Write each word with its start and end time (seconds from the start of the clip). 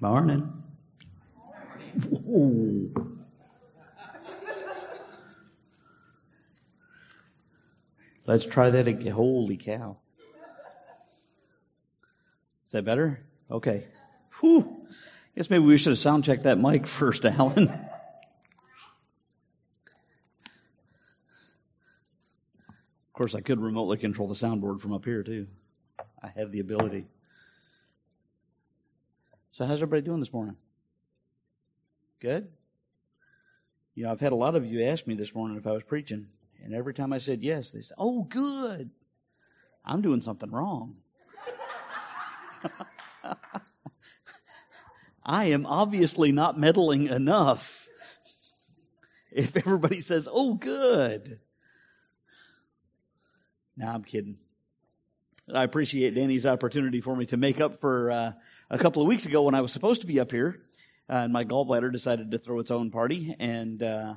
Morning. 0.00 0.52
Let's 8.26 8.46
try 8.46 8.70
that 8.70 8.86
again. 8.86 9.12
Holy 9.12 9.56
cow. 9.56 9.96
Is 12.64 12.72
that 12.72 12.84
better? 12.84 13.20
Okay. 13.50 13.88
Whew. 14.38 14.86
Guess 15.34 15.50
maybe 15.50 15.64
we 15.64 15.78
should 15.78 15.90
have 15.90 15.98
sound 15.98 16.24
checked 16.24 16.44
that 16.44 16.58
mic 16.58 16.86
first, 16.86 17.24
Alan. 17.24 17.68
Of 17.68 17.84
course, 23.14 23.34
I 23.34 23.40
could 23.40 23.58
remotely 23.58 23.96
control 23.96 24.28
the 24.28 24.34
soundboard 24.34 24.80
from 24.80 24.92
up 24.92 25.04
here, 25.04 25.24
too. 25.24 25.48
I 26.22 26.28
have 26.36 26.52
the 26.52 26.60
ability. 26.60 27.06
So, 29.58 29.66
how's 29.66 29.82
everybody 29.82 30.02
doing 30.02 30.20
this 30.20 30.32
morning? 30.32 30.54
Good? 32.20 32.46
You 33.96 34.04
know, 34.04 34.12
I've 34.12 34.20
had 34.20 34.30
a 34.30 34.36
lot 34.36 34.54
of 34.54 34.64
you 34.64 34.84
ask 34.84 35.08
me 35.08 35.16
this 35.16 35.34
morning 35.34 35.56
if 35.56 35.66
I 35.66 35.72
was 35.72 35.82
preaching, 35.82 36.28
and 36.62 36.72
every 36.72 36.94
time 36.94 37.12
I 37.12 37.18
said 37.18 37.42
yes, 37.42 37.72
they 37.72 37.80
said, 37.80 37.96
Oh, 37.98 38.22
good. 38.22 38.90
I'm 39.84 40.00
doing 40.00 40.20
something 40.20 40.52
wrong. 40.52 40.98
I 45.26 45.46
am 45.46 45.66
obviously 45.66 46.30
not 46.30 46.56
meddling 46.56 47.08
enough. 47.08 47.88
If 49.32 49.56
everybody 49.56 49.98
says, 49.98 50.28
Oh, 50.30 50.54
good. 50.54 51.40
Now 53.76 53.92
I'm 53.92 54.04
kidding. 54.04 54.36
I 55.52 55.64
appreciate 55.64 56.14
Danny's 56.14 56.46
opportunity 56.46 57.00
for 57.00 57.16
me 57.16 57.26
to 57.26 57.36
make 57.36 57.60
up 57.60 57.74
for 57.74 58.12
uh, 58.12 58.32
a 58.70 58.78
couple 58.78 59.02
of 59.02 59.08
weeks 59.08 59.26
ago 59.26 59.42
when 59.42 59.54
I 59.54 59.60
was 59.60 59.72
supposed 59.72 60.02
to 60.02 60.06
be 60.06 60.20
up 60.20 60.30
here, 60.30 60.60
uh, 61.08 61.22
and 61.24 61.32
my 61.32 61.44
gallbladder 61.44 61.90
decided 61.90 62.30
to 62.30 62.38
throw 62.38 62.58
its 62.58 62.70
own 62.70 62.90
party. 62.90 63.34
And 63.38 63.82
uh, 63.82 64.14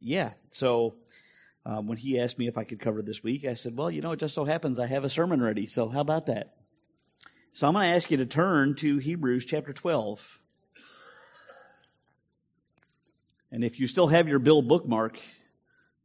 yeah, 0.00 0.32
so 0.50 0.96
uh, 1.66 1.80
when 1.80 1.98
he 1.98 2.20
asked 2.20 2.38
me 2.38 2.46
if 2.46 2.56
I 2.56 2.64
could 2.64 2.80
cover 2.80 3.02
this 3.02 3.22
week, 3.22 3.44
I 3.44 3.54
said, 3.54 3.76
"Well, 3.76 3.90
you 3.90 4.00
know, 4.00 4.12
it 4.12 4.20
just 4.20 4.34
so 4.34 4.44
happens 4.44 4.78
I 4.78 4.86
have 4.86 5.04
a 5.04 5.08
sermon 5.08 5.42
ready. 5.42 5.66
So 5.66 5.88
how 5.88 6.00
about 6.00 6.26
that?" 6.26 6.54
So 7.52 7.66
I'm 7.66 7.74
going 7.74 7.88
to 7.88 7.94
ask 7.94 8.10
you 8.10 8.18
to 8.18 8.26
turn 8.26 8.76
to 8.76 8.98
Hebrews 8.98 9.44
chapter 9.44 9.72
12. 9.72 10.42
And 13.50 13.64
if 13.64 13.80
you 13.80 13.88
still 13.88 14.06
have 14.06 14.28
your 14.28 14.38
Bill 14.38 14.62
bookmark, 14.62 15.18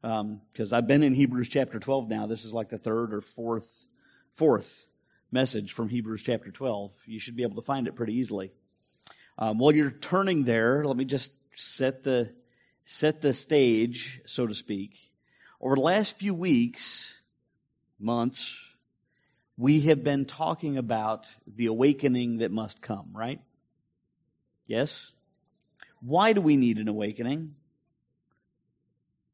because 0.02 0.74
um, 0.74 0.78
I've 0.78 0.88
been 0.88 1.04
in 1.04 1.14
Hebrews 1.14 1.50
chapter 1.50 1.78
12 1.78 2.10
now, 2.10 2.26
this 2.26 2.44
is 2.44 2.54
like 2.54 2.70
the 2.70 2.80
third 2.80 3.14
or 3.14 3.22
fourth 3.22 3.88
fourth 4.32 4.90
message 5.34 5.74
from 5.74 5.90
Hebrews 5.90 6.22
chapter 6.22 6.52
12. 6.52 6.94
You 7.08 7.20
should 7.20 7.36
be 7.36 7.42
able 7.42 7.56
to 7.56 7.66
find 7.66 7.88
it 7.88 7.96
pretty 7.96 8.14
easily. 8.14 8.52
Um, 9.40 9.58
while 9.58 9.72
you're 9.72 9.90
turning 9.90 10.44
there, 10.44 10.86
let 10.86 10.96
me 10.96 11.06
just 11.06 11.34
set 11.58 12.04
the 12.04 12.32
set 12.84 13.22
the 13.22 13.34
stage, 13.34 14.22
so 14.26 14.46
to 14.46 14.54
speak. 14.54 14.96
Over 15.60 15.76
the 15.76 15.82
last 15.82 16.20
few 16.20 16.36
weeks, 16.36 17.22
months, 18.00 18.76
we 19.58 19.82
have 19.82 20.04
been 20.04 20.26
talking 20.26 20.78
about 20.78 21.28
the 21.48 21.66
awakening 21.66 22.38
that 22.38 22.52
must 22.52 22.82
come, 22.82 23.10
right? 23.14 23.42
Yes? 24.68 25.14
Why 26.02 26.34
do 26.34 26.42
we 26.42 26.58
need 26.58 26.78
an 26.78 26.88
awakening? 26.88 27.56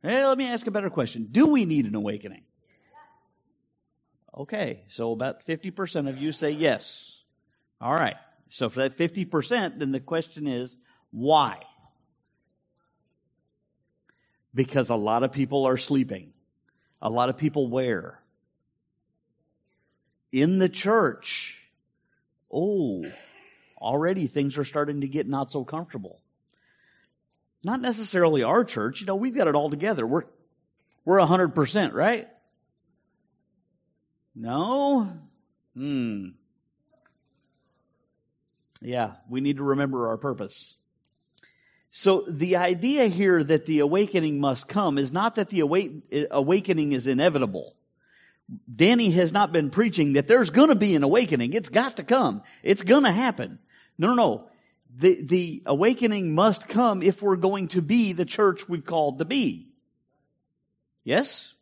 Hey, 0.01 0.25
let 0.25 0.37
me 0.37 0.47
ask 0.47 0.65
a 0.65 0.71
better 0.71 0.89
question. 0.89 1.27
Do 1.29 1.51
we 1.51 1.65
need 1.65 1.85
an 1.85 1.95
awakening? 1.95 2.43
Okay, 4.37 4.81
so 4.87 5.11
about 5.11 5.41
50% 5.41 6.07
of 6.07 6.17
you 6.17 6.31
say 6.31 6.51
yes. 6.51 7.23
All 7.81 7.93
right. 7.93 8.15
So 8.47 8.69
for 8.69 8.79
that 8.79 8.97
50%, 8.97 9.79
then 9.79 9.91
the 9.91 9.99
question 9.99 10.47
is, 10.47 10.77
why? 11.11 11.61
Because 14.53 14.89
a 14.89 14.95
lot 14.95 15.23
of 15.23 15.31
people 15.31 15.65
are 15.65 15.77
sleeping. 15.77 16.33
A 17.01 17.09
lot 17.09 17.29
of 17.29 17.37
people 17.37 17.69
where? 17.69 18.19
In 20.31 20.59
the 20.59 20.69
church. 20.69 21.67
Oh, 22.51 23.05
already 23.77 24.25
things 24.27 24.57
are 24.57 24.65
starting 24.65 25.01
to 25.01 25.07
get 25.07 25.27
not 25.27 25.49
so 25.49 25.63
comfortable. 25.63 26.21
Not 27.63 27.81
necessarily 27.81 28.43
our 28.43 28.63
church. 28.63 29.01
You 29.01 29.07
know, 29.07 29.15
we've 29.15 29.35
got 29.35 29.47
it 29.47 29.55
all 29.55 29.69
together. 29.69 30.05
We're, 30.07 30.23
we're 31.05 31.19
100%, 31.19 31.93
right? 31.93 32.27
No? 34.39 35.05
Hmm. 35.75 36.29
Yeah, 38.81 39.15
we 39.27 39.41
need 39.41 39.57
to 39.57 39.63
remember 39.63 40.07
our 40.07 40.17
purpose. 40.17 40.77
So 41.91 42.21
the 42.21 42.55
idea 42.55 43.07
here 43.07 43.43
that 43.43 43.65
the 43.65 43.79
awakening 43.79 44.39
must 44.39 44.69
come 44.69 44.97
is 44.97 45.11
not 45.11 45.35
that 45.35 45.49
the 45.49 45.59
awakening 46.31 46.91
is 46.93 47.05
inevitable. 47.05 47.75
Danny 48.73 49.11
has 49.11 49.33
not 49.33 49.51
been 49.51 49.69
preaching 49.69 50.13
that 50.13 50.29
there's 50.29 50.51
gonna 50.51 50.73
be 50.73 50.95
an 50.95 51.03
awakening. 51.03 51.51
It's 51.51 51.69
got 51.69 51.97
to 51.97 52.03
come. 52.03 52.41
It's 52.63 52.83
gonna 52.83 53.11
happen. 53.11 53.59
No, 53.97 54.07
no, 54.07 54.15
no. 54.15 54.49
The, 54.95 55.21
the 55.21 55.63
awakening 55.65 56.33
must 56.33 56.69
come 56.69 57.03
if 57.03 57.21
we're 57.21 57.35
going 57.35 57.67
to 57.69 57.81
be 57.81 58.13
the 58.13 58.25
church 58.25 58.69
we've 58.69 58.85
called 58.85 59.19
to 59.19 59.25
be. 59.25 59.67
Yes? 61.03 61.55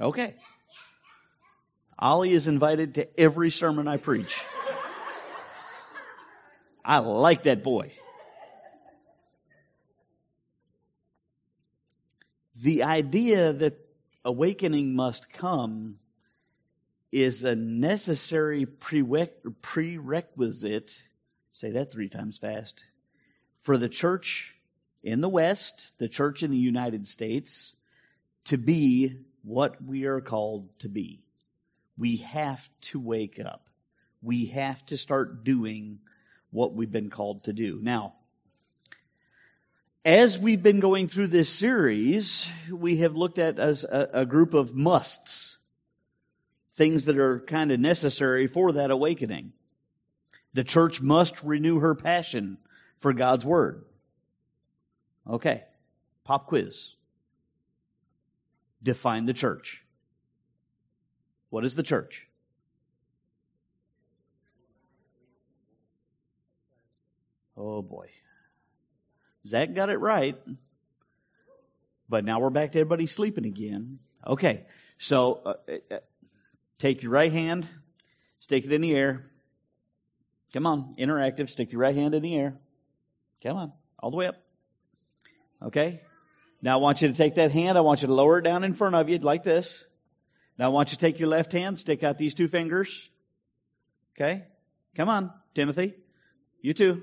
Okay. 0.00 0.34
Ollie 1.98 2.30
is 2.30 2.46
invited 2.46 2.94
to 2.94 3.20
every 3.20 3.50
sermon 3.50 3.88
I 3.88 3.96
preach. 3.96 4.44
I 6.84 7.00
like 7.00 7.42
that 7.42 7.64
boy. 7.64 7.90
The 12.62 12.84
idea 12.84 13.52
that 13.52 13.74
awakening 14.24 14.94
must 14.94 15.32
come 15.32 15.96
is 17.10 17.42
a 17.42 17.56
necessary 17.56 18.64
prerequisite, 18.64 21.08
say 21.50 21.72
that 21.72 21.90
three 21.90 22.08
times 22.08 22.38
fast, 22.38 22.84
for 23.60 23.76
the 23.76 23.88
church 23.88 24.56
in 25.02 25.20
the 25.20 25.28
West, 25.28 25.98
the 25.98 26.08
church 26.08 26.44
in 26.44 26.52
the 26.52 26.56
United 26.56 27.08
States, 27.08 27.74
to 28.44 28.56
be 28.56 29.16
what 29.42 29.84
we 29.84 30.04
are 30.04 30.20
called 30.20 30.68
to 30.78 30.88
be 30.88 31.24
we 31.98 32.18
have 32.18 32.70
to 32.80 33.00
wake 33.00 33.40
up. 33.44 33.68
We 34.22 34.46
have 34.46 34.84
to 34.86 34.96
start 34.96 35.44
doing 35.44 35.98
what 36.50 36.72
we've 36.72 36.90
been 36.90 37.10
called 37.10 37.44
to 37.44 37.52
do. 37.52 37.78
Now, 37.82 38.14
as 40.04 40.38
we've 40.38 40.62
been 40.62 40.80
going 40.80 41.08
through 41.08 41.26
this 41.26 41.50
series, 41.50 42.52
we 42.72 42.98
have 42.98 43.16
looked 43.16 43.38
at 43.38 43.58
as 43.58 43.84
a, 43.84 44.08
a 44.12 44.26
group 44.26 44.54
of 44.54 44.74
musts, 44.74 45.58
things 46.70 47.04
that 47.06 47.18
are 47.18 47.40
kind 47.40 47.70
of 47.72 47.80
necessary 47.80 48.46
for 48.46 48.72
that 48.72 48.90
awakening. 48.90 49.52
The 50.54 50.64
church 50.64 51.02
must 51.02 51.42
renew 51.42 51.80
her 51.80 51.94
passion 51.94 52.58
for 52.96 53.12
God's 53.12 53.44
word. 53.44 53.84
Okay, 55.28 55.64
pop 56.24 56.46
quiz. 56.46 56.94
Define 58.82 59.26
the 59.26 59.34
church. 59.34 59.84
What 61.50 61.64
is 61.64 61.74
the 61.74 61.82
church? 61.82 62.28
Oh 67.56 67.82
boy. 67.82 68.08
Zach 69.46 69.72
got 69.74 69.88
it 69.90 69.98
right. 69.98 70.36
But 72.08 72.24
now 72.24 72.40
we're 72.40 72.50
back 72.50 72.72
to 72.72 72.78
everybody 72.78 73.06
sleeping 73.06 73.46
again. 73.46 73.98
Okay. 74.26 74.64
So, 74.96 75.40
uh, 75.44 75.54
uh, 75.68 75.94
uh, 75.94 75.98
take 76.78 77.02
your 77.02 77.12
right 77.12 77.30
hand, 77.30 77.68
stick 78.38 78.64
it 78.64 78.72
in 78.72 78.80
the 78.80 78.94
air. 78.94 79.22
Come 80.52 80.66
on, 80.66 80.94
interactive. 80.98 81.48
Stick 81.48 81.72
your 81.72 81.80
right 81.80 81.94
hand 81.94 82.14
in 82.14 82.22
the 82.22 82.36
air. 82.36 82.58
Come 83.42 83.56
on, 83.56 83.72
all 83.98 84.10
the 84.10 84.16
way 84.16 84.26
up. 84.26 84.36
Okay. 85.62 86.00
Now 86.62 86.78
I 86.78 86.82
want 86.82 87.02
you 87.02 87.08
to 87.08 87.14
take 87.14 87.36
that 87.36 87.52
hand. 87.52 87.78
I 87.78 87.82
want 87.82 88.02
you 88.02 88.08
to 88.08 88.14
lower 88.14 88.38
it 88.38 88.42
down 88.42 88.64
in 88.64 88.74
front 88.74 88.94
of 88.94 89.08
you 89.08 89.18
like 89.18 89.44
this. 89.44 89.87
Now 90.58 90.66
I 90.66 90.68
want 90.68 90.90
you 90.90 90.96
to 90.96 91.00
take 91.00 91.20
your 91.20 91.28
left 91.28 91.52
hand, 91.52 91.78
stick 91.78 92.02
out 92.02 92.18
these 92.18 92.34
two 92.34 92.48
fingers. 92.48 93.10
Okay? 94.16 94.42
Come 94.96 95.08
on, 95.08 95.32
Timothy. 95.54 95.94
You 96.60 96.74
too. 96.74 97.02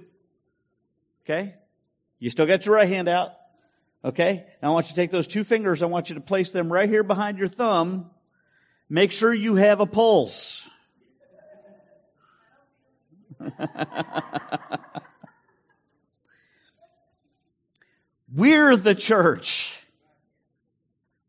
Okay? 1.23 1.55
You 2.19 2.29
still 2.29 2.45
got 2.45 2.65
your 2.65 2.75
right 2.75 2.89
hand 2.89 3.07
out. 3.07 3.31
Okay? 4.03 4.45
Now 4.61 4.71
I 4.71 4.73
want 4.73 4.87
you 4.87 4.89
to 4.89 4.95
take 4.95 5.11
those 5.11 5.27
two 5.27 5.45
fingers, 5.45 5.81
I 5.81 5.85
want 5.85 6.09
you 6.09 6.15
to 6.15 6.21
place 6.21 6.51
them 6.51 6.71
right 6.71 6.89
here 6.89 7.03
behind 7.03 7.37
your 7.37 7.47
thumb. 7.47 8.11
Make 8.89 9.13
sure 9.13 9.33
you 9.33 9.55
have 9.55 9.79
a 9.79 9.85
pulse. 9.85 10.69
We're 18.35 18.75
the 18.75 18.93
church. 18.93 19.84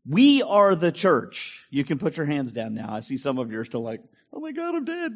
We 0.09 0.41
are 0.43 0.75
the 0.75 0.91
church. 0.91 1.65
You 1.69 1.83
can 1.83 1.97
put 1.99 2.17
your 2.17 2.25
hands 2.25 2.53
down 2.53 2.73
now. 2.73 2.93
I 2.93 3.01
see 3.01 3.17
some 3.17 3.37
of 3.37 3.51
you 3.51 3.59
are 3.59 3.65
still 3.65 3.83
like, 3.83 4.01
oh 4.31 4.39
my 4.39 4.51
God, 4.51 4.75
I'm 4.75 4.85
dead. 4.85 5.11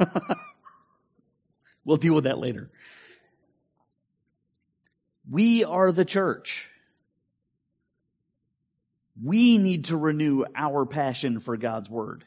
We'll 1.84 1.98
deal 1.98 2.14
with 2.14 2.24
that 2.24 2.38
later. 2.38 2.70
We 5.28 5.64
are 5.64 5.92
the 5.92 6.04
church. 6.04 6.70
We 9.22 9.58
need 9.58 9.86
to 9.86 9.96
renew 9.96 10.44
our 10.54 10.86
passion 10.86 11.40
for 11.40 11.56
God's 11.56 11.90
Word. 11.90 12.24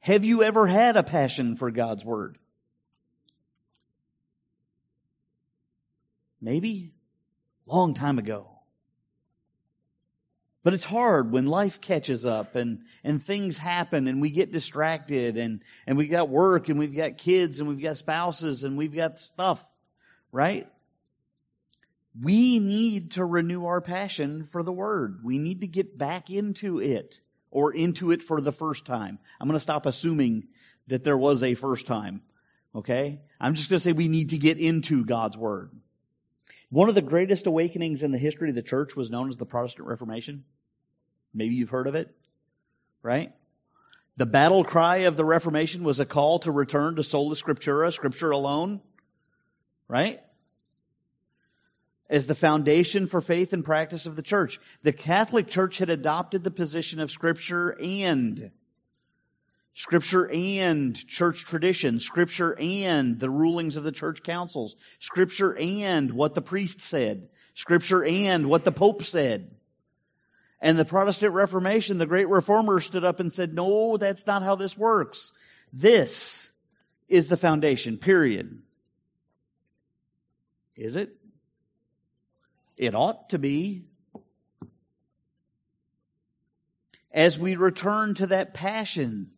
Have 0.00 0.24
you 0.24 0.42
ever 0.42 0.66
had 0.66 0.96
a 0.96 1.02
passion 1.02 1.56
for 1.56 1.70
God's 1.70 2.04
Word? 2.04 2.38
Maybe. 6.40 6.92
Long 7.66 7.94
time 7.94 8.18
ago. 8.18 8.57
But 10.68 10.74
it's 10.74 10.84
hard 10.84 11.32
when 11.32 11.46
life 11.46 11.80
catches 11.80 12.26
up 12.26 12.54
and, 12.54 12.82
and 13.02 13.22
things 13.22 13.56
happen 13.56 14.06
and 14.06 14.20
we 14.20 14.30
get 14.30 14.52
distracted 14.52 15.38
and, 15.38 15.62
and 15.86 15.96
we 15.96 16.08
got 16.08 16.28
work 16.28 16.68
and 16.68 16.78
we've 16.78 16.94
got 16.94 17.16
kids 17.16 17.58
and 17.58 17.66
we've 17.66 17.82
got 17.82 17.96
spouses 17.96 18.64
and 18.64 18.76
we've 18.76 18.94
got 18.94 19.18
stuff, 19.18 19.66
right? 20.30 20.66
We 22.22 22.58
need 22.58 23.12
to 23.12 23.24
renew 23.24 23.64
our 23.64 23.80
passion 23.80 24.44
for 24.44 24.62
the 24.62 24.70
word. 24.70 25.20
We 25.24 25.38
need 25.38 25.62
to 25.62 25.66
get 25.66 25.96
back 25.96 26.28
into 26.28 26.78
it 26.80 27.22
or 27.50 27.72
into 27.72 28.10
it 28.10 28.22
for 28.22 28.38
the 28.42 28.52
first 28.52 28.84
time. 28.84 29.18
I'm 29.40 29.48
going 29.48 29.56
to 29.56 29.60
stop 29.60 29.86
assuming 29.86 30.48
that 30.88 31.02
there 31.02 31.16
was 31.16 31.42
a 31.42 31.54
first 31.54 31.86
time. 31.86 32.20
Okay? 32.74 33.22
I'm 33.40 33.54
just 33.54 33.70
going 33.70 33.78
to 33.78 33.80
say 33.82 33.92
we 33.92 34.08
need 34.08 34.28
to 34.28 34.36
get 34.36 34.58
into 34.58 35.06
God's 35.06 35.38
word. 35.38 35.70
One 36.68 36.90
of 36.90 36.94
the 36.94 37.00
greatest 37.00 37.46
awakenings 37.46 38.02
in 38.02 38.10
the 38.10 38.18
history 38.18 38.50
of 38.50 38.54
the 38.54 38.60
church 38.60 38.94
was 38.96 39.10
known 39.10 39.30
as 39.30 39.38
the 39.38 39.46
Protestant 39.46 39.88
Reformation. 39.88 40.44
Maybe 41.34 41.54
you've 41.54 41.70
heard 41.70 41.86
of 41.86 41.94
it, 41.94 42.14
right? 43.02 43.32
The 44.16 44.26
battle 44.26 44.64
cry 44.64 44.98
of 44.98 45.16
the 45.16 45.24
Reformation 45.24 45.84
was 45.84 46.00
a 46.00 46.06
call 46.06 46.38
to 46.40 46.50
return 46.50 46.96
to 46.96 47.02
sola 47.02 47.34
scriptura, 47.34 47.92
scripture 47.92 48.30
alone, 48.30 48.80
right? 49.86 50.20
As 52.10 52.26
the 52.26 52.34
foundation 52.34 53.06
for 53.06 53.20
faith 53.20 53.52
and 53.52 53.64
practice 53.64 54.06
of 54.06 54.16
the 54.16 54.22
church. 54.22 54.58
The 54.82 54.92
Catholic 54.92 55.46
Church 55.46 55.78
had 55.78 55.90
adopted 55.90 56.42
the 56.42 56.50
position 56.50 57.00
of 57.00 57.10
scripture 57.10 57.76
and 57.80 58.50
Scripture 59.78 60.28
and 60.34 60.96
church 61.06 61.44
tradition, 61.44 62.00
Scripture 62.00 62.56
and 62.60 63.20
the 63.20 63.30
rulings 63.30 63.76
of 63.76 63.84
the 63.84 63.92
church 63.92 64.24
councils, 64.24 64.74
Scripture 64.98 65.56
and 65.56 66.14
what 66.14 66.34
the 66.34 66.42
priest 66.42 66.80
said, 66.80 67.28
Scripture 67.54 68.04
and 68.04 68.48
what 68.50 68.64
the 68.64 68.72
Pope 68.72 69.04
said. 69.04 69.54
And 70.60 70.78
the 70.78 70.84
Protestant 70.84 71.34
Reformation, 71.34 71.98
the 71.98 72.06
great 72.06 72.28
reformers 72.28 72.86
stood 72.86 73.04
up 73.04 73.20
and 73.20 73.30
said, 73.30 73.54
no, 73.54 73.96
that's 73.96 74.26
not 74.26 74.42
how 74.42 74.56
this 74.56 74.76
works. 74.76 75.32
This 75.72 76.52
is 77.08 77.28
the 77.28 77.36
foundation, 77.36 77.96
period. 77.96 78.60
Is 80.76 80.96
it? 80.96 81.10
It 82.76 82.94
ought 82.94 83.28
to 83.30 83.38
be. 83.38 83.84
As 87.12 87.38
we 87.38 87.56
return 87.56 88.14
to 88.14 88.26
that 88.26 88.54
passion, 88.54 89.30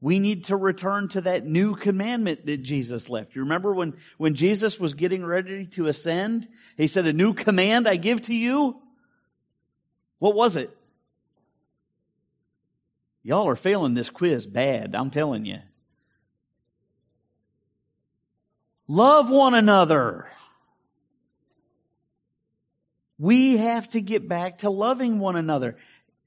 we 0.00 0.18
need 0.18 0.44
to 0.44 0.56
return 0.56 1.08
to 1.08 1.20
that 1.22 1.44
new 1.44 1.74
commandment 1.74 2.46
that 2.46 2.62
Jesus 2.62 3.08
left. 3.08 3.34
You 3.34 3.42
remember 3.42 3.74
when, 3.74 3.94
when 4.18 4.34
Jesus 4.34 4.78
was 4.78 4.94
getting 4.94 5.24
ready 5.24 5.66
to 5.68 5.86
ascend? 5.86 6.46
He 6.76 6.86
said, 6.86 7.06
a 7.06 7.12
new 7.12 7.34
command 7.34 7.88
I 7.88 7.96
give 7.96 8.20
to 8.22 8.34
you. 8.34 8.80
What 10.18 10.34
was 10.34 10.56
it? 10.56 10.70
Y'all 13.22 13.48
are 13.48 13.56
failing 13.56 13.94
this 13.94 14.10
quiz 14.10 14.46
bad, 14.46 14.94
I'm 14.94 15.10
telling 15.10 15.44
you. 15.44 15.58
Love 18.88 19.30
one 19.30 19.54
another. 19.54 20.26
We 23.18 23.56
have 23.56 23.88
to 23.90 24.00
get 24.00 24.28
back 24.28 24.58
to 24.58 24.70
loving 24.70 25.18
one 25.18 25.36
another. 25.36 25.76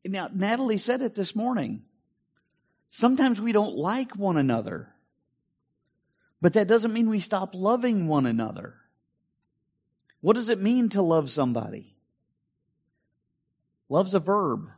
Now, 0.06 0.30
Natalie 0.34 0.78
said 0.78 1.02
it 1.02 1.16
this 1.16 1.36
morning. 1.36 1.84
Sometimes 2.90 3.40
we 3.40 3.52
don't 3.52 3.76
like 3.76 4.16
one 4.16 4.38
another. 4.38 4.94
But 6.42 6.54
that 6.54 6.68
doesn't 6.68 6.94
mean 6.94 7.10
we 7.10 7.20
stop 7.20 7.52
loving 7.54 8.08
one 8.08 8.26
another. 8.26 8.76
What 10.22 10.36
does 10.36 10.50
it 10.50 10.60
mean 10.60 10.90
to 10.90 11.02
love 11.02 11.30
somebody? 11.30 11.96
Love's 13.90 14.14
a 14.14 14.20
verb. 14.20 14.70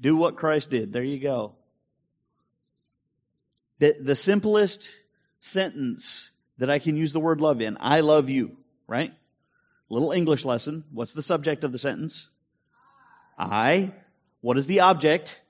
Do 0.00 0.16
what 0.16 0.36
Christ 0.36 0.70
did. 0.70 0.92
There 0.92 1.04
you 1.04 1.18
go. 1.18 1.54
The, 3.78 3.94
the 4.02 4.14
simplest 4.14 4.90
sentence 5.38 6.32
that 6.58 6.70
I 6.70 6.78
can 6.78 6.96
use 6.96 7.12
the 7.12 7.20
word 7.20 7.40
love 7.40 7.60
in, 7.60 7.76
I 7.80 8.00
love 8.00 8.30
you, 8.30 8.56
right? 8.86 9.12
Little 9.90 10.12
English 10.12 10.44
lesson. 10.44 10.84
What's 10.92 11.12
the 11.12 11.22
subject 11.22 11.64
of 11.64 11.72
the 11.72 11.78
sentence? 11.78 12.30
I. 13.38 13.92
What 14.40 14.56
is 14.56 14.66
the 14.66 14.80
object? 14.80 15.42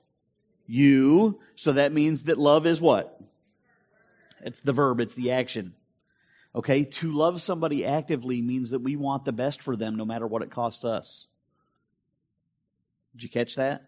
You. 0.67 1.39
So 1.55 1.73
that 1.73 1.93
means 1.93 2.23
that 2.23 2.37
love 2.37 2.65
is 2.65 2.81
what? 2.81 3.21
It's 4.43 4.61
the 4.61 4.73
verb, 4.73 4.99
it's 4.99 5.15
the 5.15 5.31
action. 5.31 5.74
Okay, 6.55 6.85
to 6.85 7.11
love 7.11 7.41
somebody 7.41 7.85
actively 7.85 8.41
means 8.41 8.71
that 8.71 8.81
we 8.81 8.95
want 8.95 9.25
the 9.25 9.33
best 9.33 9.61
for 9.61 9.75
them 9.75 9.97
no 9.97 10.05
matter 10.05 10.25
what 10.25 10.41
it 10.41 10.49
costs 10.49 10.85
us. 10.85 11.27
Did 13.13 13.23
you 13.23 13.29
catch 13.29 13.55
that? 13.55 13.83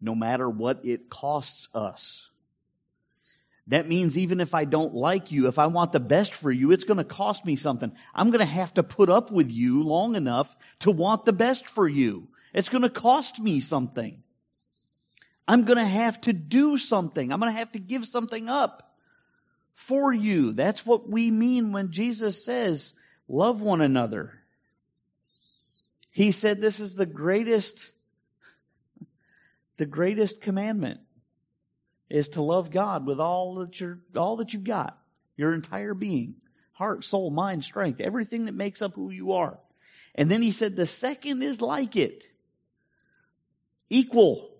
No 0.00 0.16
matter 0.16 0.50
what 0.50 0.80
it 0.84 1.08
costs 1.08 1.68
us. 1.72 2.30
That 3.68 3.86
means 3.86 4.18
even 4.18 4.40
if 4.40 4.54
I 4.54 4.64
don't 4.64 4.94
like 4.94 5.30
you, 5.30 5.46
if 5.46 5.60
I 5.60 5.68
want 5.68 5.92
the 5.92 6.00
best 6.00 6.34
for 6.34 6.50
you, 6.50 6.72
it's 6.72 6.82
going 6.82 6.98
to 6.98 7.04
cost 7.04 7.46
me 7.46 7.54
something. 7.54 7.92
I'm 8.12 8.30
going 8.32 8.40
to 8.40 8.44
have 8.44 8.74
to 8.74 8.82
put 8.82 9.08
up 9.08 9.30
with 9.30 9.52
you 9.52 9.84
long 9.84 10.16
enough 10.16 10.56
to 10.80 10.90
want 10.90 11.24
the 11.24 11.32
best 11.32 11.68
for 11.68 11.86
you. 11.86 12.26
It's 12.52 12.68
going 12.68 12.82
to 12.82 12.90
cost 12.90 13.40
me 13.40 13.60
something. 13.60 14.20
I'm 15.46 15.62
going 15.64 15.78
to 15.78 15.84
have 15.84 16.20
to 16.22 16.32
do 16.32 16.76
something. 16.76 17.32
I'm 17.32 17.38
going 17.38 17.52
to 17.52 17.58
have 17.58 17.70
to 17.72 17.78
give 17.78 18.04
something 18.04 18.48
up 18.48 18.89
for 19.80 20.12
you. 20.12 20.52
That's 20.52 20.84
what 20.84 21.08
we 21.08 21.30
mean 21.30 21.72
when 21.72 21.90
Jesus 21.90 22.44
says, 22.44 22.94
love 23.26 23.62
one 23.62 23.80
another. 23.80 24.42
He 26.12 26.32
said 26.32 26.60
this 26.60 26.78
is 26.78 26.96
the 26.96 27.06
greatest, 27.06 27.92
the 29.78 29.86
greatest 29.86 30.42
commandment 30.42 31.00
is 32.10 32.28
to 32.30 32.42
love 32.42 32.70
God 32.70 33.06
with 33.06 33.18
all 33.18 33.54
that 33.54 33.80
you're, 33.80 34.00
all 34.14 34.36
that 34.36 34.52
you've 34.52 34.64
got, 34.64 34.98
your 35.34 35.54
entire 35.54 35.94
being, 35.94 36.34
heart, 36.74 37.02
soul, 37.02 37.30
mind, 37.30 37.64
strength, 37.64 38.02
everything 38.02 38.44
that 38.44 38.54
makes 38.54 38.82
up 38.82 38.94
who 38.94 39.10
you 39.10 39.32
are. 39.32 39.58
And 40.14 40.30
then 40.30 40.42
he 40.42 40.50
said 40.50 40.76
the 40.76 40.84
second 40.84 41.42
is 41.42 41.62
like 41.62 41.96
it. 41.96 42.24
Equal. 43.88 44.50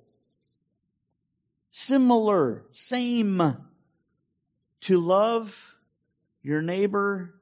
Similar. 1.72 2.64
Same 2.72 3.69
to 4.80 4.98
love 4.98 5.76
your 6.42 6.62
neighbor 6.62 7.34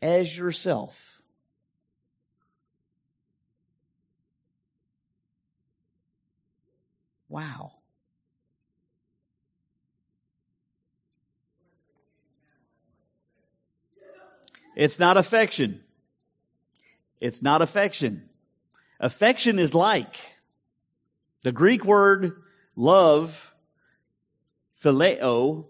as 0.00 0.36
yourself. 0.36 1.22
Wow. 7.28 7.72
It's 14.74 14.98
not 14.98 15.16
affection. 15.16 15.80
It's 17.20 17.42
not 17.42 17.62
affection. 17.62 18.28
Affection 19.00 19.58
is 19.58 19.74
like. 19.74 20.16
The 21.42 21.52
Greek 21.52 21.84
word 21.84 22.42
love, 22.76 23.54
phileo, 24.80 25.66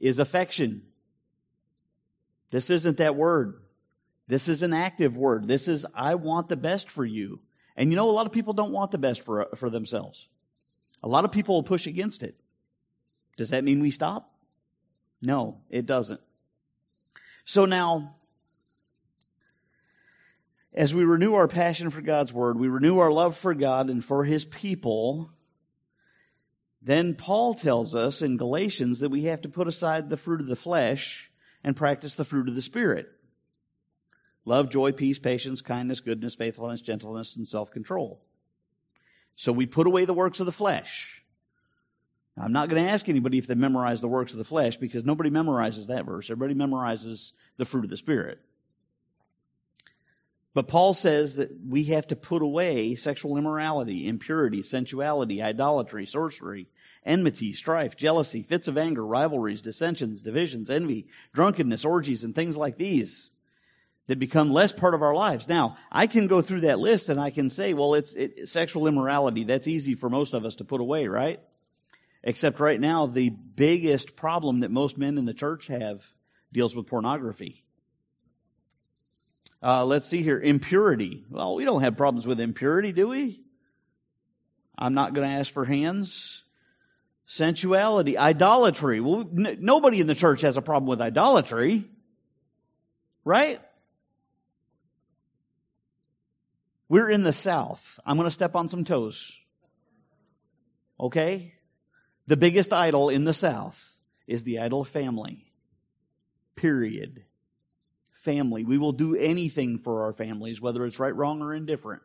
is 0.00 0.18
affection. 0.18 0.82
This 2.50 2.70
isn't 2.70 2.98
that 2.98 3.14
word. 3.14 3.60
This 4.26 4.48
is 4.48 4.62
an 4.62 4.72
active 4.72 5.16
word. 5.16 5.46
This 5.46 5.68
is, 5.68 5.86
I 5.94 6.14
want 6.14 6.48
the 6.48 6.56
best 6.56 6.88
for 6.88 7.04
you. 7.04 7.40
And 7.76 7.90
you 7.90 7.96
know, 7.96 8.08
a 8.08 8.12
lot 8.12 8.26
of 8.26 8.32
people 8.32 8.52
don't 8.52 8.72
want 8.72 8.90
the 8.90 8.98
best 8.98 9.24
for, 9.24 9.48
for 9.56 9.70
themselves. 9.70 10.28
A 11.02 11.08
lot 11.08 11.24
of 11.24 11.32
people 11.32 11.54
will 11.54 11.62
push 11.62 11.86
against 11.86 12.22
it. 12.22 12.34
Does 13.36 13.50
that 13.50 13.64
mean 13.64 13.80
we 13.80 13.90
stop? 13.90 14.32
No, 15.22 15.58
it 15.68 15.86
doesn't. 15.86 16.20
So 17.44 17.64
now, 17.64 18.10
as 20.72 20.94
we 20.94 21.04
renew 21.04 21.34
our 21.34 21.48
passion 21.48 21.90
for 21.90 22.00
God's 22.00 22.32
Word, 22.32 22.58
we 22.58 22.68
renew 22.68 22.98
our 22.98 23.10
love 23.10 23.36
for 23.36 23.54
God 23.54 23.90
and 23.90 24.04
for 24.04 24.24
His 24.24 24.44
people, 24.44 25.28
then 26.82 27.14
Paul 27.14 27.54
tells 27.54 27.94
us 27.94 28.22
in 28.22 28.36
Galatians 28.36 29.00
that 29.00 29.10
we 29.10 29.24
have 29.24 29.40
to 29.42 29.48
put 29.48 29.68
aside 29.68 30.08
the 30.08 30.16
fruit 30.16 30.40
of 30.40 30.46
the 30.46 30.56
flesh 30.56 31.30
and 31.62 31.76
practice 31.76 32.16
the 32.16 32.24
fruit 32.24 32.48
of 32.48 32.54
the 32.54 32.62
Spirit. 32.62 33.08
Love, 34.46 34.70
joy, 34.70 34.92
peace, 34.92 35.18
patience, 35.18 35.60
kindness, 35.60 36.00
goodness, 36.00 36.34
faithfulness, 36.34 36.80
gentleness, 36.80 37.36
and 37.36 37.46
self-control. 37.46 38.20
So 39.34 39.52
we 39.52 39.66
put 39.66 39.86
away 39.86 40.06
the 40.06 40.14
works 40.14 40.40
of 40.40 40.46
the 40.46 40.52
flesh. 40.52 41.22
I'm 42.38 42.52
not 42.52 42.70
going 42.70 42.82
to 42.82 42.90
ask 42.90 43.08
anybody 43.08 43.36
if 43.36 43.46
they 43.46 43.54
memorize 43.54 44.00
the 44.00 44.08
works 44.08 44.32
of 44.32 44.38
the 44.38 44.44
flesh 44.44 44.78
because 44.78 45.04
nobody 45.04 45.28
memorizes 45.28 45.88
that 45.88 46.06
verse. 46.06 46.30
Everybody 46.30 46.58
memorizes 46.58 47.32
the 47.58 47.66
fruit 47.66 47.84
of 47.84 47.90
the 47.90 47.98
Spirit. 47.98 48.38
But 50.52 50.66
Paul 50.66 50.94
says 50.94 51.36
that 51.36 51.50
we 51.64 51.84
have 51.84 52.08
to 52.08 52.16
put 52.16 52.42
away 52.42 52.96
sexual 52.96 53.36
immorality, 53.36 54.08
impurity, 54.08 54.62
sensuality, 54.62 55.40
idolatry, 55.40 56.06
sorcery, 56.06 56.66
enmity, 57.06 57.52
strife, 57.52 57.96
jealousy, 57.96 58.42
fits 58.42 58.66
of 58.66 58.76
anger, 58.76 59.06
rivalries, 59.06 59.60
dissensions, 59.60 60.22
divisions, 60.22 60.68
envy, 60.68 61.06
drunkenness, 61.32 61.84
orgies, 61.84 62.24
and 62.24 62.34
things 62.34 62.56
like 62.56 62.76
these 62.76 63.30
that 64.08 64.18
become 64.18 64.50
less 64.50 64.72
part 64.72 64.92
of 64.92 65.02
our 65.02 65.14
lives. 65.14 65.48
Now, 65.48 65.76
I 65.92 66.08
can 66.08 66.26
go 66.26 66.42
through 66.42 66.62
that 66.62 66.80
list 66.80 67.08
and 67.08 67.20
I 67.20 67.30
can 67.30 67.48
say, 67.48 67.72
well, 67.72 67.94
it's 67.94 68.14
it, 68.14 68.48
sexual 68.48 68.88
immorality. 68.88 69.44
That's 69.44 69.68
easy 69.68 69.94
for 69.94 70.10
most 70.10 70.34
of 70.34 70.44
us 70.44 70.56
to 70.56 70.64
put 70.64 70.80
away, 70.80 71.06
right? 71.06 71.38
Except 72.24 72.58
right 72.58 72.80
now, 72.80 73.06
the 73.06 73.30
biggest 73.30 74.16
problem 74.16 74.60
that 74.60 74.72
most 74.72 74.98
men 74.98 75.16
in 75.16 75.26
the 75.26 75.32
church 75.32 75.68
have 75.68 76.08
deals 76.52 76.74
with 76.74 76.88
pornography. 76.88 77.62
Uh, 79.62 79.84
let's 79.84 80.06
see 80.06 80.22
here. 80.22 80.40
Impurity. 80.40 81.24
Well, 81.28 81.54
we 81.54 81.64
don't 81.64 81.82
have 81.82 81.96
problems 81.96 82.26
with 82.26 82.40
impurity, 82.40 82.92
do 82.92 83.08
we? 83.08 83.40
I'm 84.78 84.94
not 84.94 85.12
going 85.12 85.28
to 85.28 85.34
ask 85.34 85.52
for 85.52 85.64
hands. 85.64 86.44
Sensuality, 87.26 88.16
idolatry. 88.16 89.00
Well, 89.00 89.20
n- 89.20 89.58
nobody 89.60 90.00
in 90.00 90.06
the 90.06 90.14
church 90.14 90.40
has 90.40 90.56
a 90.56 90.62
problem 90.62 90.88
with 90.88 91.00
idolatry. 91.00 91.84
Right? 93.24 93.58
We're 96.88 97.10
in 97.10 97.22
the 97.22 97.32
South. 97.32 98.00
I'm 98.06 98.16
going 98.16 98.26
to 98.26 98.32
step 98.32 98.56
on 98.56 98.66
some 98.66 98.84
toes. 98.84 99.42
Okay? 100.98 101.54
The 102.26 102.36
biggest 102.36 102.72
idol 102.72 103.10
in 103.10 103.24
the 103.24 103.34
South 103.34 104.00
is 104.26 104.44
the 104.44 104.58
idol 104.58 104.84
family. 104.84 105.52
Period 106.56 107.26
family. 108.20 108.64
We 108.64 108.78
will 108.78 108.92
do 108.92 109.16
anything 109.16 109.78
for 109.78 110.02
our 110.02 110.12
families, 110.12 110.60
whether 110.60 110.84
it's 110.84 110.98
right, 110.98 111.14
wrong, 111.14 111.42
or 111.42 111.54
indifferent. 111.54 112.02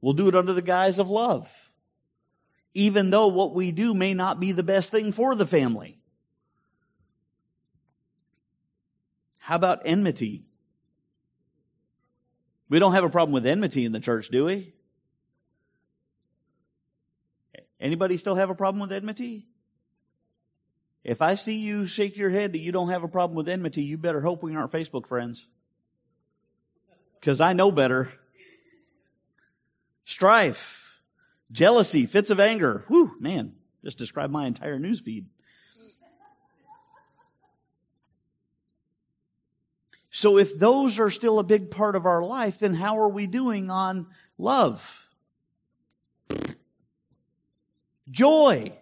We'll 0.00 0.14
do 0.14 0.28
it 0.28 0.34
under 0.34 0.52
the 0.52 0.62
guise 0.62 0.98
of 0.98 1.08
love. 1.08 1.70
Even 2.74 3.10
though 3.10 3.28
what 3.28 3.54
we 3.54 3.70
do 3.70 3.94
may 3.94 4.14
not 4.14 4.40
be 4.40 4.52
the 4.52 4.62
best 4.62 4.90
thing 4.90 5.12
for 5.12 5.34
the 5.34 5.46
family. 5.46 5.98
How 9.40 9.56
about 9.56 9.82
enmity? 9.84 10.42
We 12.68 12.78
don't 12.78 12.94
have 12.94 13.04
a 13.04 13.10
problem 13.10 13.34
with 13.34 13.44
enmity 13.44 13.84
in 13.84 13.92
the 13.92 14.00
church, 14.00 14.28
do 14.30 14.46
we? 14.46 14.72
Anybody 17.78 18.16
still 18.16 18.36
have 18.36 18.48
a 18.48 18.54
problem 18.54 18.80
with 18.80 18.92
enmity? 18.92 19.46
If 21.04 21.20
I 21.20 21.34
see 21.34 21.58
you 21.58 21.84
shake 21.84 22.16
your 22.16 22.30
head 22.30 22.52
that 22.52 22.60
you 22.60 22.70
don't 22.72 22.90
have 22.90 23.02
a 23.02 23.08
problem 23.08 23.36
with 23.36 23.48
enmity, 23.48 23.82
you 23.82 23.98
better 23.98 24.20
hope 24.20 24.42
we 24.42 24.54
aren't 24.54 24.70
Facebook 24.70 25.06
friends. 25.06 25.46
Because 27.18 27.40
I 27.40 27.52
know 27.52 27.72
better. 27.72 28.12
Strife, 30.04 31.00
jealousy, 31.50 32.06
fits 32.06 32.30
of 32.30 32.40
anger. 32.40 32.84
Whew, 32.88 33.16
man, 33.20 33.54
just 33.84 33.98
described 33.98 34.32
my 34.32 34.46
entire 34.46 34.78
news 34.78 35.00
feed. 35.00 35.26
So 40.14 40.38
if 40.38 40.58
those 40.58 40.98
are 40.98 41.10
still 41.10 41.38
a 41.38 41.44
big 41.44 41.70
part 41.70 41.96
of 41.96 42.04
our 42.04 42.22
life, 42.22 42.58
then 42.58 42.74
how 42.74 42.98
are 42.98 43.08
we 43.08 43.26
doing 43.26 43.70
on 43.70 44.06
love? 44.36 45.08
Joy. 48.10 48.72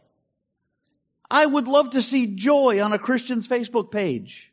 I 1.31 1.47
would 1.47 1.69
love 1.69 1.91
to 1.91 2.03
see 2.03 2.35
joy 2.35 2.83
on 2.83 2.93
a 2.93 2.99
Christian's 2.99 3.47
Facebook 3.47 3.93
page 3.93 4.53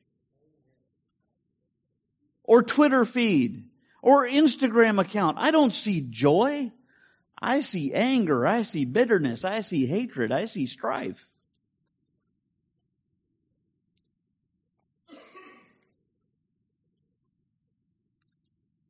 or 2.43 2.61
Twitter 2.61 3.03
feed 3.03 3.63
or 4.01 4.27
Instagram 4.27 4.99
account. 4.99 5.37
I 5.39 5.51
don't 5.51 5.73
see 5.73 6.05
joy. 6.09 6.71
I 7.41 7.61
see 7.61 7.93
anger. 7.93 8.45
I 8.45 8.61
see 8.61 8.85
bitterness. 8.85 9.43
I 9.43 9.61
see 9.61 9.87
hatred. 9.87 10.31
I 10.31 10.45
see 10.45 10.67
strife. 10.67 11.29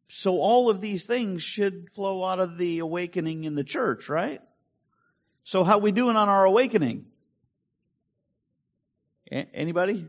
So 0.07 0.39
all 0.39 0.69
of 0.69 0.81
these 0.81 1.05
things 1.05 1.43
should 1.43 1.89
flow 1.89 2.25
out 2.25 2.39
of 2.39 2.57
the 2.57 2.79
awakening 2.79 3.43
in 3.43 3.55
the 3.55 3.63
church, 3.63 4.09
right? 4.09 4.41
So 5.43 5.63
how 5.63 5.77
we 5.77 5.91
doing 5.91 6.15
on 6.15 6.27
our 6.27 6.43
awakening? 6.43 7.05
Anybody? 9.31 10.07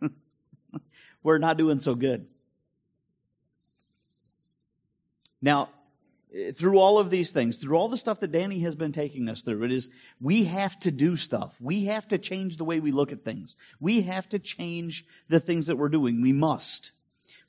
We're 1.22 1.38
not 1.38 1.58
doing 1.58 1.78
so 1.78 1.94
good. 1.94 2.26
Now, 5.42 5.68
eh, 6.34 6.50
through 6.52 6.78
all 6.78 6.98
of 6.98 7.10
these 7.10 7.32
things, 7.32 7.58
through 7.58 7.76
all 7.76 7.88
the 7.88 7.98
stuff 7.98 8.20
that 8.20 8.32
Danny 8.32 8.60
has 8.60 8.74
been 8.74 8.92
taking 8.92 9.28
us 9.28 9.42
through, 9.42 9.64
it 9.64 9.72
is, 9.72 9.90
we 10.20 10.44
have 10.44 10.78
to 10.80 10.90
do 10.90 11.16
stuff. 11.16 11.60
We 11.60 11.86
have 11.86 12.08
to 12.08 12.18
change 12.18 12.56
the 12.56 12.64
way 12.64 12.80
we 12.80 12.92
look 12.92 13.12
at 13.12 13.24
things. 13.24 13.56
We 13.80 14.02
have 14.02 14.28
to 14.30 14.38
change 14.38 15.04
the 15.28 15.40
things 15.40 15.66
that 15.66 15.76
we're 15.76 15.90
doing. 15.90 16.22
We 16.22 16.32
must. 16.32 16.92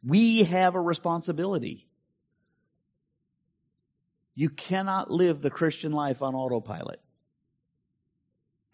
We 0.06 0.44
have 0.44 0.76
a 0.76 0.82
responsibility. 0.82 1.88
You 4.36 4.50
cannot 4.50 5.10
live 5.10 5.42
the 5.42 5.50
Christian 5.50 5.94
life 5.94 6.22
on 6.22 6.36
autopilot. 6.36 7.00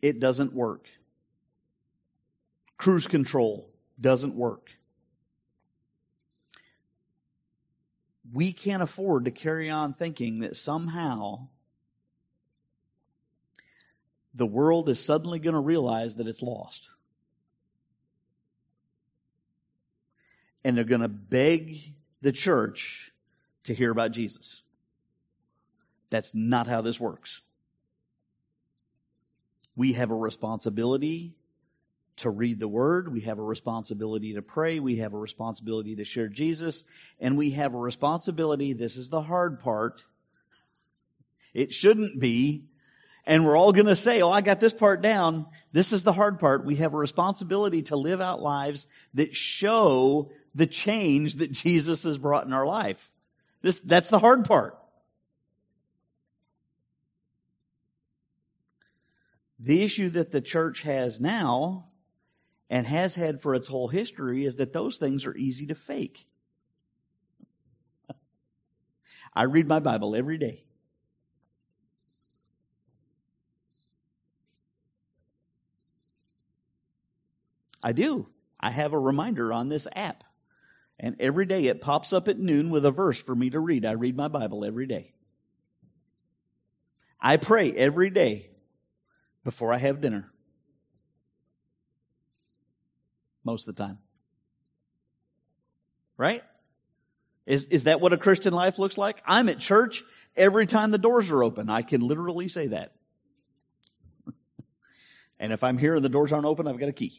It 0.01 0.19
doesn't 0.19 0.53
work 0.53 0.89
cruise 2.81 3.05
control 3.05 3.69
doesn't 3.99 4.33
work. 4.33 4.71
We 8.33 8.53
can't 8.53 8.81
afford 8.81 9.25
to 9.25 9.31
carry 9.31 9.69
on 9.69 9.93
thinking 9.93 10.39
that 10.39 10.55
somehow 10.55 11.49
the 14.33 14.47
world 14.47 14.89
is 14.89 14.99
suddenly 14.99 15.37
going 15.37 15.53
to 15.53 15.59
realize 15.59 16.15
that 16.15 16.25
it's 16.25 16.41
lost. 16.41 16.95
And 20.65 20.75
they're 20.75 20.83
going 20.83 21.01
to 21.01 21.07
beg 21.07 21.75
the 22.21 22.31
church 22.31 23.11
to 23.65 23.75
hear 23.75 23.91
about 23.91 24.11
Jesus. 24.11 24.63
That's 26.09 26.33
not 26.33 26.65
how 26.65 26.81
this 26.81 26.99
works. 26.99 27.43
We 29.75 29.93
have 29.93 30.09
a 30.09 30.15
responsibility 30.15 31.35
to 32.21 32.29
read 32.29 32.59
the 32.59 32.67
word. 32.67 33.11
We 33.11 33.21
have 33.21 33.39
a 33.39 33.43
responsibility 33.43 34.33
to 34.33 34.41
pray. 34.41 34.79
We 34.79 34.97
have 34.97 35.13
a 35.13 35.17
responsibility 35.17 35.95
to 35.95 36.03
share 36.03 36.27
Jesus. 36.27 36.85
And 37.19 37.37
we 37.37 37.51
have 37.51 37.73
a 37.73 37.79
responsibility. 37.79 38.73
This 38.73 38.97
is 38.97 39.09
the 39.09 39.21
hard 39.21 39.59
part. 39.59 40.05
It 41.53 41.73
shouldn't 41.73 42.19
be. 42.19 42.65
And 43.25 43.45
we're 43.45 43.57
all 43.57 43.73
going 43.73 43.85
to 43.87 43.95
say, 43.95 44.21
Oh, 44.21 44.31
I 44.31 44.41
got 44.41 44.59
this 44.59 44.73
part 44.73 45.01
down. 45.01 45.45
This 45.71 45.93
is 45.93 46.03
the 46.03 46.13
hard 46.13 46.39
part. 46.39 46.65
We 46.65 46.77
have 46.77 46.93
a 46.93 46.97
responsibility 46.97 47.83
to 47.83 47.95
live 47.95 48.21
out 48.21 48.41
lives 48.41 48.87
that 49.13 49.35
show 49.35 50.31
the 50.55 50.65
change 50.65 51.35
that 51.35 51.51
Jesus 51.51 52.03
has 52.03 52.17
brought 52.17 52.45
in 52.45 52.53
our 52.53 52.65
life. 52.65 53.11
This, 53.61 53.79
that's 53.79 54.09
the 54.09 54.19
hard 54.19 54.45
part. 54.45 54.77
The 59.59 59.83
issue 59.83 60.09
that 60.09 60.31
the 60.31 60.41
church 60.41 60.81
has 60.81 61.21
now 61.21 61.85
and 62.71 62.87
has 62.87 63.15
had 63.15 63.41
for 63.41 63.53
its 63.53 63.67
whole 63.67 63.89
history 63.89 64.45
is 64.45 64.55
that 64.55 64.71
those 64.71 64.97
things 64.97 65.25
are 65.25 65.35
easy 65.35 65.67
to 65.67 65.75
fake. 65.75 66.25
I 69.35 69.43
read 69.43 69.67
my 69.67 69.81
Bible 69.81 70.15
every 70.15 70.37
day. 70.37 70.63
I 77.83 77.91
do. 77.91 78.29
I 78.61 78.71
have 78.71 78.93
a 78.93 78.99
reminder 78.99 79.51
on 79.51 79.67
this 79.67 79.87
app. 79.93 80.23
And 80.97 81.17
every 81.19 81.45
day 81.45 81.65
it 81.65 81.81
pops 81.81 82.13
up 82.13 82.29
at 82.29 82.37
noon 82.37 82.69
with 82.69 82.85
a 82.85 82.91
verse 82.91 83.21
for 83.21 83.35
me 83.35 83.49
to 83.49 83.59
read. 83.59 83.85
I 83.85 83.91
read 83.91 84.15
my 84.15 84.29
Bible 84.29 84.63
every 84.63 84.85
day. 84.85 85.13
I 87.19 87.35
pray 87.35 87.73
every 87.73 88.11
day 88.11 88.51
before 89.43 89.73
I 89.73 89.77
have 89.77 89.99
dinner 89.99 90.31
most 93.43 93.67
of 93.67 93.75
the 93.75 93.83
time. 93.83 93.97
Right? 96.17 96.41
Is, 97.47 97.65
is 97.65 97.85
that 97.85 98.01
what 98.01 98.13
a 98.13 98.17
Christian 98.17 98.53
life 98.53 98.77
looks 98.77 98.97
like? 98.97 99.21
I'm 99.25 99.49
at 99.49 99.59
church 99.59 100.03
every 100.35 100.65
time 100.65 100.91
the 100.91 100.97
doors 100.97 101.31
are 101.31 101.43
open. 101.43 101.69
I 101.69 101.81
can 101.81 102.01
literally 102.01 102.47
say 102.47 102.67
that. 102.67 102.93
and 105.39 105.51
if 105.51 105.63
I'm 105.63 105.77
here 105.77 105.95
and 105.95 106.05
the 106.05 106.09
doors 106.09 106.31
aren't 106.31 106.45
open, 106.45 106.67
I've 106.67 106.77
got 106.77 106.89
a 106.89 106.93
key. 106.93 107.13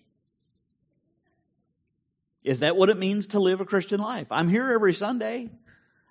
Is 2.45 2.61
that 2.61 2.77
what 2.77 2.89
it 2.89 2.99
means 2.99 3.29
to 3.29 3.41
live 3.41 3.61
a 3.61 3.65
Christian 3.65 4.01
life? 4.01 4.31
I'm 4.31 4.49
here 4.49 4.73
every 4.73 4.95
Sunday. 4.95 5.51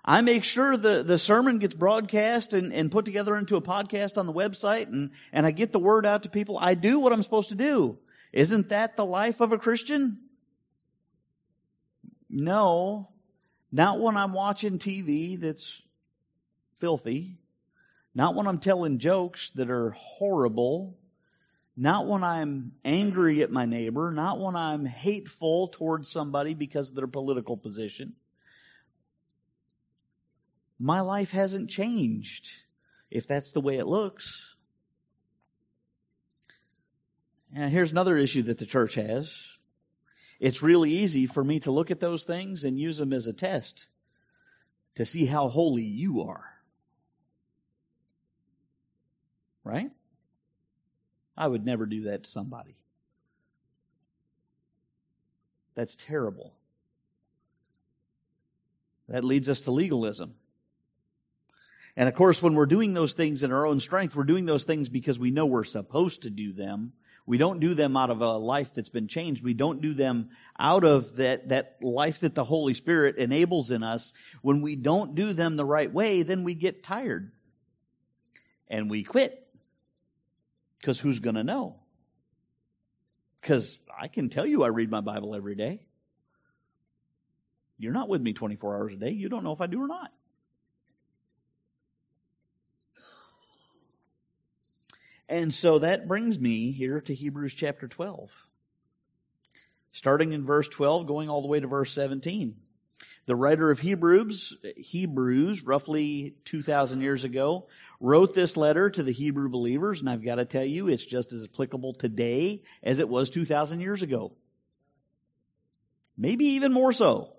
I 0.03 0.21
make 0.21 0.43
sure 0.43 0.77
the, 0.77 1.03
the 1.03 1.17
sermon 1.17 1.59
gets 1.59 1.75
broadcast 1.75 2.53
and, 2.53 2.73
and 2.73 2.91
put 2.91 3.05
together 3.05 3.35
into 3.35 3.55
a 3.55 3.61
podcast 3.61 4.17
on 4.17 4.25
the 4.25 4.33
website 4.33 4.87
and, 4.87 5.11
and 5.31 5.45
I 5.45 5.51
get 5.51 5.71
the 5.71 5.79
word 5.79 6.05
out 6.05 6.23
to 6.23 6.29
people. 6.29 6.57
I 6.59 6.73
do 6.73 6.99
what 6.99 7.13
I'm 7.13 7.21
supposed 7.21 7.49
to 7.49 7.55
do. 7.55 7.99
Isn't 8.33 8.69
that 8.69 8.95
the 8.95 9.05
life 9.05 9.41
of 9.41 9.51
a 9.51 9.57
Christian? 9.57 10.19
No, 12.29 13.09
not 13.71 13.99
when 13.99 14.15
I'm 14.15 14.33
watching 14.33 14.77
TV 14.77 15.39
that's 15.39 15.81
filthy. 16.75 17.37
Not 18.13 18.35
when 18.35 18.47
I'm 18.47 18.59
telling 18.59 18.99
jokes 18.99 19.51
that 19.51 19.69
are 19.69 19.91
horrible. 19.91 20.97
Not 21.77 22.07
when 22.07 22.23
I'm 22.23 22.73
angry 22.83 23.41
at 23.41 23.51
my 23.51 23.65
neighbor. 23.65 24.11
Not 24.11 24.39
when 24.39 24.55
I'm 24.55 24.85
hateful 24.85 25.67
towards 25.69 26.09
somebody 26.09 26.53
because 26.53 26.89
of 26.89 26.95
their 26.95 27.07
political 27.07 27.55
position. 27.55 28.13
My 30.79 31.01
life 31.01 31.31
hasn't 31.31 31.69
changed 31.69 32.63
if 33.09 33.27
that's 33.27 33.53
the 33.53 33.61
way 33.61 33.77
it 33.77 33.85
looks. 33.85 34.50
And 37.55 37.71
here's 37.71 37.91
another 37.91 38.17
issue 38.17 38.41
that 38.43 38.59
the 38.59 38.65
church 38.65 38.95
has. 38.95 39.57
It's 40.39 40.63
really 40.63 40.89
easy 40.89 41.25
for 41.25 41.43
me 41.43 41.59
to 41.59 41.71
look 41.71 41.91
at 41.91 41.99
those 41.99 42.23
things 42.23 42.63
and 42.63 42.79
use 42.79 42.97
them 42.97 43.13
as 43.13 43.27
a 43.27 43.33
test 43.33 43.89
to 44.95 45.05
see 45.05 45.25
how 45.25 45.47
holy 45.47 45.83
you 45.83 46.21
are. 46.21 46.45
Right? 49.63 49.91
I 51.37 51.47
would 51.47 51.65
never 51.65 51.85
do 51.85 52.01
that 52.03 52.23
to 52.23 52.29
somebody. 52.29 52.75
That's 55.75 55.95
terrible. 55.95 56.55
That 59.07 59.23
leads 59.23 59.49
us 59.49 59.61
to 59.61 59.71
legalism. 59.71 60.35
And 61.95 62.07
of 62.07 62.15
course, 62.15 62.41
when 62.41 62.55
we're 62.55 62.65
doing 62.65 62.93
those 62.93 63.13
things 63.13 63.43
in 63.43 63.51
our 63.51 63.65
own 63.65 63.79
strength, 63.79 64.15
we're 64.15 64.23
doing 64.23 64.45
those 64.45 64.63
things 64.63 64.89
because 64.89 65.19
we 65.19 65.31
know 65.31 65.45
we're 65.45 65.63
supposed 65.63 66.23
to 66.23 66.29
do 66.29 66.53
them. 66.53 66.93
We 67.25 67.37
don't 67.37 67.59
do 67.59 67.73
them 67.73 67.95
out 67.95 68.09
of 68.09 68.21
a 68.21 68.37
life 68.37 68.73
that's 68.73 68.89
been 68.89 69.07
changed. 69.07 69.43
We 69.43 69.53
don't 69.53 69.81
do 69.81 69.93
them 69.93 70.29
out 70.59 70.83
of 70.83 71.15
that, 71.17 71.49
that 71.49 71.77
life 71.81 72.21
that 72.21 72.35
the 72.35 72.43
Holy 72.43 72.73
Spirit 72.73 73.17
enables 73.17 73.71
in 73.71 73.83
us. 73.83 74.13
When 74.41 74.61
we 74.61 74.75
don't 74.75 75.15
do 75.15 75.33
them 75.33 75.55
the 75.55 75.65
right 75.65 75.91
way, 75.91 76.23
then 76.23 76.43
we 76.43 76.55
get 76.55 76.83
tired 76.83 77.31
and 78.67 78.89
we 78.89 79.03
quit. 79.03 79.37
Because 80.79 80.99
who's 80.99 81.19
going 81.19 81.35
to 81.35 81.43
know? 81.43 81.75
Because 83.39 83.79
I 83.99 84.07
can 84.07 84.29
tell 84.29 84.45
you 84.45 84.63
I 84.63 84.67
read 84.67 84.89
my 84.89 85.01
Bible 85.01 85.35
every 85.35 85.55
day. 85.55 85.81
You're 87.77 87.93
not 87.93 88.09
with 88.09 88.21
me 88.21 88.33
24 88.33 88.75
hours 88.75 88.93
a 88.93 88.97
day. 88.97 89.11
You 89.11 89.29
don't 89.29 89.43
know 89.43 89.51
if 89.51 89.61
I 89.61 89.67
do 89.67 89.81
or 89.81 89.87
not. 89.87 90.11
And 95.31 95.53
so 95.53 95.79
that 95.79 96.09
brings 96.09 96.41
me 96.41 96.73
here 96.73 96.99
to 96.99 97.15
Hebrews 97.15 97.55
chapter 97.55 97.87
12. 97.87 98.49
Starting 99.93 100.33
in 100.33 100.45
verse 100.45 100.67
12, 100.67 101.07
going 101.07 101.29
all 101.29 101.41
the 101.41 101.47
way 101.47 101.61
to 101.61 101.67
verse 101.67 101.93
17. 101.93 102.57
The 103.27 103.35
writer 103.37 103.71
of 103.71 103.79
Hebrews, 103.79 104.57
Hebrews, 104.75 105.63
roughly 105.63 106.35
2,000 106.43 106.99
years 106.99 107.23
ago, 107.23 107.67
wrote 108.01 108.35
this 108.35 108.57
letter 108.57 108.89
to 108.89 109.03
the 109.03 109.13
Hebrew 109.13 109.47
believers, 109.47 110.01
and 110.01 110.09
I've 110.09 110.25
got 110.25 110.35
to 110.35 110.43
tell 110.43 110.65
you, 110.65 110.89
it's 110.89 111.05
just 111.05 111.31
as 111.31 111.45
applicable 111.45 111.93
today 111.93 112.61
as 112.83 112.99
it 112.99 113.07
was 113.07 113.29
2,000 113.29 113.79
years 113.79 114.01
ago. 114.01 114.33
Maybe 116.17 116.43
even 116.43 116.73
more 116.73 116.91
so. 116.91 117.37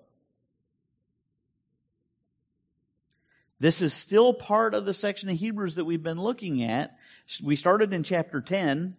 This 3.59 3.81
is 3.81 3.93
still 3.93 4.33
part 4.33 4.73
of 4.73 4.85
the 4.85 4.93
section 4.93 5.29
of 5.29 5.37
Hebrews 5.37 5.75
that 5.75 5.85
we've 5.85 6.01
been 6.01 6.19
looking 6.19 6.63
at. 6.63 6.97
We 7.43 7.55
started 7.55 7.93
in 7.93 8.03
chapter 8.03 8.41
10, 8.41 8.95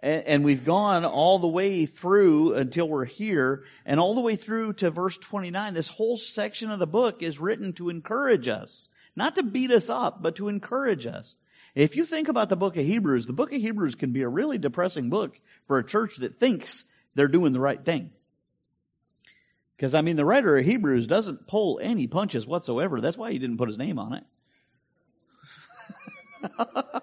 and 0.00 0.44
we've 0.44 0.64
gone 0.64 1.04
all 1.04 1.38
the 1.38 1.48
way 1.48 1.86
through 1.86 2.54
until 2.54 2.88
we're 2.88 3.04
here, 3.04 3.64
and 3.84 4.00
all 4.00 4.14
the 4.14 4.20
way 4.20 4.36
through 4.36 4.74
to 4.74 4.90
verse 4.90 5.18
29. 5.18 5.74
This 5.74 5.90
whole 5.90 6.16
section 6.16 6.70
of 6.70 6.78
the 6.78 6.86
book 6.86 7.22
is 7.22 7.40
written 7.40 7.72
to 7.74 7.90
encourage 7.90 8.48
us, 8.48 8.88
not 9.14 9.36
to 9.36 9.42
beat 9.42 9.70
us 9.70 9.90
up, 9.90 10.22
but 10.22 10.36
to 10.36 10.48
encourage 10.48 11.06
us. 11.06 11.36
If 11.74 11.96
you 11.96 12.04
think 12.04 12.28
about 12.28 12.48
the 12.48 12.56
book 12.56 12.76
of 12.76 12.84
Hebrews, 12.84 13.26
the 13.26 13.32
book 13.32 13.52
of 13.52 13.60
Hebrews 13.60 13.94
can 13.94 14.12
be 14.12 14.22
a 14.22 14.28
really 14.28 14.58
depressing 14.58 15.10
book 15.10 15.38
for 15.64 15.78
a 15.78 15.86
church 15.86 16.16
that 16.16 16.34
thinks 16.34 17.04
they're 17.14 17.28
doing 17.28 17.52
the 17.52 17.60
right 17.60 17.84
thing. 17.84 18.10
Because, 19.76 19.94
I 19.94 20.00
mean, 20.00 20.16
the 20.16 20.24
writer 20.24 20.56
of 20.56 20.64
Hebrews 20.64 21.06
doesn't 21.06 21.46
pull 21.46 21.78
any 21.80 22.08
punches 22.08 22.48
whatsoever. 22.48 23.00
That's 23.00 23.18
why 23.18 23.30
he 23.30 23.38
didn't 23.38 23.58
put 23.58 23.68
his 23.68 23.78
name 23.78 23.98
on 23.98 24.14
it. 24.14 24.24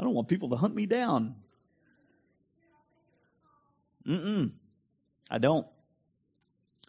I 0.00 0.02
don't 0.02 0.14
want 0.14 0.28
people 0.28 0.48
to 0.48 0.56
hunt 0.56 0.74
me 0.74 0.86
down. 0.86 1.34
Mm-mm. 4.06 4.50
I 5.30 5.36
don't. 5.36 5.66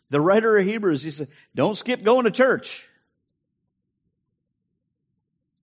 The 0.10 0.22
writer 0.22 0.56
of 0.56 0.66
Hebrews, 0.66 1.04
he 1.04 1.12
said, 1.12 1.28
don't 1.54 1.76
skip 1.76 2.04
going 2.04 2.24
to 2.24 2.32
church. 2.32 2.88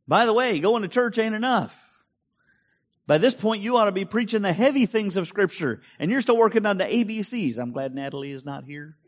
By 0.06 0.26
the 0.26 0.34
way, 0.34 0.58
going 0.58 0.82
to 0.82 0.88
church 0.88 1.18
ain't 1.18 1.34
enough. 1.34 2.04
By 3.06 3.16
this 3.16 3.32
point, 3.32 3.62
you 3.62 3.78
ought 3.78 3.86
to 3.86 3.92
be 3.92 4.04
preaching 4.04 4.42
the 4.42 4.52
heavy 4.52 4.84
things 4.84 5.16
of 5.16 5.26
scripture 5.26 5.80
and 5.98 6.10
you're 6.10 6.20
still 6.20 6.36
working 6.36 6.66
on 6.66 6.76
the 6.76 6.84
ABCs. 6.84 7.58
I'm 7.58 7.72
glad 7.72 7.94
Natalie 7.94 8.30
is 8.30 8.44
not 8.44 8.64
here. 8.64 8.98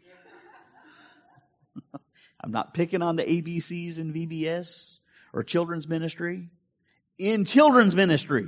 I'm 2.42 2.53
not 2.53 2.72
picking 2.72 3.03
on 3.03 3.16
the 3.16 3.24
ABCs 3.24 4.00
in 4.00 4.14
VBS 4.14 5.00
or 5.35 5.42
children's 5.42 5.87
ministry. 5.87 6.48
In 7.20 7.44
children's 7.44 7.94
ministry. 7.94 8.46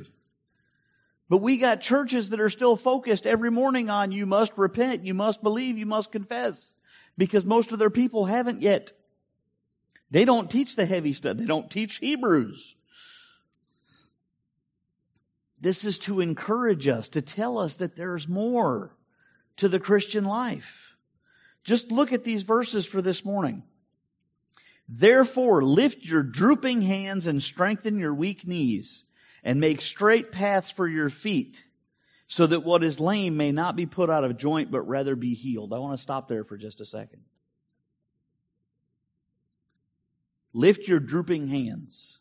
But 1.29 1.43
we 1.43 1.59
got 1.59 1.83
churches 1.83 2.31
that 2.31 2.41
are 2.41 2.49
still 2.49 2.75
focused 2.75 3.27
every 3.27 3.51
morning 3.51 3.91
on 3.91 4.13
you 4.13 4.25
must 4.25 4.57
repent, 4.57 5.05
you 5.05 5.13
must 5.13 5.43
believe, 5.43 5.77
you 5.77 5.85
must 5.85 6.11
confess. 6.11 6.81
Because 7.19 7.45
most 7.45 7.73
of 7.73 7.79
their 7.79 7.91
people 7.91 8.25
haven't 8.25 8.63
yet. 8.63 8.93
They 10.11 10.25
don't 10.25 10.51
teach 10.51 10.75
the 10.75 10.87
heavy 10.87 11.13
stuff. 11.13 11.37
They 11.37 11.45
don't 11.45 11.71
teach 11.71 11.99
Hebrews. 11.99 12.77
This 15.61 15.85
is 15.85 15.99
to 16.01 16.21
encourage 16.21 16.89
us, 16.89 17.11
to 17.11 17.21
tell 17.21 17.59
us 17.59 17.77
that 17.77 17.95
there's 17.95 18.27
more 18.27 18.97
to 19.57 19.69
the 19.69 19.81
Christian 19.81 20.25
life. 20.25 20.97
Just 21.63 21.93
look 21.93 22.11
at 22.11 22.25
these 22.25 22.43
verses 22.43 22.87
for 22.87 23.03
this 23.03 23.23
morning. 23.23 23.65
Therefore, 24.95 25.63
lift 25.63 26.05
your 26.05 26.23
drooping 26.23 26.83
hands 26.83 27.27
and 27.27 27.43
strengthen 27.43 27.99
your 27.99 28.13
weak 28.13 28.47
knees 28.47 29.09
and 29.43 29.59
make 29.59 29.81
straight 29.81 30.33
paths 30.33 30.71
for 30.71 30.87
your 30.87 31.09
feet 31.09 31.65
so 32.27 32.47
that 32.47 32.63
what 32.63 32.83
is 32.83 33.01
lame 33.01 33.39
may 33.39 33.53
not 33.53 33.75
be 33.75 33.87
put 33.87 34.11
out 34.11 34.23
of 34.23 34.37
joint, 34.37 34.71
but 34.71 34.83
rather 34.83 35.17
be 35.17 35.33
healed. 35.33 35.73
I 35.73 35.79
want 35.79 35.97
to 35.97 36.03
stop 36.03 36.29
there 36.29 36.45
for 36.45 36.59
just 36.59 36.83
a 36.83 36.85
second. 36.85 37.23
Lift 40.53 40.87
your 40.87 41.01
drooping 41.01 41.49
hands. 41.49 42.21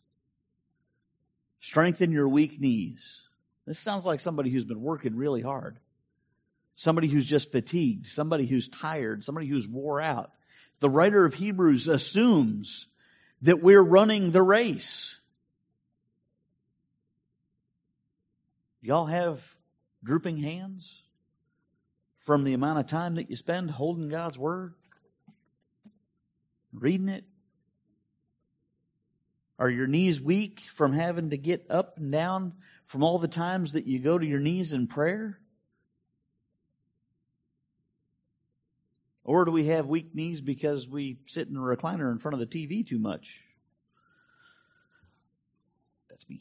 Strengthen 1.60 2.10
your 2.10 2.28
weak 2.28 2.58
knees. 2.58 3.28
This 3.66 3.78
sounds 3.78 4.06
like 4.06 4.18
somebody 4.18 4.48
who's 4.48 4.64
been 4.64 4.80
working 4.80 5.14
really 5.14 5.42
hard. 5.42 5.78
Somebody 6.74 7.08
who's 7.08 7.28
just 7.28 7.52
fatigued, 7.52 8.06
somebody 8.06 8.46
who's 8.46 8.66
tired, 8.66 9.24
somebody 9.24 9.46
who's 9.46 9.68
wore 9.68 10.00
out. 10.00 10.32
The 10.82 10.90
writer 10.90 11.24
of 11.24 11.34
Hebrews 11.34 11.86
assumes 11.86 12.88
that 13.40 13.62
we're 13.62 13.84
running 13.84 14.32
the 14.32 14.42
race. 14.42 15.20
Y'all 18.80 19.06
have 19.06 19.54
drooping 20.02 20.38
hands 20.38 21.04
from 22.18 22.42
the 22.42 22.52
amount 22.52 22.80
of 22.80 22.86
time 22.86 23.14
that 23.14 23.30
you 23.30 23.36
spend 23.36 23.70
holding 23.70 24.08
God's 24.08 24.36
Word? 24.36 24.74
Reading 26.72 27.08
it? 27.08 27.22
Are 29.60 29.70
your 29.70 29.86
knees 29.86 30.20
weak 30.20 30.58
from 30.58 30.94
having 30.94 31.30
to 31.30 31.38
get 31.38 31.64
up 31.70 31.96
and 31.96 32.10
down 32.10 32.54
from 32.86 33.04
all 33.04 33.20
the 33.20 33.28
times 33.28 33.74
that 33.74 33.86
you 33.86 34.00
go 34.00 34.18
to 34.18 34.26
your 34.26 34.40
knees 34.40 34.72
in 34.72 34.88
prayer? 34.88 35.38
Or 39.24 39.44
do 39.44 39.52
we 39.52 39.66
have 39.66 39.86
weak 39.86 40.14
knees 40.14 40.42
because 40.42 40.88
we 40.88 41.18
sit 41.26 41.48
in 41.48 41.56
a 41.56 41.60
recliner 41.60 42.10
in 42.10 42.18
front 42.18 42.34
of 42.34 42.40
the 42.40 42.46
TV 42.46 42.86
too 42.86 42.98
much? 42.98 43.42
That's 46.08 46.28
me. 46.28 46.40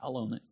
I'll 0.00 0.16
own 0.16 0.34
it. 0.34 0.42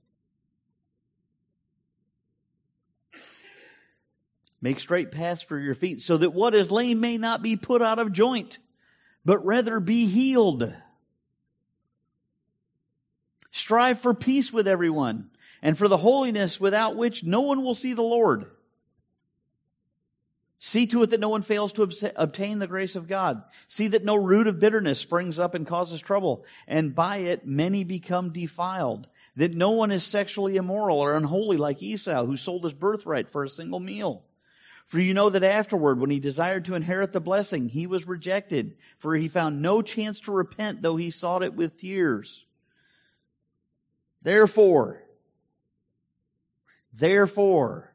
Make 4.61 4.79
straight 4.79 5.11
paths 5.11 5.43
for 5.43 5.59
your 5.59 5.75
feet 5.75 6.01
so 6.01 6.17
that 6.17 6.31
what 6.31 6.55
is 6.55 6.71
lame 6.71 7.01
may 7.01 7.19
not 7.19 7.43
be 7.43 7.57
put 7.57 7.83
out 7.83 7.99
of 7.99 8.13
joint, 8.13 8.59
but 9.25 9.45
rather 9.45 9.81
be 9.81 10.07
healed. 10.07 10.73
Strive 13.51 13.99
for 13.99 14.15
peace 14.15 14.53
with 14.53 14.69
everyone 14.69 15.31
and 15.63 15.77
for 15.77 15.89
the 15.89 15.97
holiness 15.99 16.61
without 16.61 16.97
which 16.97 17.25
no 17.25 17.41
one 17.41 17.63
will 17.63 17.75
see 17.75 17.93
the 17.93 18.03
Lord. 18.03 18.45
See 20.65 20.87
to 20.87 21.03
it 21.03 21.11
that 21.11 21.19
no 21.19 21.29
one 21.29 21.43
fails 21.43 21.73
to 21.73 22.13
obtain 22.15 22.61
the 22.61 22.69
grace 22.69 22.95
of 22.95 23.09
God. 23.09 23.43
See 23.67 23.89
that 23.89 24.05
no 24.05 24.15
root 24.15 24.47
of 24.47 24.61
bitterness 24.61 25.01
springs 25.01 25.41
up 25.41 25.57
and 25.57 25.67
causes 25.67 26.01
trouble, 26.01 26.45
and 26.69 26.95
by 26.95 27.17
it 27.17 27.45
many 27.45 27.83
become 27.83 28.31
defiled. 28.31 29.09
That 29.35 29.57
no 29.57 29.73
one 29.73 29.91
is 29.91 30.05
sexually 30.05 30.55
immoral 30.55 31.01
or 31.01 31.17
unholy 31.17 31.57
like 31.57 31.83
Esau, 31.83 32.27
who 32.27 32.37
sold 32.37 32.63
his 32.63 32.75
birthright 32.75 33.29
for 33.29 33.43
a 33.43 33.49
single 33.49 33.81
meal. 33.81 34.23
For 34.85 35.01
you 35.01 35.15
know 35.15 35.31
that 35.31 35.43
afterward, 35.43 35.99
when 35.99 36.11
he 36.11 36.21
desired 36.21 36.65
to 36.67 36.77
inherit 36.77 37.11
the 37.11 37.21
blessing, 37.21 37.69
he 37.69 37.89
was 37.89 38.07
rejected, 38.07 38.77
for 38.99 39.17
he 39.17 39.27
found 39.27 39.63
no 39.63 39.83
chance 39.83 40.21
to 40.21 40.33
repent, 40.33 40.81
though 40.81 40.95
he 40.95 41.11
sought 41.11 41.43
it 41.43 41.55
with 41.55 41.77
tears. 41.77 42.47
Therefore, 44.23 45.03
therefore, 46.93 47.92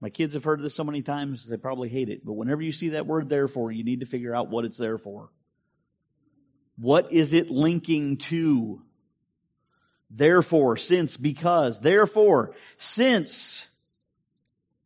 my 0.00 0.10
kids 0.10 0.34
have 0.34 0.44
heard 0.44 0.60
this 0.60 0.74
so 0.74 0.84
many 0.84 1.02
times, 1.02 1.48
they 1.48 1.56
probably 1.56 1.88
hate 1.88 2.08
it. 2.08 2.24
But 2.24 2.34
whenever 2.34 2.62
you 2.62 2.72
see 2.72 2.90
that 2.90 3.06
word 3.06 3.28
therefore, 3.28 3.72
you 3.72 3.82
need 3.82 4.00
to 4.00 4.06
figure 4.06 4.34
out 4.34 4.50
what 4.50 4.64
it's 4.64 4.78
there 4.78 4.98
for. 4.98 5.30
What 6.76 7.10
is 7.10 7.32
it 7.32 7.50
linking 7.50 8.18
to? 8.18 8.82
Therefore, 10.10 10.76
since, 10.76 11.16
because, 11.16 11.80
therefore, 11.80 12.54
since, 12.76 13.74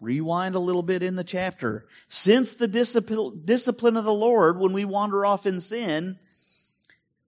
rewind 0.01 0.55
a 0.55 0.61
little 0.61 0.83
bit 0.83 1.03
in 1.03 1.17
the 1.17 1.25
chapter, 1.25 1.87
since 2.09 2.55
the 2.55 2.69
discipline 2.69 3.97
of 3.97 4.05
the 4.05 4.15
Lord, 4.15 4.59
when 4.59 4.73
we 4.73 4.85
wander 4.85 5.27
off 5.27 5.45
in 5.45 5.61
sin, 5.61 6.19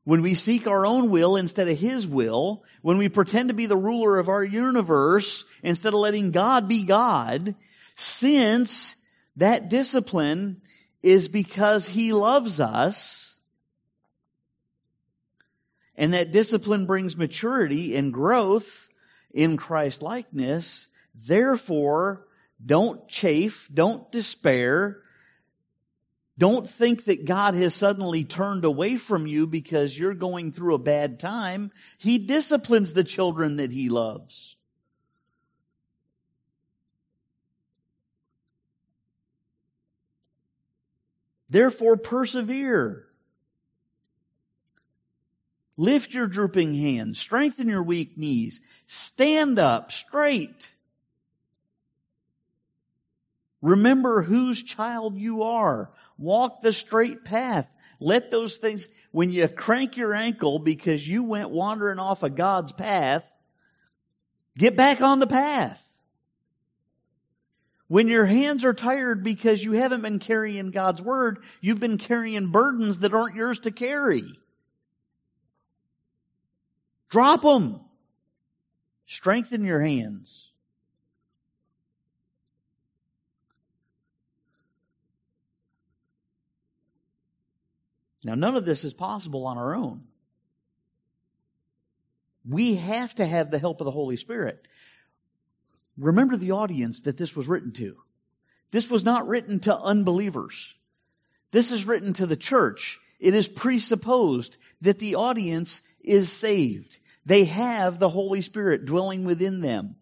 when 0.05 0.23
we 0.23 0.35
seek 0.35 0.66
our 0.66 0.87
own 0.87 1.11
will 1.11 1.37
instead 1.37 1.68
of 1.68 1.79
His 1.79 2.09
will, 2.09 2.64
when 2.81 2.97
we 2.99 3.09
pretend 3.09 3.49
to 3.49 3.55
be 3.55 3.66
the 3.66 3.77
ruler 3.77 4.18
of 4.18 4.29
our 4.29 4.45
universe 4.45 5.45
instead 5.62 5.92
of 5.92 6.01
letting 6.01 6.31
God 6.31 6.68
be 6.68 6.85
God, 6.85 7.55
since 7.94 9.07
that 9.37 9.68
discipline 9.68 10.61
is 11.02 11.28
because 11.28 11.88
he 11.88 12.12
loves 12.12 12.61
us, 12.61 13.40
and 15.96 16.14
that 16.14 16.33
discipline 16.33 16.87
brings 16.87 17.16
maturity 17.16 17.96
and 17.96 18.12
growth 18.12 18.88
in 19.33 19.57
Christ 19.57 20.02
likeness, 20.02 20.88
therefore, 21.14 22.26
don't 22.64 23.07
chafe, 23.09 23.68
don't 23.72 24.11
despair, 24.12 25.02
don't 26.38 26.66
think 26.66 27.05
that 27.05 27.26
God 27.26 27.55
has 27.55 27.74
suddenly 27.74 28.24
turned 28.24 28.64
away 28.64 28.96
from 28.96 29.26
you 29.26 29.46
because 29.46 29.98
you're 29.98 30.14
going 30.14 30.50
through 30.50 30.74
a 30.74 30.78
bad 30.78 31.20
time. 31.20 31.70
He 31.98 32.18
disciplines 32.18 32.94
the 32.94 33.05
children 33.05 33.59
that 33.59 33.70
he 33.70 33.88
loves. 33.88 34.52
Therefore 41.53 41.99
persevere. 41.99 43.05
Lift 45.77 46.15
your 46.15 46.27
drooping 46.27 46.75
hands. 46.75 47.19
Strengthen 47.19 47.69
your 47.69 47.83
weak 47.83 48.17
knees. 48.17 48.62
Stand 48.87 49.59
up 49.59 49.93
straight. 49.93 50.73
Remember 53.61 54.23
whose 54.23 54.62
child 54.62 55.17
you 55.17 55.43
are. 55.43 55.93
Walk 56.17 56.62
the 56.62 56.73
straight 56.73 57.23
path. 57.23 57.77
Let 58.01 58.31
those 58.31 58.57
things, 58.57 58.88
when 59.11 59.29
you 59.29 59.47
crank 59.47 59.99
your 59.99 60.15
ankle 60.15 60.59
because 60.59 61.07
you 61.07 61.25
went 61.25 61.51
wandering 61.51 61.99
off 61.99 62.23
of 62.23 62.35
God's 62.35 62.73
path, 62.73 63.43
get 64.57 64.75
back 64.75 65.03
on 65.03 65.19
the 65.19 65.27
path. 65.27 65.91
When 67.92 68.09
your 68.09 68.24
hands 68.24 68.64
are 68.64 68.72
tired 68.72 69.22
because 69.22 69.62
you 69.62 69.72
haven't 69.72 70.00
been 70.00 70.18
carrying 70.18 70.70
God's 70.70 71.02
word, 71.02 71.40
you've 71.61 71.78
been 71.78 71.98
carrying 71.98 72.46
burdens 72.46 73.00
that 73.00 73.12
aren't 73.12 73.37
yours 73.37 73.61
to 73.61 73.70
carry. 73.70 74.22
Drop 77.11 77.42
them. 77.42 77.83
Strengthen 79.05 79.66
your 79.66 79.83
hands. 79.83 80.52
Now, 88.24 88.35
none 88.35 88.57
of 88.57 88.64
this 88.64 88.85
is 88.85 88.94
possible 88.94 89.46
on 89.46 89.59
our 89.59 89.76
own. 89.76 90.05
We 92.48 92.76
have 92.76 93.14
to 93.16 93.26
have 93.26 93.50
the 93.50 93.59
help 93.59 93.83
of 93.83 93.85
the 93.85 93.90
Holy 93.90 94.16
Spirit. 94.16 94.66
Remember 95.98 96.37
the 96.37 96.52
audience 96.52 97.02
that 97.02 97.18
this 97.18 97.37
was 97.37 97.48
written 97.48 97.72
to. 97.72 97.96
This 98.70 98.90
was 98.90 99.05
not 99.05 99.28
written 99.28 99.61
to 99.61 99.76
unbelievers. 99.76 100.74
This 101.50 101.72
is 101.72 101.87
written 101.87 102.12
to 102.14 102.26
the 102.26 102.37
church. 102.37 102.98
It 103.20 103.35
is 103.35 103.46
presupposed 103.46 104.57
that 104.81 104.98
the 104.98 105.14
audience 105.14 105.83
is 106.02 106.33
saved. 106.33 106.98
They 107.26 107.44
have 107.44 107.98
the 107.98 108.09
Holy 108.09 108.40
Spirit 108.40 108.87
dwelling 108.87 109.24
within 109.24 109.61
them. 109.61 109.96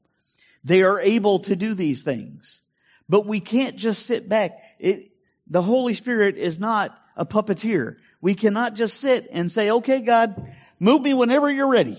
They 0.63 0.83
are 0.83 1.01
able 1.01 1.41
to 1.41 1.57
do 1.57 1.75
these 1.75 2.03
things. 2.03 2.63
But 3.09 3.27
we 3.27 3.41
can't 3.41 3.77
just 3.77 4.07
sit 4.07 4.29
back. 4.29 4.53
It, 4.79 5.11
the 5.49 5.63
Holy 5.63 5.95
Spirit 5.95 6.37
is 6.37 6.61
not 6.61 6.97
a 7.17 7.27
puppeteer. 7.27 7.97
We 8.21 8.35
cannot 8.35 8.77
just 8.77 9.01
sit 9.01 9.27
and 9.33 9.51
say, 9.51 9.71
okay, 9.71 10.03
God, 10.03 10.49
move 10.79 11.03
me 11.03 11.13
whenever 11.13 11.51
you're 11.51 11.71
ready. 11.71 11.99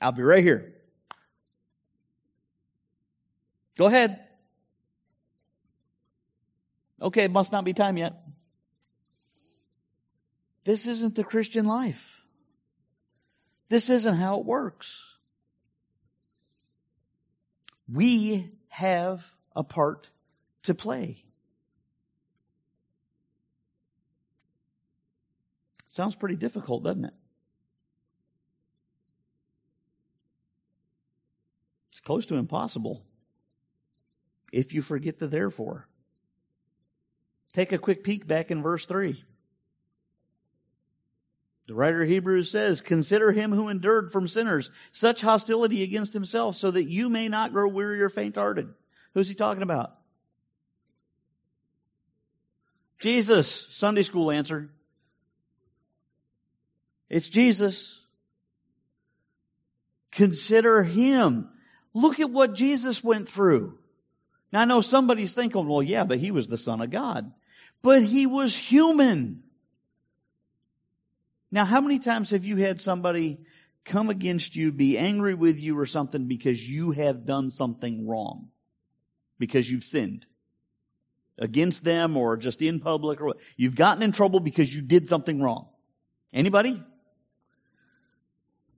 I'll 0.00 0.12
be 0.12 0.22
right 0.22 0.44
here. 0.44 0.75
Go 3.76 3.86
ahead. 3.86 4.20
Okay, 7.00 7.24
it 7.24 7.30
must 7.30 7.52
not 7.52 7.64
be 7.64 7.74
time 7.74 7.96
yet. 7.98 8.14
This 10.64 10.86
isn't 10.86 11.14
the 11.14 11.24
Christian 11.24 11.66
life. 11.66 12.22
This 13.68 13.90
isn't 13.90 14.16
how 14.16 14.40
it 14.40 14.46
works. 14.46 15.04
We 17.92 18.50
have 18.68 19.34
a 19.54 19.62
part 19.62 20.10
to 20.62 20.74
play. 20.74 21.22
Sounds 25.86 26.16
pretty 26.16 26.36
difficult, 26.36 26.84
doesn't 26.84 27.04
it? 27.04 27.14
It's 31.90 32.00
close 32.00 32.26
to 32.26 32.36
impossible 32.36 33.02
if 34.52 34.72
you 34.72 34.82
forget 34.82 35.18
the 35.18 35.26
therefore. 35.26 35.88
Take 37.52 37.72
a 37.72 37.78
quick 37.78 38.04
peek 38.04 38.26
back 38.26 38.50
in 38.50 38.62
verse 38.62 38.86
3. 38.86 39.22
The 41.66 41.74
writer 41.74 42.02
of 42.02 42.08
Hebrews 42.08 42.50
says, 42.50 42.80
Consider 42.80 43.32
him 43.32 43.50
who 43.50 43.68
endured 43.68 44.12
from 44.12 44.28
sinners 44.28 44.70
such 44.92 45.22
hostility 45.22 45.82
against 45.82 46.12
himself 46.12 46.54
so 46.54 46.70
that 46.70 46.84
you 46.84 47.08
may 47.08 47.28
not 47.28 47.52
grow 47.52 47.68
weary 47.68 48.00
or 48.02 48.08
faint 48.08 48.36
hearted. 48.36 48.68
Who's 49.14 49.28
he 49.28 49.34
talking 49.34 49.62
about? 49.62 49.92
Jesus, 52.98 53.48
Sunday 53.74 54.02
school 54.02 54.30
answer. 54.30 54.70
It's 57.08 57.28
Jesus. 57.28 58.04
Consider 60.10 60.82
him. 60.82 61.50
Look 61.94 62.20
at 62.20 62.30
what 62.30 62.54
Jesus 62.54 63.02
went 63.02 63.28
through. 63.28 63.78
Now 64.56 64.62
I 64.62 64.64
know 64.64 64.80
somebody's 64.80 65.34
thinking, 65.34 65.68
well, 65.68 65.82
yeah, 65.82 66.04
but 66.04 66.16
he 66.16 66.30
was 66.30 66.48
the 66.48 66.56
son 66.56 66.80
of 66.80 66.88
God. 66.88 67.30
But 67.82 68.02
he 68.02 68.24
was 68.24 68.56
human. 68.56 69.42
Now, 71.52 71.66
how 71.66 71.82
many 71.82 71.98
times 71.98 72.30
have 72.30 72.42
you 72.42 72.56
had 72.56 72.80
somebody 72.80 73.36
come 73.84 74.08
against 74.08 74.56
you, 74.56 74.72
be 74.72 74.96
angry 74.96 75.34
with 75.34 75.62
you 75.62 75.78
or 75.78 75.84
something 75.84 76.26
because 76.26 76.70
you 76.70 76.92
have 76.92 77.26
done 77.26 77.50
something 77.50 78.08
wrong? 78.08 78.48
Because 79.38 79.70
you've 79.70 79.84
sinned 79.84 80.24
against 81.36 81.84
them 81.84 82.16
or 82.16 82.38
just 82.38 82.62
in 82.62 82.80
public 82.80 83.20
or 83.20 83.26
what 83.26 83.40
you've 83.58 83.76
gotten 83.76 84.02
in 84.02 84.10
trouble 84.10 84.40
because 84.40 84.74
you 84.74 84.80
did 84.80 85.06
something 85.06 85.38
wrong. 85.38 85.68
Anybody? 86.32 86.82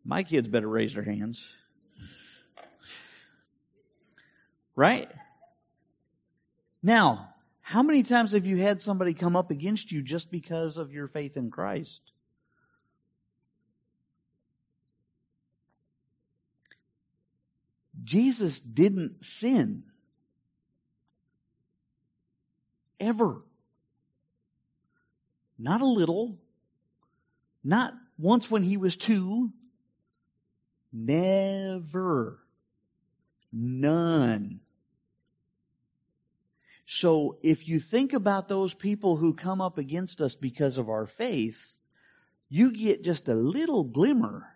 My 0.05 0.25
kids 0.25 0.49
better 0.49 0.69
raise 0.69 0.95
their 0.95 1.05
hands. 1.05 1.57
Right? 4.75 5.07
Now, 6.83 7.35
how 7.61 7.83
many 7.83 8.03
times 8.03 8.33
have 8.33 8.47
you 8.47 8.57
had 8.59 8.81
somebody 8.81 9.15
come 9.15 9.37
up 9.37 9.51
against 9.51 9.93
you 9.93 10.03
just 10.03 10.31
because 10.31 10.77
of 10.77 10.93
your 10.93 11.07
faith 11.07 11.37
in 11.37 11.51
Christ? 11.51 12.13
Jesus 18.03 18.61
didn't 18.61 19.23
sin. 19.23 19.83
Ever. 23.01 23.43
Not 25.59 25.81
a 25.81 25.87
little. 25.87 26.39
Not 27.63 27.93
once 28.17 28.51
when 28.51 28.63
he 28.63 28.77
was 28.77 28.97
two. 28.97 29.53
Never. 30.93 32.41
None. 33.53 34.61
So 36.91 37.37
if 37.43 37.69
you 37.69 37.81
think 37.81 38.15
about 38.15 38.49
those 38.49 38.73
people 38.73 39.17
who 39.17 39.35
come 39.35 39.61
up 39.61 39.77
against 39.77 40.23
us 40.23 40.35
because 40.35 40.79
of 40.79 40.89
our 40.89 41.05
faith, 41.05 41.81
you 42.49 42.73
get 42.73 43.05
just 43.05 43.29
a 43.29 43.35
little 43.35 43.85
glimmer, 43.85 44.55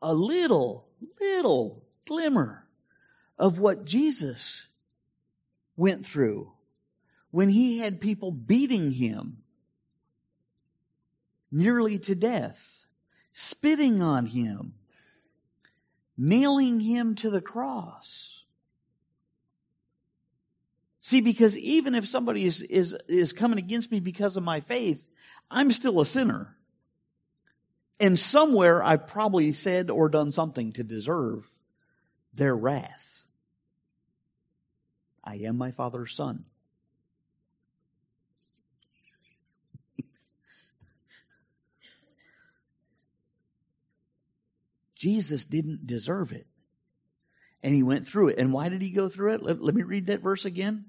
a 0.00 0.14
little, 0.14 0.88
little 1.20 1.84
glimmer 2.06 2.66
of 3.38 3.58
what 3.58 3.84
Jesus 3.84 4.68
went 5.76 6.06
through 6.06 6.50
when 7.30 7.50
he 7.50 7.80
had 7.80 8.00
people 8.00 8.32
beating 8.32 8.92
him 8.92 9.42
nearly 11.52 11.98
to 11.98 12.14
death, 12.14 12.86
spitting 13.32 14.00
on 14.00 14.24
him, 14.24 14.72
nailing 16.16 16.80
him 16.80 17.14
to 17.16 17.28
the 17.28 17.42
cross. 17.42 18.27
See, 21.08 21.22
because 21.22 21.56
even 21.56 21.94
if 21.94 22.06
somebody 22.06 22.44
is, 22.44 22.60
is, 22.60 22.94
is 23.08 23.32
coming 23.32 23.58
against 23.58 23.90
me 23.90 23.98
because 23.98 24.36
of 24.36 24.42
my 24.42 24.60
faith, 24.60 25.08
I'm 25.50 25.72
still 25.72 26.02
a 26.02 26.04
sinner. 26.04 26.54
And 27.98 28.18
somewhere 28.18 28.84
I've 28.84 29.06
probably 29.06 29.52
said 29.52 29.88
or 29.88 30.10
done 30.10 30.30
something 30.30 30.70
to 30.74 30.84
deserve 30.84 31.48
their 32.34 32.54
wrath. 32.54 33.24
I 35.24 35.36
am 35.46 35.56
my 35.56 35.70
father's 35.70 36.14
son. 36.14 36.44
Jesus 44.94 45.46
didn't 45.46 45.86
deserve 45.86 46.32
it. 46.32 46.44
And 47.62 47.74
he 47.74 47.82
went 47.82 48.06
through 48.06 48.28
it. 48.28 48.38
And 48.38 48.52
why 48.52 48.68
did 48.68 48.82
he 48.82 48.90
go 48.90 49.08
through 49.08 49.34
it? 49.34 49.42
Let, 49.42 49.60
let, 49.60 49.74
me 49.74 49.82
read 49.82 50.06
that 50.06 50.20
verse 50.20 50.44
again. 50.44 50.84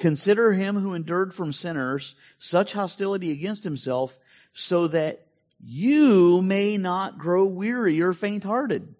Consider 0.00 0.52
him 0.52 0.76
who 0.76 0.94
endured 0.94 1.34
from 1.34 1.52
sinners 1.52 2.14
such 2.38 2.72
hostility 2.72 3.32
against 3.32 3.64
himself 3.64 4.18
so 4.50 4.88
that 4.88 5.26
you 5.62 6.40
may 6.40 6.78
not 6.78 7.18
grow 7.18 7.46
weary 7.46 8.00
or 8.00 8.14
faint 8.14 8.44
hearted. 8.44 8.94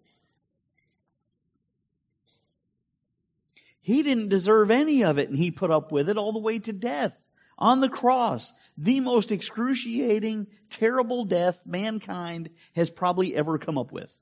He 3.81 4.03
didn't 4.03 4.29
deserve 4.29 4.71
any 4.71 5.03
of 5.03 5.17
it 5.17 5.31
and 5.31 5.39
he 5.39 5.51
put 5.51 5.71
up 5.71 5.91
with 5.91 6.11
it 6.11 6.19
all 6.19 6.33
the 6.33 6.39
way 6.39 6.59
to 6.59 6.73
death 6.73 7.31
on 7.59 7.81
the 7.81 7.89
cross. 7.89 8.53
The 8.77 9.01
most 9.01 9.33
excruciating, 9.33 10.49
terrible 10.69 11.25
death 11.25 11.67
mankind 11.67 12.51
has 12.77 12.91
probably 12.91 13.35
ever 13.35 13.57
come 13.57 13.79
up 13.79 13.91
with. 13.91 14.21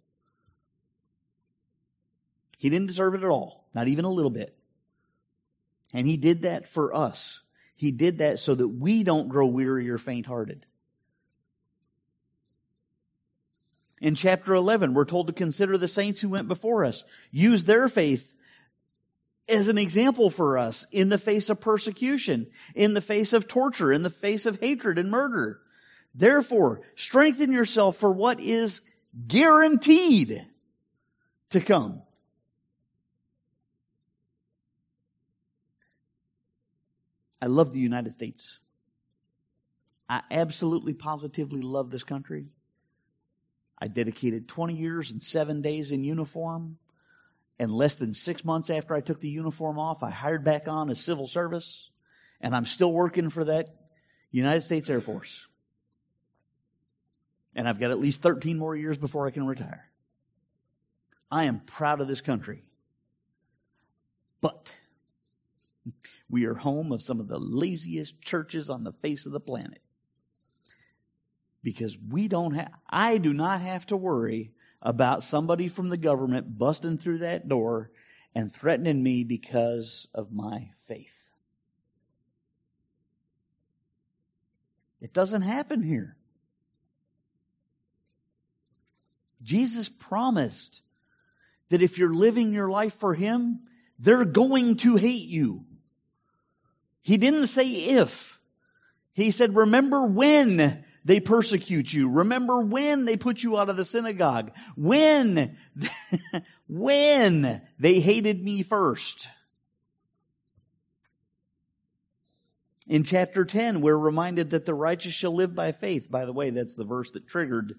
He 2.61 2.71
didn't 2.71 2.87
deserve 2.87 3.15
it 3.15 3.25
at 3.25 3.31
all, 3.31 3.69
not 3.75 3.89
even 3.89 4.05
a 4.05 4.13
little 4.13 4.31
bit. 4.31 4.58
And 5.95 6.07
he 6.07 6.17
did 6.17 6.43
that 6.43 6.69
for 6.69 6.95
us. 6.95 7.43
He 7.75 7.93
did 7.93 8.19
that 8.19 8.39
so 8.39 8.55
that 8.55 8.69
we 8.69 9.05
don't 9.05 9.29
grow 9.29 9.47
weary 9.47 9.89
or 9.89 9.99
faint 9.99 10.27
hearted. 10.27 10.67
In 14.01 14.15
chapter 14.15 14.55
11, 14.55 14.95
we're 14.95 15.05
told 15.05 15.27
to 15.27 15.33
consider 15.33 15.77
the 15.77 15.89
saints 15.89 16.21
who 16.21 16.29
went 16.29 16.49
before 16.49 16.85
us. 16.85 17.05
Use 17.31 17.65
their 17.65 17.89
faith 17.89 18.37
as 19.49 19.69
an 19.69 19.79
example 19.79 20.31
for 20.31 20.59
us 20.59 20.87
in 20.93 21.09
the 21.09 21.19
face 21.19 21.49
of 21.49 21.61
persecution, 21.61 22.47
in 22.75 22.95
the 22.95 23.01
face 23.01 23.33
of 23.33 23.49
torture, 23.49 23.93
in 23.93 24.03
the 24.03 24.11
face 24.11 24.47
of 24.47 24.61
hatred 24.61 24.99
and 24.99 25.11
murder. 25.11 25.61
Therefore, 26.15 26.83
strengthen 26.95 27.53
yourself 27.53 27.97
for 27.97 28.13
what 28.13 28.41
is 28.41 28.83
guaranteed 29.27 30.33
to 31.51 31.61
come. 31.61 32.03
I 37.41 37.47
love 37.47 37.73
the 37.73 37.81
United 37.81 38.13
States. 38.13 38.61
I 40.09 40.23
absolutely 40.31 40.95
positively 40.95 41.61
love 41.61 41.91
this 41.91 42.05
country. 42.05 42.47
I 43.79 43.89
dedicated 43.89 44.49
20 44.49 44.75
years 44.75 45.11
and 45.11 45.23
seven 45.23 45.61
days 45.61 45.93
in 45.93 46.03
uniform. 46.03 46.79
And 47.61 47.73
less 47.73 47.99
than 47.99 48.15
six 48.15 48.45
months 48.45 48.71
after 48.71 48.95
I 48.95 49.01
took 49.01 49.21
the 49.21 49.29
uniform 49.29 49.79
off, 49.79 50.03
I 50.03 50.11
hired 50.11 50.45
back 50.45 50.69
on 50.69 50.91
as 50.91 51.01
civil 51.01 51.27
service. 51.27 51.91
And 52.41 52.55
I'm 52.55 52.67
still 52.67 52.93
working 52.93 53.31
for 53.31 53.45
that 53.45 53.69
United 54.31 54.63
States 54.63 54.89
Air 54.89 55.01
Force. 55.01 55.47
And 57.57 57.69
I've 57.69 57.81
got 57.81 57.91
at 57.91 57.99
least 57.99 58.23
13 58.23 58.59
more 58.59 58.77
years 58.77 58.99
before 58.99 59.27
I 59.27 59.31
can 59.31 59.47
retire. 59.47 59.91
I 61.31 61.45
am 61.45 61.61
proud 61.61 62.01
of 62.01 62.09
this 62.09 62.21
country. 62.21 62.63
But 64.41 64.78
we 66.31 66.45
are 66.45 66.55
home 66.55 66.93
of 66.93 67.03
some 67.03 67.21
of 67.21 67.29
the 67.29 67.39
laziest 67.39 68.21
churches 68.23 68.69
on 68.69 68.85
the 68.85 68.93
face 68.93 69.27
of 69.27 69.33
the 69.33 69.41
planet. 69.41 69.81
Because 71.63 71.99
we 72.11 72.29
don't 72.29 72.55
have, 72.55 72.73
I 72.89 73.19
do 73.19 73.33
not 73.33 73.61
have 73.61 73.87
to 73.87 73.97
worry 73.97 74.53
about 74.81 75.25
somebody 75.25 75.69
from 75.69 75.91
the 75.91 75.97
government 75.97 76.59
busting 76.59 76.99
through 76.99 77.19
that 77.19 77.49
door 77.49 77.91
and 78.35 78.53
threatening 78.53 79.03
me 79.03 79.25
because 79.25 80.07
of 80.15 80.31
my 80.31 80.71
faith. 80.87 81.33
It 85.01 85.13
doesn't 85.13 85.43
happen 85.43 85.83
here. 85.83 86.17
Jesus 89.43 89.89
promised 89.89 90.83
that 91.69 91.83
if 91.83 91.99
you're 91.99 92.15
living 92.15 92.53
your 92.53 92.69
life 92.69 92.95
for 92.95 93.15
Him, 93.15 93.61
they're 93.99 94.25
going 94.25 94.77
to 94.77 94.97
hate 94.97 95.29
you. 95.29 95.65
He 97.09 97.17
didn't 97.17 97.47
say 97.47 97.65
if. 97.67 98.39
He 99.15 99.31
said, 99.31 99.57
remember 99.57 100.09
when 100.09 100.85
they 101.07 101.21
persecute 101.21 101.91
you. 101.91 102.13
Remember 102.19 102.63
when 102.63 103.07
they 103.07 103.17
put 103.17 103.43
you 103.43 103.57
out 103.57 103.71
of 103.71 103.79
the 103.79 103.85
synagogue. 103.87 104.55
When, 104.77 105.57
when 106.69 107.63
they 107.79 108.01
hated 108.01 108.43
me 108.43 108.63
first. 108.63 109.27
In 112.87 113.05
chapter 113.05 113.47
10, 113.47 113.81
we're 113.81 113.97
reminded 113.97 114.51
that 114.51 114.67
the 114.67 114.75
righteous 114.75 115.15
shall 115.15 115.35
live 115.35 115.55
by 115.55 115.73
faith. 115.73 116.11
By 116.11 116.27
the 116.27 116.35
way, 116.35 116.51
that's 116.51 116.75
the 116.75 116.85
verse 116.85 117.13
that 117.13 117.27
triggered 117.27 117.77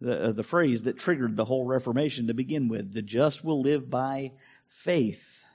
the, 0.00 0.26
uh, 0.26 0.32
the 0.32 0.44
phrase 0.44 0.82
that 0.82 1.00
triggered 1.00 1.34
the 1.34 1.46
whole 1.46 1.66
Reformation 1.66 2.28
to 2.28 2.32
begin 2.32 2.68
with. 2.68 2.92
The 2.92 3.02
just 3.02 3.44
will 3.44 3.60
live 3.60 3.90
by 3.90 4.34
faith. 4.68 5.46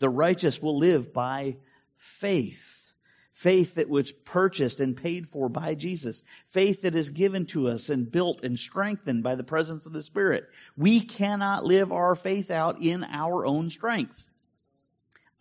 The 0.00 0.08
righteous 0.08 0.60
will 0.60 0.76
live 0.76 1.12
by 1.14 1.58
faith. 2.04 2.92
Faith 3.32 3.74
that 3.74 3.88
was 3.88 4.12
purchased 4.12 4.78
and 4.78 4.96
paid 4.96 5.26
for 5.26 5.48
by 5.48 5.74
Jesus. 5.74 6.22
Faith 6.46 6.82
that 6.82 6.94
is 6.94 7.10
given 7.10 7.46
to 7.46 7.66
us 7.66 7.88
and 7.88 8.10
built 8.10 8.44
and 8.44 8.58
strengthened 8.58 9.22
by 9.22 9.34
the 9.34 9.42
presence 9.42 9.86
of 9.86 9.92
the 9.92 10.02
Spirit. 10.02 10.44
We 10.76 11.00
cannot 11.00 11.64
live 11.64 11.90
our 11.90 12.14
faith 12.14 12.50
out 12.50 12.80
in 12.80 13.04
our 13.04 13.44
own 13.44 13.70
strength. 13.70 14.30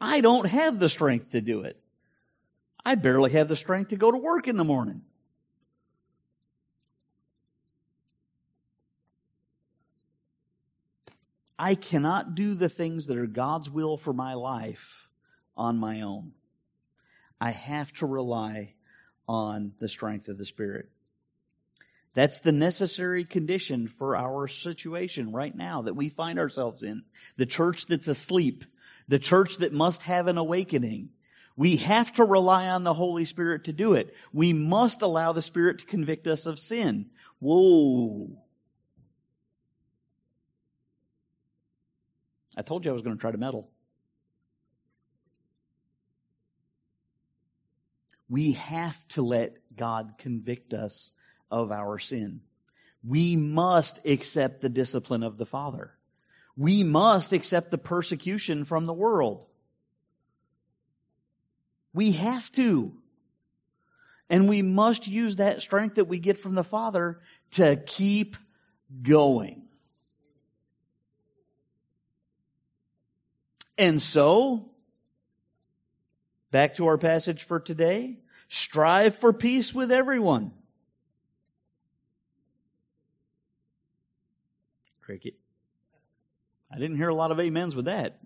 I 0.02 0.22
don't 0.22 0.50
have 0.50 0.80
the 0.80 0.90
strength 0.90 1.32
to 1.32 1.42
do 1.42 1.62
it. 1.62 1.80
I 2.86 2.96
barely 2.96 3.32
have 3.32 3.48
the 3.48 3.56
strength 3.56 3.90
to 3.90 3.96
go 3.96 4.12
to 4.12 4.18
work 4.18 4.48
in 4.48 4.58
the 4.58 4.64
morning. 4.64 5.04
I 11.60 11.76
cannot 11.76 12.36
do 12.36 12.56
the 12.56 12.68
things 12.70 13.08
that 13.08 13.18
are 13.18 13.28
God's 13.28 13.70
will 13.70 13.96
for 13.96 14.12
my 14.12 14.34
life 14.34 15.10
on 15.56 15.78
my 15.78 16.02
own. 16.02 16.34
I 17.44 17.52
have 17.52 17.92
to 17.96 18.06
rely 18.06 18.74
on 19.28 19.74
the 19.78 19.90
strength 19.90 20.30
of 20.30 20.38
the 20.38 20.46
Spirit. 20.46 20.88
That's 22.14 22.40
the 22.40 22.54
necessary 22.54 23.26
condition 23.26 23.88
for 23.88 24.16
our 24.16 24.48
situation 24.48 25.34
right 25.34 25.54
now 25.54 25.82
that 25.82 25.96
we 25.96 26.08
find 26.08 26.40
ourselves 26.40 26.84
in. 26.84 27.04
The 27.36 27.46
church 27.46 27.88
that's 27.88 28.08
asleep. 28.08 28.64
The 29.10 29.20
church 29.20 29.58
that 29.58 29.74
must 29.74 30.04
have 30.04 30.28
an 30.28 30.38
awakening. 30.38 31.10
We 31.58 31.76
have 31.76 32.14
to 32.14 32.24
rely 32.24 32.70
on 32.70 32.86
the 32.86 32.94
Holy 32.94 33.26
Spirit 33.26 33.66
to 33.66 33.74
do 33.74 33.94
it. 33.94 34.16
We 34.32 34.54
must 34.54 35.02
allow 35.02 35.34
the 35.34 35.42
Spirit 35.42 35.80
to 35.80 35.86
convict 35.86 36.28
us 36.28 36.46
of 36.46 36.58
sin. 36.58 37.08
Whoa. 37.40 38.38
I 42.56 42.62
told 42.62 42.86
you 42.86 42.92
I 42.92 42.94
was 42.94 43.04
going 43.04 43.18
to 43.18 43.22
try 43.22 43.32
to 43.32 43.38
meddle. 43.38 43.73
We 48.30 48.54
have 48.54 49.08
to 49.10 49.22
let 49.22 49.56
God 49.76 50.14
convict 50.18 50.74
us 50.74 51.18
of 51.52 51.72
our 51.72 52.00
sin. 52.00 52.42
We 53.04 53.36
must 53.36 54.06
accept 54.08 54.62
the 54.62 54.70
discipline 54.70 55.24
of 55.24 55.38
the 55.38 55.46
Father. 55.46 55.98
We 56.56 56.84
must 56.84 57.34
accept 57.34 57.72
the 57.72 57.78
persecution 57.78 58.64
from 58.64 58.86
the 58.86 58.94
world. 58.94 59.48
We 61.94 62.14
have 62.14 62.52
to. 62.54 62.94
And 64.30 64.48
we 64.50 64.62
must 64.62 65.08
use 65.08 65.36
that 65.36 65.62
strength 65.62 65.96
that 65.96 66.06
we 66.06 66.20
get 66.20 66.38
from 66.38 66.56
the 66.56 66.64
Father 66.64 67.20
to 67.52 67.82
keep 67.86 68.36
going. 69.02 69.68
And 73.78 74.02
so, 74.02 74.62
Back 76.54 76.76
to 76.76 76.86
our 76.86 77.00
passage 77.00 77.44
for 77.44 77.60
today. 77.60 78.18
Strive 78.48 79.16
for 79.16 79.34
peace 79.34 79.74
with 79.74 79.92
everyone. 79.92 80.54
Cricket. 85.02 85.34
I 86.72 86.78
didn't 86.78 86.98
hear 86.98 87.10
a 87.10 87.16
lot 87.16 87.32
of 87.32 87.40
amens 87.40 87.76
with 87.76 87.86
that. 87.86 88.20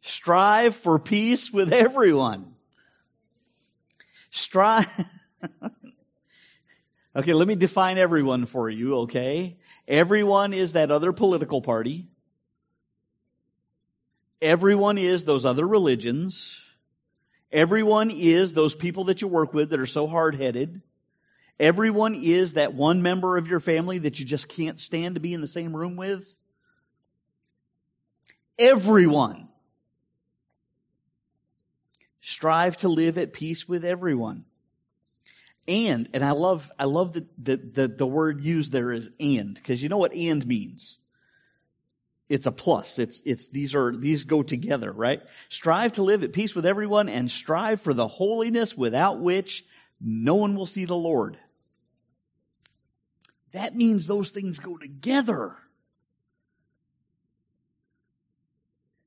Strive 0.00 0.74
for 0.74 0.98
peace 0.98 1.52
with 1.52 1.72
everyone. 1.72 2.56
Strive. 4.30 4.84
okay, 7.16 7.32
let 7.32 7.46
me 7.46 7.54
define 7.54 7.96
everyone 7.96 8.46
for 8.46 8.68
you, 8.68 8.96
okay? 9.02 9.56
Everyone 9.86 10.52
is 10.52 10.72
that 10.72 10.90
other 10.90 11.12
political 11.12 11.62
party. 11.62 12.08
Everyone 14.42 14.98
is 14.98 15.24
those 15.24 15.44
other 15.44 15.64
religions. 15.64 16.65
Everyone 17.52 18.10
is 18.12 18.52
those 18.52 18.74
people 18.74 19.04
that 19.04 19.22
you 19.22 19.28
work 19.28 19.54
with 19.54 19.70
that 19.70 19.80
are 19.80 19.86
so 19.86 20.06
hard 20.06 20.34
headed. 20.34 20.82
Everyone 21.58 22.14
is 22.14 22.54
that 22.54 22.74
one 22.74 23.02
member 23.02 23.36
of 23.36 23.46
your 23.46 23.60
family 23.60 23.98
that 23.98 24.18
you 24.18 24.26
just 24.26 24.48
can't 24.54 24.78
stand 24.78 25.14
to 25.14 25.20
be 25.20 25.32
in 25.32 25.40
the 25.40 25.46
same 25.46 25.74
room 25.74 25.96
with. 25.96 26.40
Everyone. 28.58 29.48
Strive 32.20 32.76
to 32.78 32.88
live 32.88 33.16
at 33.16 33.32
peace 33.32 33.68
with 33.68 33.84
everyone. 33.84 34.44
And, 35.68 36.08
and 36.12 36.24
I 36.24 36.32
love, 36.32 36.70
I 36.78 36.84
love 36.84 37.12
that 37.14 37.26
the, 37.42 37.56
the, 37.56 37.88
the 37.88 38.06
word 38.06 38.44
used 38.44 38.72
there 38.72 38.92
is 38.92 39.10
and, 39.18 39.54
because 39.54 39.82
you 39.82 39.88
know 39.88 39.98
what 39.98 40.14
and 40.14 40.46
means 40.46 40.98
it's 42.28 42.46
a 42.46 42.52
plus. 42.52 42.98
It's, 42.98 43.20
it's, 43.24 43.48
these 43.48 43.74
are, 43.74 43.94
these 43.94 44.24
go 44.24 44.42
together, 44.42 44.90
right? 44.92 45.22
Strive 45.48 45.92
to 45.92 46.02
live 46.02 46.24
at 46.24 46.32
peace 46.32 46.54
with 46.54 46.66
everyone 46.66 47.08
and 47.08 47.30
strive 47.30 47.80
for 47.80 47.94
the 47.94 48.08
holiness 48.08 48.76
without 48.76 49.20
which 49.20 49.64
no 50.00 50.34
one 50.34 50.56
will 50.56 50.66
see 50.66 50.84
the 50.84 50.96
Lord. 50.96 51.38
That 53.52 53.74
means 53.74 54.06
those 54.06 54.32
things 54.32 54.58
go 54.58 54.76
together. 54.76 55.52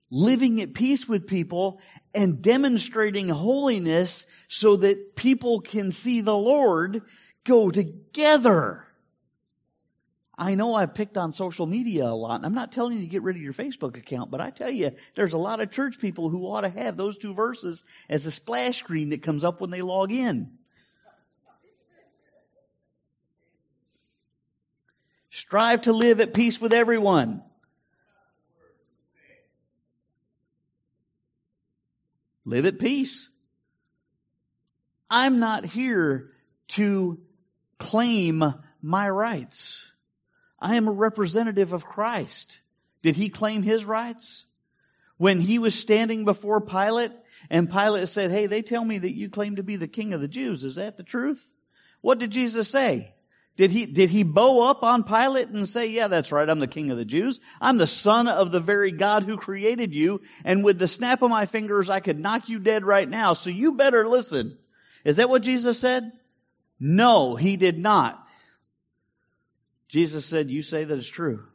Living 0.09 0.59
at 0.61 0.73
peace 0.73 1.07
with 1.07 1.27
people 1.27 1.79
and 2.15 2.41
demonstrating 2.41 3.29
holiness 3.29 4.25
so 4.47 4.77
that 4.77 5.15
people 5.15 5.59
can 5.59 5.91
see 5.91 6.21
the 6.21 6.35
Lord 6.35 7.03
go 7.43 7.69
together. 7.69 8.88
I 10.41 10.55
know 10.55 10.73
I've 10.73 10.95
picked 10.95 11.17
on 11.17 11.33
social 11.33 11.65
media 11.65 12.05
a 12.05 12.15
lot, 12.15 12.37
and 12.37 12.45
I'm 12.45 12.53
not 12.53 12.71
telling 12.71 12.95
you 12.95 13.03
to 13.03 13.09
get 13.09 13.23
rid 13.23 13.35
of 13.35 13.41
your 13.41 13.51
Facebook 13.51 13.97
account, 13.97 14.31
but 14.31 14.39
I 14.39 14.51
tell 14.51 14.71
you, 14.71 14.91
there's 15.13 15.33
a 15.33 15.37
lot 15.37 15.59
of 15.59 15.69
church 15.69 15.99
people 15.99 16.29
who 16.29 16.45
ought 16.45 16.61
to 16.61 16.69
have 16.69 16.95
those 16.95 17.17
two 17.17 17.33
verses 17.33 17.83
as 18.09 18.25
a 18.25 18.31
splash 18.31 18.77
screen 18.77 19.09
that 19.09 19.21
comes 19.21 19.43
up 19.43 19.59
when 19.59 19.69
they 19.69 19.81
log 19.81 20.13
in. 20.13 20.49
Strive 25.29 25.81
to 25.81 25.91
live 25.91 26.21
at 26.21 26.33
peace 26.33 26.61
with 26.61 26.71
everyone. 26.71 27.43
Live 32.45 32.65
at 32.65 32.79
peace. 32.79 33.29
I'm 35.09 35.39
not 35.39 35.65
here 35.65 36.31
to 36.69 37.19
claim 37.77 38.41
my 38.81 39.09
rights. 39.09 39.88
I 40.61 40.75
am 40.75 40.87
a 40.87 40.91
representative 40.91 41.73
of 41.73 41.85
Christ. 41.85 42.61
Did 43.01 43.15
he 43.15 43.29
claim 43.29 43.63
his 43.63 43.85
rights? 43.85 44.45
When 45.17 45.41
he 45.41 45.59
was 45.59 45.75
standing 45.75 46.25
before 46.25 46.61
Pilate 46.61 47.11
and 47.49 47.69
Pilate 47.69 48.07
said, 48.07 48.31
Hey, 48.31 48.45
they 48.45 48.61
tell 48.61 48.85
me 48.85 48.97
that 48.97 49.15
you 49.15 49.29
claim 49.29 49.55
to 49.57 49.63
be 49.63 49.75
the 49.75 49.87
king 49.87 50.13
of 50.13 50.21
the 50.21 50.27
Jews. 50.27 50.63
Is 50.63 50.75
that 50.75 50.97
the 50.97 51.03
truth? 51.03 51.55
What 52.01 52.19
did 52.19 52.31
Jesus 52.31 52.69
say? 52.69 53.13
Did 53.59 53.71
he, 53.71 53.85
did 53.85 54.09
he 54.09 54.23
bow 54.23 54.69
up 54.69 54.83
on 54.83 55.03
Pilate 55.03 55.49
and 55.49 55.67
say, 55.67 55.91
yeah, 55.91 56.07
that's 56.07 56.31
right. 56.31 56.47
I'm 56.47 56.61
the 56.61 56.65
king 56.67 56.91
of 56.91 56.97
the 56.97 57.03
Jews. 57.03 57.41
I'm 57.59 57.77
the 57.77 57.87
son 57.87 58.29
of 58.29 58.53
the 58.53 58.61
very 58.61 58.89
God 58.89 59.23
who 59.23 59.35
created 59.35 59.93
you. 59.93 60.21
And 60.45 60.63
with 60.63 60.79
the 60.79 60.87
snap 60.87 61.21
of 61.21 61.29
my 61.29 61.45
fingers, 61.45 61.89
I 61.89 61.99
could 61.99 62.17
knock 62.17 62.47
you 62.47 62.59
dead 62.59 62.85
right 62.85 63.09
now. 63.09 63.33
So 63.33 63.49
you 63.49 63.73
better 63.73 64.07
listen. 64.07 64.57
Is 65.03 65.17
that 65.17 65.27
what 65.27 65.43
Jesus 65.43 65.77
said? 65.77 66.09
No, 66.79 67.35
he 67.35 67.57
did 67.57 67.77
not. 67.77 68.17
Jesus 69.89 70.25
said, 70.25 70.49
You 70.49 70.61
say 70.61 70.83
that 70.85 70.97
it's 70.97 71.09
true. 71.09 71.45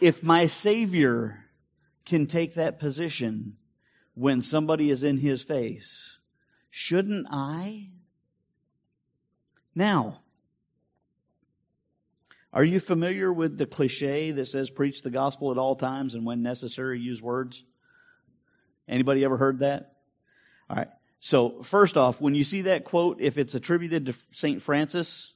If 0.00 0.22
my 0.22 0.46
Savior 0.46 1.44
can 2.04 2.26
take 2.26 2.54
that 2.54 2.78
position 2.78 3.56
when 4.14 4.42
somebody 4.42 4.90
is 4.90 5.02
in 5.02 5.18
his 5.18 5.42
face, 5.42 6.18
shouldn't 6.70 7.26
I? 7.30 7.88
Now, 9.74 10.18
are 12.52 12.64
you 12.64 12.80
familiar 12.80 13.32
with 13.32 13.58
the 13.58 13.66
cliche 13.66 14.30
that 14.32 14.46
says 14.46 14.70
preach 14.70 15.02
the 15.02 15.10
gospel 15.10 15.52
at 15.52 15.58
all 15.58 15.76
times 15.76 16.14
and 16.14 16.24
when 16.24 16.42
necessary 16.42 16.98
use 16.98 17.22
words? 17.22 17.64
Anybody 18.88 19.24
ever 19.24 19.36
heard 19.36 19.60
that? 19.60 19.92
All 20.68 20.76
right. 20.76 20.88
So 21.20 21.62
first 21.62 21.96
off, 21.96 22.20
when 22.20 22.34
you 22.34 22.44
see 22.44 22.62
that 22.62 22.84
quote, 22.84 23.20
if 23.20 23.38
it's 23.38 23.54
attributed 23.54 24.06
to 24.06 24.12
St. 24.12 24.62
Francis, 24.62 25.34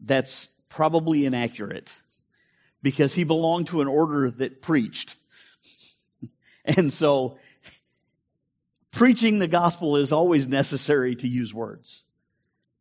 that's 0.00 0.46
probably 0.68 1.24
inaccurate 1.24 1.94
because 2.82 3.14
he 3.14 3.24
belonged 3.24 3.68
to 3.68 3.80
an 3.80 3.88
order 3.88 4.30
that 4.30 4.60
preached. 4.60 5.16
and 6.64 6.92
so 6.92 7.38
preaching 8.90 9.38
the 9.38 9.48
gospel 9.48 9.96
is 9.96 10.12
always 10.12 10.48
necessary 10.48 11.14
to 11.16 11.28
use 11.28 11.54
words. 11.54 12.02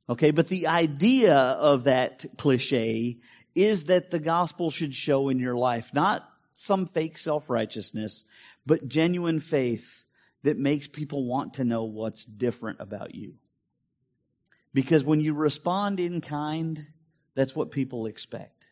Okay, 0.09 0.31
but 0.31 0.49
the 0.49 0.67
idea 0.67 1.35
of 1.35 1.85
that 1.85 2.25
cliche 2.37 3.17
is 3.55 3.85
that 3.85 4.11
the 4.11 4.19
gospel 4.19 4.71
should 4.71 4.93
show 4.93 5.29
in 5.29 5.39
your 5.39 5.55
life, 5.55 5.93
not 5.93 6.27
some 6.51 6.85
fake 6.85 7.17
self-righteousness, 7.17 8.25
but 8.65 8.87
genuine 8.87 9.39
faith 9.39 10.00
that 10.43 10.57
makes 10.57 10.87
people 10.87 11.27
want 11.27 11.53
to 11.55 11.63
know 11.63 11.83
what's 11.83 12.25
different 12.25 12.79
about 12.79 13.15
you. 13.15 13.35
Because 14.73 15.03
when 15.03 15.19
you 15.19 15.33
respond 15.33 15.99
in 15.99 16.21
kind, 16.21 16.79
that's 17.35 17.55
what 17.55 17.71
people 17.71 18.05
expect. 18.05 18.67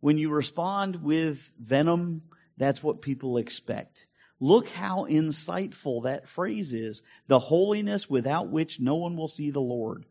When 0.00 0.18
you 0.18 0.30
respond 0.30 1.02
with 1.02 1.52
venom, 1.60 2.22
that's 2.56 2.82
what 2.82 3.02
people 3.02 3.38
expect. 3.38 4.06
Look 4.38 4.68
how 4.68 5.06
insightful 5.06 6.02
that 6.04 6.28
phrase 6.28 6.72
is. 6.72 7.02
The 7.26 7.38
holiness 7.38 8.10
without 8.10 8.48
which 8.48 8.80
no 8.80 8.96
one 8.96 9.16
will 9.16 9.28
see 9.28 9.50
the 9.50 9.60
Lord. 9.60 10.04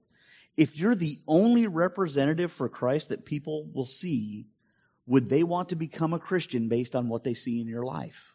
If 0.58 0.78
you're 0.78 0.96
the 0.96 1.18
only 1.28 1.68
representative 1.68 2.52
for 2.52 2.70
Christ 2.70 3.10
that 3.10 3.26
people 3.26 3.70
will 3.74 3.86
see, 3.86 4.48
would 5.06 5.30
they 5.30 5.44
want 5.44 5.70
to 5.70 5.76
become 5.76 6.14
a 6.14 6.20
Christian 6.20 6.70
based 6.70 6.96
on 6.96 7.10
what 7.10 7.24
they 7.24 7.34
see 7.34 7.62
in 7.62 7.68
your 7.68 7.84
life? 7.84 8.35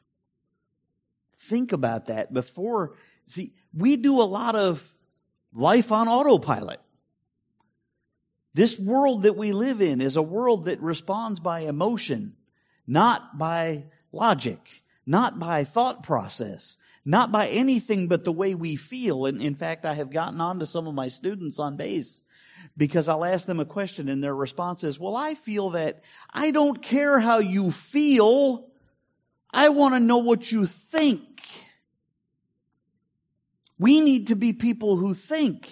Think 1.41 1.73
about 1.73 2.07
that 2.07 2.35
before. 2.35 2.97
See, 3.25 3.53
we 3.73 3.97
do 3.97 4.21
a 4.21 4.29
lot 4.29 4.55
of 4.55 4.87
life 5.55 5.91
on 5.91 6.07
autopilot. 6.07 6.81
This 8.53 8.79
world 8.79 9.23
that 9.23 9.39
we 9.39 9.53
live 9.53 9.81
in 9.81 10.03
is 10.03 10.17
a 10.17 10.23
world 10.23 10.65
that 10.65 10.83
responds 10.83 11.41
by 11.41 11.61
emotion, 11.61 12.37
not 12.87 13.39
by 13.39 13.85
logic, 14.13 14.59
not 15.07 15.39
by 15.39 15.65
thought 15.65 16.03
process, 16.03 16.77
not 17.07 17.33
by 17.33 17.49
anything 17.49 18.07
but 18.07 18.25
the 18.25 18.33
way 18.33 18.55
we 18.55 18.77
feel. 18.77 19.25
And 19.25 19.41
in 19.41 19.55
fact, 19.55 19.87
I 19.87 19.95
have 19.95 20.13
gotten 20.13 20.43
on 20.43 20.59
to 20.59 20.67
some 20.67 20.87
of 20.87 20.95
my 20.95 21.09
students 21.09 21.59
on 21.59 21.79
base 21.79 22.21
because 22.77 23.09
I'll 23.09 23.25
ask 23.25 23.47
them 23.47 23.61
a 23.61 23.65
question 23.65 24.11
and 24.11 24.23
their 24.23 24.35
response 24.35 24.85
is, 24.85 25.01
well, 25.01 25.17
I 25.17 25.33
feel 25.33 25.71
that 25.71 26.03
I 26.35 26.51
don't 26.51 26.83
care 26.83 27.19
how 27.19 27.39
you 27.39 27.71
feel. 27.71 28.70
I 29.53 29.69
want 29.71 29.95
to 29.95 30.01
know 30.01 30.19
what 30.19 30.51
you 30.51 30.67
think. 30.67 31.43
We 33.79 34.01
need 34.01 34.29
to 34.29 34.37
be 34.37 34.53
people 34.53 34.97
who 34.97 35.15
think, 35.15 35.69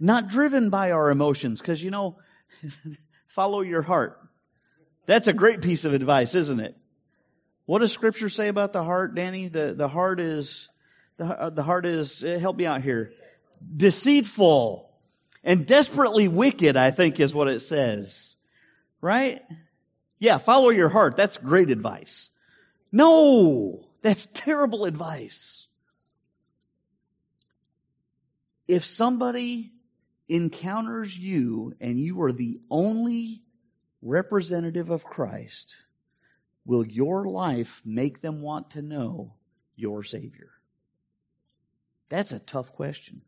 not 0.00 0.28
driven 0.28 0.68
by 0.68 0.90
our 0.90 1.10
emotions. 1.10 1.62
Cause 1.62 1.82
you 1.82 1.90
know, 1.90 2.18
follow 3.26 3.60
your 3.60 3.82
heart. 3.82 4.18
That's 5.06 5.28
a 5.28 5.32
great 5.32 5.62
piece 5.62 5.84
of 5.84 5.92
advice, 5.92 6.34
isn't 6.34 6.60
it? 6.60 6.74
What 7.66 7.78
does 7.78 7.92
scripture 7.92 8.28
say 8.28 8.48
about 8.48 8.72
the 8.72 8.82
heart, 8.82 9.14
Danny? 9.14 9.48
The, 9.48 9.74
the 9.76 9.88
heart 9.88 10.20
is, 10.20 10.68
the, 11.16 11.52
the 11.54 11.62
heart 11.62 11.86
is, 11.86 12.22
eh, 12.22 12.38
help 12.38 12.56
me 12.56 12.66
out 12.66 12.82
here, 12.82 13.10
deceitful 13.76 14.90
and 15.42 15.66
desperately 15.66 16.28
wicked, 16.28 16.76
I 16.76 16.90
think 16.90 17.20
is 17.20 17.34
what 17.34 17.48
it 17.48 17.60
says. 17.60 18.36
Right? 19.00 19.40
Yeah, 20.18 20.38
follow 20.38 20.70
your 20.70 20.88
heart. 20.88 21.16
That's 21.16 21.36
great 21.36 21.70
advice. 21.70 22.30
No, 22.92 23.88
that's 24.02 24.26
terrible 24.26 24.84
advice. 24.84 25.68
If 28.68 28.84
somebody 28.84 29.72
encounters 30.28 31.18
you 31.18 31.74
and 31.80 31.98
you 31.98 32.22
are 32.22 32.32
the 32.32 32.58
only 32.70 33.42
representative 34.00 34.90
of 34.90 35.04
Christ, 35.04 35.76
will 36.64 36.86
your 36.86 37.26
life 37.26 37.82
make 37.84 38.20
them 38.20 38.40
want 38.42 38.70
to 38.70 38.82
know 38.82 39.34
your 39.76 40.02
Savior? 40.02 40.50
That's 42.08 42.32
a 42.32 42.44
tough 42.44 42.72
question. 42.72 43.22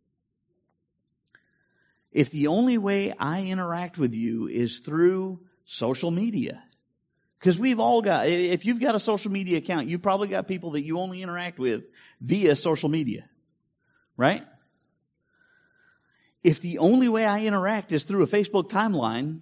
If 2.13 2.31
the 2.31 2.47
only 2.47 2.79
way 2.79 3.13
I 3.19 3.43
interact 3.43 3.99
with 3.99 4.15
you 4.15 4.49
is 4.49 4.79
through 4.79 5.41
social 5.65 6.11
media, 6.11 6.63
because 7.39 7.59
we've 7.59 7.81
all 7.81 8.03
got, 8.03 8.27
if 8.27 8.65
you've 8.65 8.81
got 8.81 8.95
a 8.95 9.01
social 9.01 9.31
media 9.31 9.59
account, 9.59 9.87
you've 9.87 10.03
probably 10.03 10.29
got 10.29 10.49
people 10.49 10.73
that 10.73 10.83
you 10.83 10.99
only 10.99 11.23
interact 11.23 11.59
with 11.59 11.85
via 12.21 12.57
social 12.57 12.89
media, 12.89 13.29
right? 14.17 14.43
If 16.43 16.61
the 16.61 16.79
only 16.79 17.09
way 17.09 17.25
I 17.25 17.45
interact 17.45 17.93
is 17.93 18.05
through 18.05 18.23
a 18.23 18.27
Facebook 18.27 18.71
timeline, 18.71 19.41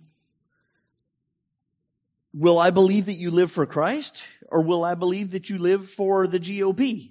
will 2.33 2.59
I 2.59 2.71
believe 2.71 3.07
that 3.07 3.15
you 3.15 3.31
live 3.31 3.51
for 3.51 3.67
Christ 3.67 4.29
or 4.49 4.63
will 4.63 4.85
I 4.85 4.95
believe 4.95 5.31
that 5.33 5.49
you 5.49 5.59
live 5.59 5.89
for 5.89 6.27
the 6.27 6.41
GOP 6.41 7.09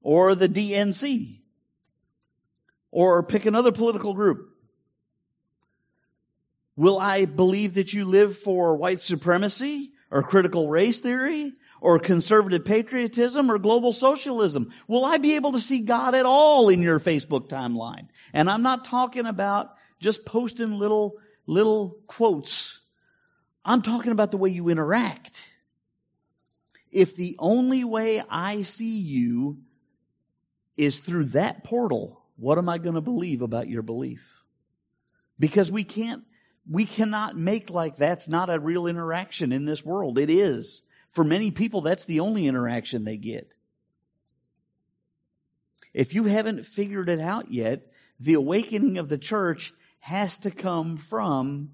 or 0.00 0.34
the 0.34 0.48
DNC 0.48 1.40
or 2.90 3.22
pick 3.22 3.44
another 3.44 3.72
political 3.72 4.14
group? 4.14 4.47
Will 6.78 7.00
I 7.00 7.24
believe 7.24 7.74
that 7.74 7.92
you 7.92 8.04
live 8.04 8.36
for 8.36 8.76
white 8.76 9.00
supremacy 9.00 9.90
or 10.12 10.22
critical 10.22 10.68
race 10.68 11.00
theory 11.00 11.50
or 11.80 11.98
conservative 11.98 12.64
patriotism 12.64 13.50
or 13.50 13.58
global 13.58 13.92
socialism? 13.92 14.70
Will 14.86 15.04
I 15.04 15.18
be 15.18 15.34
able 15.34 15.50
to 15.50 15.58
see 15.58 15.84
God 15.84 16.14
at 16.14 16.24
all 16.24 16.68
in 16.68 16.80
your 16.80 17.00
Facebook 17.00 17.48
timeline? 17.48 18.06
And 18.32 18.48
I'm 18.48 18.62
not 18.62 18.84
talking 18.84 19.26
about 19.26 19.74
just 19.98 20.24
posting 20.24 20.78
little, 20.78 21.16
little 21.48 21.98
quotes. 22.06 22.86
I'm 23.64 23.82
talking 23.82 24.12
about 24.12 24.30
the 24.30 24.36
way 24.36 24.50
you 24.50 24.68
interact. 24.68 25.52
If 26.92 27.16
the 27.16 27.34
only 27.40 27.82
way 27.82 28.22
I 28.30 28.62
see 28.62 29.00
you 29.00 29.58
is 30.76 31.00
through 31.00 31.24
that 31.24 31.64
portal, 31.64 32.22
what 32.36 32.56
am 32.56 32.68
I 32.68 32.78
going 32.78 32.94
to 32.94 33.00
believe 33.00 33.42
about 33.42 33.68
your 33.68 33.82
belief? 33.82 34.44
Because 35.40 35.72
we 35.72 35.82
can't 35.82 36.22
we 36.70 36.84
cannot 36.84 37.36
make 37.36 37.70
like 37.70 37.96
that's 37.96 38.28
not 38.28 38.50
a 38.50 38.60
real 38.60 38.86
interaction 38.86 39.52
in 39.52 39.64
this 39.64 39.84
world. 39.84 40.18
It 40.18 40.30
is. 40.30 40.82
For 41.10 41.24
many 41.24 41.50
people, 41.50 41.80
that's 41.80 42.04
the 42.04 42.20
only 42.20 42.46
interaction 42.46 43.04
they 43.04 43.16
get. 43.16 43.54
If 45.94 46.14
you 46.14 46.24
haven't 46.24 46.66
figured 46.66 47.08
it 47.08 47.20
out 47.20 47.50
yet, 47.50 47.82
the 48.20 48.34
awakening 48.34 48.98
of 48.98 49.08
the 49.08 49.18
church 49.18 49.72
has 50.00 50.38
to 50.38 50.50
come 50.50 50.96
from 50.96 51.70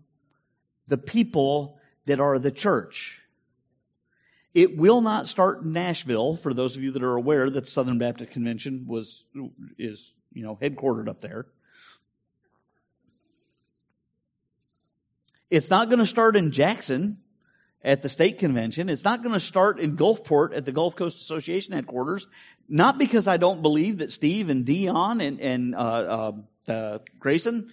the 0.86 0.98
people 0.98 1.78
that 2.06 2.20
are 2.20 2.38
the 2.38 2.50
church. 2.50 3.22
It 4.54 4.78
will 4.78 5.00
not 5.00 5.26
start 5.26 5.62
in 5.62 5.72
Nashville, 5.72 6.36
for 6.36 6.54
those 6.54 6.76
of 6.76 6.82
you 6.82 6.92
that 6.92 7.02
are 7.02 7.16
aware 7.16 7.50
that 7.50 7.66
Southern 7.66 7.98
Baptist 7.98 8.30
Convention 8.30 8.84
was, 8.86 9.24
is, 9.78 10.14
you 10.32 10.44
know, 10.44 10.56
headquartered 10.56 11.08
up 11.08 11.20
there. 11.20 11.46
It's 15.54 15.70
not 15.70 15.88
going 15.88 16.00
to 16.00 16.06
start 16.06 16.34
in 16.34 16.50
Jackson 16.50 17.16
at 17.84 18.02
the 18.02 18.08
state 18.08 18.38
convention. 18.38 18.88
It's 18.88 19.04
not 19.04 19.22
going 19.22 19.34
to 19.34 19.40
start 19.40 19.78
in 19.78 19.96
Gulfport 19.96 20.56
at 20.56 20.64
the 20.64 20.72
Gulf 20.72 20.96
Coast 20.96 21.18
Association 21.18 21.74
headquarters. 21.74 22.26
Not 22.68 22.98
because 22.98 23.28
I 23.28 23.36
don't 23.36 23.62
believe 23.62 23.98
that 23.98 24.10
Steve 24.10 24.50
and 24.50 24.66
Dion 24.66 25.20
and, 25.20 25.40
and 25.40 25.76
uh, 25.76 25.78
uh, 25.78 26.32
uh, 26.72 26.98
Grayson, 27.20 27.70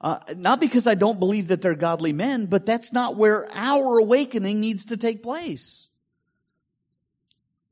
uh, 0.00 0.20
not 0.36 0.60
because 0.60 0.86
I 0.86 0.94
don't 0.94 1.18
believe 1.18 1.48
that 1.48 1.60
they're 1.60 1.74
godly 1.74 2.12
men, 2.12 2.46
but 2.46 2.66
that's 2.66 2.92
not 2.92 3.16
where 3.16 3.48
our 3.52 3.98
awakening 3.98 4.60
needs 4.60 4.84
to 4.86 4.96
take 4.96 5.20
place. 5.20 5.88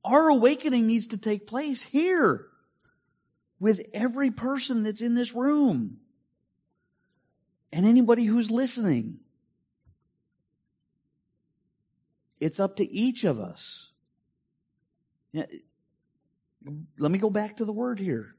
Our 0.05 0.31
awakening 0.31 0.89
needs 0.89 1.07
to 1.09 1.19
take 1.19 1.47
place 1.47 1.85
here 1.85 2.49
with 3.61 3.87
every 3.95 4.33
person 4.33 4.83
that's 4.83 5.03
in 5.03 5.15
this 5.15 5.33
room 5.35 5.99
and 7.73 7.87
anybody 7.87 8.25
who's 8.25 8.51
listening. 8.51 9.21
It's 12.43 12.59
up 12.59 12.75
to 12.77 12.93
each 12.93 13.23
of 13.23 13.39
us. 13.39 13.93
Let 15.33 15.49
me 16.99 17.19
go 17.19 17.31
back 17.31 17.57
to 17.57 17.65
the 17.65 17.73
word 17.73 18.01
here. 18.01 18.35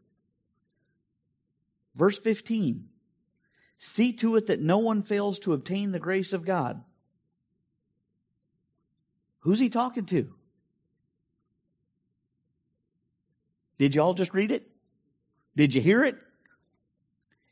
Verse 1.95 2.19
15. 2.19 2.89
See 3.77 4.11
to 4.17 4.35
it 4.35 4.47
that 4.47 4.59
no 4.59 4.79
one 4.79 5.03
fails 5.03 5.39
to 5.39 5.53
obtain 5.53 5.93
the 5.93 5.99
grace 5.99 6.33
of 6.33 6.45
God. 6.45 6.83
Who's 9.39 9.59
he 9.59 9.69
talking 9.69 10.05
to? 10.07 10.33
Did 13.77 13.95
y'all 13.95 14.13
just 14.13 14.33
read 14.33 14.51
it? 14.51 14.69
Did 15.55 15.73
you 15.73 15.81
hear 15.81 16.03
it? 16.03 16.17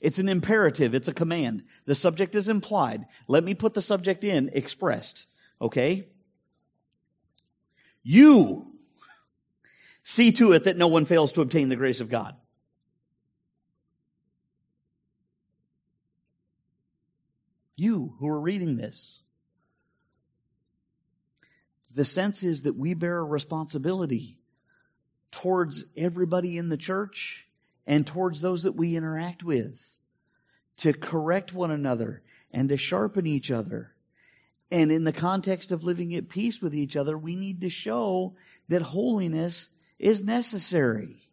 It's 0.01 0.19
an 0.19 0.27
imperative. 0.27 0.93
It's 0.93 1.07
a 1.07 1.13
command. 1.13 1.63
The 1.85 1.95
subject 1.95 2.35
is 2.35 2.49
implied. 2.49 3.05
Let 3.29 3.45
me 3.45 3.53
put 3.53 3.73
the 3.73 3.81
subject 3.81 4.25
in 4.25 4.49
expressed. 4.53 5.27
Okay? 5.61 6.07
You 8.03 8.73
see 10.03 10.31
to 10.33 10.53
it 10.53 10.63
that 10.63 10.77
no 10.77 10.87
one 10.87 11.05
fails 11.05 11.33
to 11.33 11.41
obtain 11.41 11.69
the 11.69 11.75
grace 11.75 12.01
of 12.01 12.09
God. 12.09 12.35
You 17.75 18.15
who 18.19 18.27
are 18.27 18.41
reading 18.41 18.77
this. 18.77 19.21
The 21.95 22.05
sense 22.05 22.43
is 22.43 22.63
that 22.63 22.77
we 22.77 22.93
bear 22.93 23.19
a 23.19 23.23
responsibility 23.23 24.37
towards 25.29 25.85
everybody 25.97 26.57
in 26.57 26.69
the 26.69 26.77
church 26.77 27.47
and 27.87 28.05
towards 28.05 28.41
those 28.41 28.63
that 28.63 28.75
we 28.75 28.95
interact 28.95 29.43
with 29.43 29.99
to 30.77 30.93
correct 30.93 31.53
one 31.53 31.71
another 31.71 32.21
and 32.51 32.69
to 32.69 32.77
sharpen 32.77 33.25
each 33.25 33.51
other 33.51 33.93
and 34.72 34.89
in 34.91 35.03
the 35.03 35.11
context 35.11 35.72
of 35.72 35.84
living 35.84 36.15
at 36.15 36.30
peace 36.30 36.61
with 36.61 36.74
each 36.74 36.95
other, 36.95 37.17
we 37.17 37.36
need 37.36 37.61
to 37.61 37.69
show 37.69 38.36
that 38.69 38.82
holiness 38.82 39.69
is 39.99 40.24
necessary. 40.24 41.28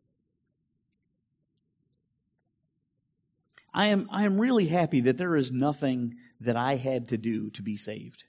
I 3.73 3.87
am, 3.87 4.09
I 4.11 4.25
am 4.25 4.41
really 4.41 4.67
happy 4.67 5.01
that 5.03 5.19
there 5.19 5.37
is 5.37 5.53
nothing 5.53 6.17
that 6.41 6.57
I 6.57 6.75
had 6.75 7.09
to 7.09 7.19
do 7.19 7.51
to 7.51 7.63
be 7.63 7.77
saved. 7.77 8.25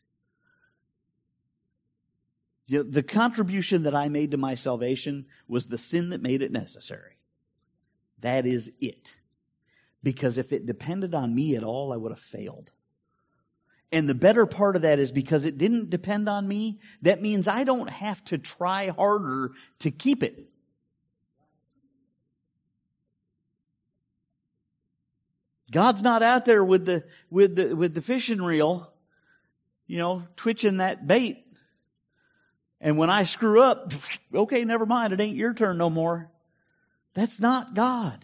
The 2.68 3.02
contribution 3.02 3.82
that 3.84 3.96
I 3.96 4.10
made 4.10 4.30
to 4.30 4.38
my 4.38 4.54
salvation 4.54 5.26
was 5.48 5.66
the 5.66 5.78
sin 5.80 6.12
that 6.12 6.22
made 6.22 6.44
it 6.44 6.52
necessary. 6.52 7.18
That 8.20 8.46
is 8.46 8.74
it. 8.80 9.20
Because 10.04 10.38
if 10.38 10.52
it 10.52 10.68
depended 10.68 11.16
on 11.16 11.34
me 11.34 11.56
at 11.56 11.64
all, 11.64 11.92
I 11.92 11.98
would 11.98 12.12
have 12.12 12.20
failed. 12.20 12.74
And 13.92 14.08
the 14.08 14.16
better 14.16 14.46
part 14.46 14.76
of 14.76 14.84
that 14.84 15.00
is 15.00 15.12
because 15.12 15.46
it 15.46 15.58
didn't 15.58 15.90
depend 15.90 16.30
on 16.30 16.48
me, 16.48 16.80
that 17.02 17.22
means 17.22 17.48
I 17.48 17.64
don't 17.64 17.90
have 17.90 18.24
to 18.26 18.38
try 18.38 18.90
harder 18.90 19.52
to 19.80 19.92
keep 19.92 20.22
it. 20.22 20.38
God's 25.72 26.04
not 26.04 26.24
out 26.24 26.46
there 26.46 26.64
with 26.64 26.86
the, 26.86 27.04
with 27.30 27.56
the, 27.56 27.76
with 27.76 27.94
the 27.94 28.02
fishing 28.02 28.42
reel, 28.42 28.92
you 29.88 29.98
know, 29.98 30.24
twitching 30.36 30.78
that 30.78 31.06
bait. 31.06 31.46
And 32.82 32.98
when 32.98 33.10
I 33.10 33.24
screw 33.24 33.62
up, 33.62 33.92
okay, 34.34 34.66
never 34.66 34.86
mind, 34.86 35.14
it 35.14 35.20
ain't 35.20 35.36
your 35.36 35.54
turn 35.54 35.78
no 35.78 35.90
more. 35.90 36.32
That's 37.14 37.40
not 37.40 37.74
God. 37.74 38.24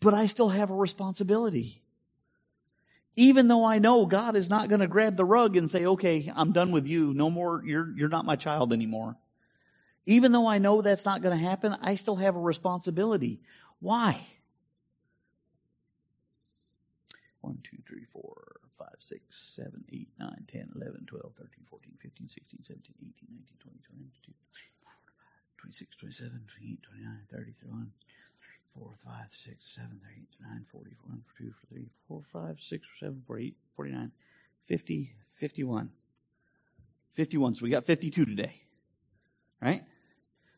But 0.00 0.14
I 0.14 0.26
still 0.26 0.50
have 0.50 0.70
a 0.70 0.74
responsibility. 0.74 1.82
Even 3.16 3.48
though 3.48 3.64
I 3.64 3.78
know 3.78 4.04
God 4.04 4.36
is 4.36 4.50
not 4.50 4.68
going 4.68 4.80
to 4.80 4.86
grab 4.86 5.16
the 5.16 5.24
rug 5.24 5.56
and 5.56 5.68
say, 5.68 5.86
okay, 5.86 6.30
I'm 6.36 6.52
done 6.52 6.70
with 6.70 6.86
you. 6.86 7.14
No 7.14 7.30
more, 7.30 7.62
you're, 7.64 7.90
you're 7.96 8.10
not 8.10 8.26
my 8.26 8.36
child 8.36 8.74
anymore. 8.74 9.16
Even 10.04 10.32
though 10.32 10.46
I 10.46 10.58
know 10.58 10.82
that's 10.82 11.06
not 11.06 11.22
going 11.22 11.36
to 11.36 11.42
happen, 11.42 11.74
I 11.80 11.94
still 11.94 12.16
have 12.16 12.36
a 12.36 12.40
responsibility. 12.40 13.40
Why? 13.80 14.20
1, 17.40 17.58
2, 17.62 17.78
3, 17.88 18.04
4, 18.12 18.60
5, 18.78 18.88
6, 18.98 19.22
7, 19.30 19.84
8, 19.90 20.08
9, 20.18 20.44
10, 20.46 20.68
11, 20.76 21.06
12, 21.06 21.32
13, 21.38 21.50
14, 21.70 21.92
15, 21.98 22.28
16, 22.28 22.62
17, 22.62 22.94
18, 23.00 23.14
19, 23.30 23.56
20, 23.62 23.78
21, 23.86 24.10
22, 24.22 24.32
26, 25.58 25.96
27, 25.96 26.42
28, 26.46 26.82
29, 26.82 27.20
30, 27.32 27.52
31. 27.62 27.92
4, 28.78 28.92
5, 28.96 29.30
6, 29.30 29.66
7, 29.66 30.00
8, 30.18 30.28
9, 30.40 30.64
40, 30.70 30.90
1, 31.06 31.22
2, 31.38 31.52
3, 31.70 31.86
4, 32.08 32.22
5, 32.32 32.60
6, 32.60 32.88
7, 33.00 33.22
48, 33.26 33.56
49, 33.74 34.12
50, 34.62 35.12
51. 35.30 35.90
51. 37.12 37.54
So 37.54 37.64
we 37.64 37.70
got 37.70 37.84
52 37.84 38.24
today. 38.24 38.56
Right? 39.62 39.82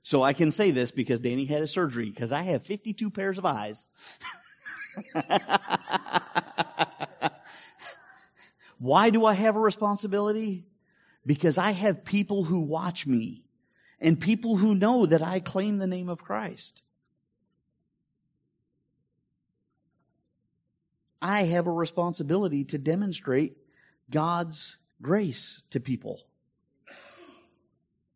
So 0.02 0.22
I 0.22 0.32
can 0.32 0.50
say 0.50 0.70
this 0.70 0.90
because 0.90 1.20
Danny 1.20 1.44
had 1.44 1.62
a 1.62 1.66
surgery 1.66 2.10
because 2.10 2.32
I 2.32 2.42
have 2.42 2.64
52 2.64 3.10
pairs 3.10 3.38
of 3.38 3.46
eyes. 3.46 4.18
Why 8.78 9.10
do 9.10 9.26
I 9.26 9.34
have 9.34 9.54
a 9.56 9.60
responsibility? 9.60 10.64
Because 11.26 11.58
I 11.58 11.72
have 11.72 12.04
people 12.04 12.44
who 12.44 12.60
watch 12.60 13.06
me 13.06 13.44
and 14.00 14.20
people 14.20 14.56
who 14.56 14.74
know 14.74 15.06
that 15.06 15.22
I 15.22 15.40
claim 15.40 15.78
the 15.78 15.86
name 15.86 16.08
of 16.08 16.24
Christ. 16.24 16.82
I 21.20 21.42
have 21.42 21.66
a 21.66 21.72
responsibility 21.72 22.64
to 22.66 22.78
demonstrate 22.78 23.56
God's 24.10 24.76
grace 25.02 25.62
to 25.70 25.80
people. 25.80 26.20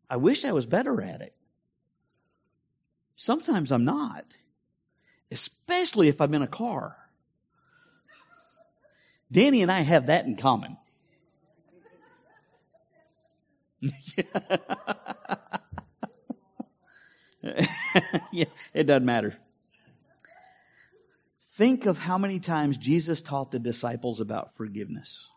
I 0.09 0.17
wish 0.17 0.45
I 0.45 0.51
was 0.51 0.65
better 0.65 1.01
at 1.01 1.21
it. 1.21 1.33
Sometimes 3.15 3.71
I'm 3.71 3.85
not, 3.85 4.37
especially 5.31 6.07
if 6.07 6.19
I'm 6.21 6.33
in 6.33 6.41
a 6.41 6.47
car. 6.47 6.97
Danny 9.31 9.61
and 9.61 9.71
I 9.71 9.79
have 9.79 10.07
that 10.07 10.25
in 10.25 10.35
common. 10.35 10.77
yeah, 18.31 18.45
it 18.73 18.85
doesn't 18.85 19.05
matter. 19.05 19.33
Think 21.53 21.85
of 21.85 21.99
how 21.99 22.17
many 22.17 22.39
times 22.39 22.77
Jesus 22.79 23.21
taught 23.21 23.51
the 23.51 23.59
disciples 23.59 24.19
about 24.19 24.55
forgiveness. 24.55 25.29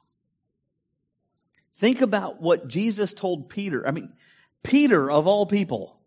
Think 1.74 2.00
about 2.00 2.40
what 2.40 2.68
Jesus 2.68 3.12
told 3.12 3.50
Peter. 3.50 3.86
I 3.86 3.90
mean, 3.90 4.14
Peter 4.62 5.10
of 5.10 5.26
all 5.26 5.44
people. 5.44 6.00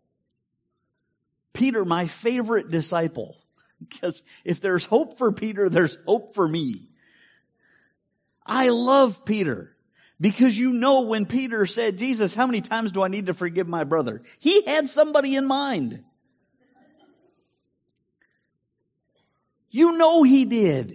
Peter, 1.52 1.84
my 1.84 2.06
favorite 2.06 2.70
disciple. 2.70 3.36
Because 3.88 4.22
if 4.44 4.60
there's 4.60 4.84
hope 4.84 5.16
for 5.16 5.32
Peter, 5.32 5.70
there's 5.70 5.96
hope 6.06 6.34
for 6.34 6.46
me. 6.46 6.90
I 8.44 8.68
love 8.68 9.24
Peter. 9.24 9.74
Because 10.20 10.58
you 10.58 10.74
know 10.74 11.06
when 11.06 11.24
Peter 11.24 11.64
said, 11.64 11.96
Jesus, 11.96 12.34
how 12.34 12.46
many 12.46 12.60
times 12.60 12.92
do 12.92 13.02
I 13.02 13.08
need 13.08 13.26
to 13.26 13.32
forgive 13.32 13.66
my 13.66 13.84
brother? 13.84 14.20
He 14.38 14.64
had 14.66 14.90
somebody 14.90 15.34
in 15.34 15.46
mind. 15.46 16.04
You 19.70 19.96
know 19.96 20.22
he 20.22 20.44
did. 20.44 20.92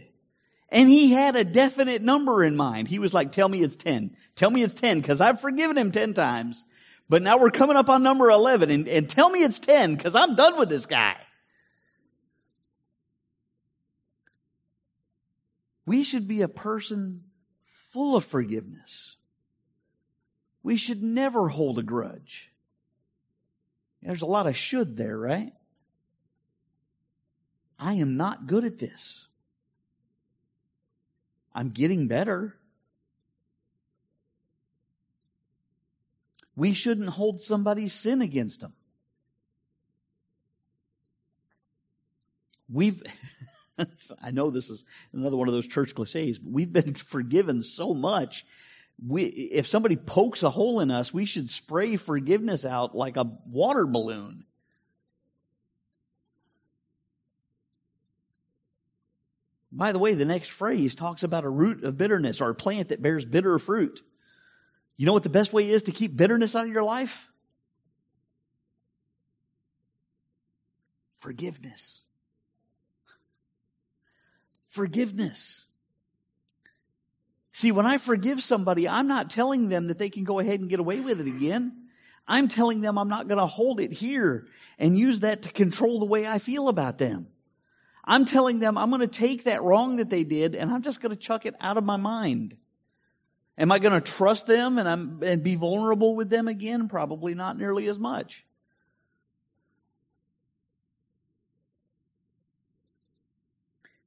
And 0.69 0.89
he 0.89 1.13
had 1.13 1.35
a 1.35 1.43
definite 1.43 2.01
number 2.01 2.43
in 2.43 2.55
mind. 2.55 2.87
He 2.87 2.99
was 2.99 3.13
like, 3.13 3.31
tell 3.31 3.47
me 3.47 3.61
it's 3.61 3.75
10. 3.75 4.15
Tell 4.35 4.49
me 4.49 4.61
it's 4.61 4.73
10 4.73 4.99
because 4.99 5.21
I've 5.21 5.39
forgiven 5.39 5.77
him 5.77 5.91
10 5.91 6.13
times. 6.13 6.65
But 7.07 7.21
now 7.21 7.37
we're 7.37 7.51
coming 7.51 7.77
up 7.77 7.87
on 7.87 8.03
number 8.03 8.29
11 8.29 8.69
and, 8.71 8.87
and 8.87 9.09
tell 9.09 9.29
me 9.29 9.43
it's 9.43 9.59
10 9.59 9.95
because 9.95 10.15
I'm 10.15 10.35
done 10.35 10.57
with 10.57 10.69
this 10.69 10.85
guy. 10.85 11.15
We 15.85 16.03
should 16.03 16.27
be 16.27 16.41
a 16.41 16.47
person 16.47 17.25
full 17.63 18.17
of 18.17 18.25
forgiveness. 18.25 19.17
We 20.63 20.77
should 20.77 21.03
never 21.03 21.47
hold 21.47 21.77
a 21.77 21.83
grudge. 21.83 22.51
There's 24.01 24.23
a 24.23 24.27
lot 24.27 24.47
of 24.47 24.55
should 24.55 24.97
there, 24.97 25.17
right? 25.17 25.53
I 27.79 27.93
am 27.95 28.17
not 28.17 28.47
good 28.47 28.63
at 28.63 28.77
this. 28.77 29.27
I'm 31.53 31.69
getting 31.69 32.07
better. 32.07 32.57
We 36.55 36.73
shouldn't 36.73 37.09
hold 37.09 37.39
somebody's 37.39 37.93
sin 37.93 38.21
against 38.21 38.61
them. 38.61 38.73
We've, 42.71 43.01
I 44.23 44.31
know 44.31 44.49
this 44.49 44.69
is 44.69 44.85
another 45.13 45.37
one 45.37 45.47
of 45.47 45.53
those 45.53 45.67
church 45.67 45.93
cliches, 45.93 46.39
but 46.39 46.51
we've 46.51 46.71
been 46.71 46.93
forgiven 46.95 47.61
so 47.61 47.93
much. 47.93 48.45
We, 49.05 49.23
if 49.23 49.67
somebody 49.67 49.97
pokes 49.97 50.43
a 50.43 50.49
hole 50.49 50.79
in 50.79 50.89
us, 50.91 51.13
we 51.13 51.25
should 51.25 51.49
spray 51.49 51.97
forgiveness 51.97 52.65
out 52.65 52.95
like 52.95 53.17
a 53.17 53.29
water 53.45 53.85
balloon. 53.85 54.45
By 59.75 59.91
the 59.91 59.99
way, 59.99 60.13
the 60.13 60.23
next 60.23 60.51
phrase 60.51 60.95
talks 60.95 61.23
about 61.23 61.43
a 61.43 61.49
root 61.49 61.83
of 61.83 61.97
bitterness 61.97 62.39
or 62.39 62.49
a 62.49 62.55
plant 62.55 62.89
that 62.89 63.01
bears 63.01 63.25
bitter 63.25 63.59
fruit. 63.59 64.01
You 64.95 65.05
know 65.05 65.11
what 65.11 65.23
the 65.23 65.29
best 65.29 65.51
way 65.51 65.69
is 65.69 65.83
to 65.83 65.91
keep 65.91 66.15
bitterness 66.15 66.55
out 66.55 66.65
of 66.65 66.71
your 66.71 66.83
life? 66.83 67.29
Forgiveness. 71.09 72.05
Forgiveness. 74.65 75.67
See, 77.51 77.73
when 77.73 77.85
I 77.85 77.97
forgive 77.97 78.41
somebody, 78.41 78.87
I'm 78.87 79.07
not 79.07 79.29
telling 79.29 79.67
them 79.67 79.87
that 79.87 79.99
they 79.99 80.09
can 80.09 80.23
go 80.23 80.39
ahead 80.39 80.61
and 80.61 80.69
get 80.69 80.79
away 80.79 81.01
with 81.01 81.19
it 81.19 81.27
again. 81.27 81.89
I'm 82.25 82.47
telling 82.47 82.79
them 82.79 82.97
I'm 82.97 83.09
not 83.09 83.27
going 83.27 83.39
to 83.39 83.45
hold 83.45 83.81
it 83.81 83.91
here 83.91 84.47
and 84.79 84.97
use 84.97 85.19
that 85.19 85.41
to 85.43 85.51
control 85.51 85.99
the 85.99 86.05
way 86.05 86.25
I 86.25 86.39
feel 86.39 86.69
about 86.69 86.97
them. 86.97 87.27
I'm 88.05 88.25
telling 88.25 88.59
them 88.59 88.77
I'm 88.77 88.89
going 88.89 89.01
to 89.01 89.07
take 89.07 89.45
that 89.45 89.63
wrong 89.63 89.97
that 89.97 90.09
they 90.09 90.23
did 90.23 90.55
and 90.55 90.71
I'm 90.71 90.83
just 90.83 91.01
going 91.01 91.13
to 91.13 91.21
chuck 91.21 91.45
it 91.45 91.55
out 91.59 91.77
of 91.77 91.83
my 91.83 91.97
mind. 91.97 92.55
Am 93.57 93.71
I 93.71 93.79
going 93.79 93.99
to 93.99 94.11
trust 94.11 94.47
them 94.47 94.77
and, 94.77 94.87
I'm, 94.87 95.23
and 95.23 95.43
be 95.43 95.55
vulnerable 95.55 96.15
with 96.15 96.29
them 96.29 96.47
again? 96.47 96.87
Probably 96.87 97.33
not 97.33 97.57
nearly 97.57 97.87
as 97.87 97.97
much. 97.97 98.45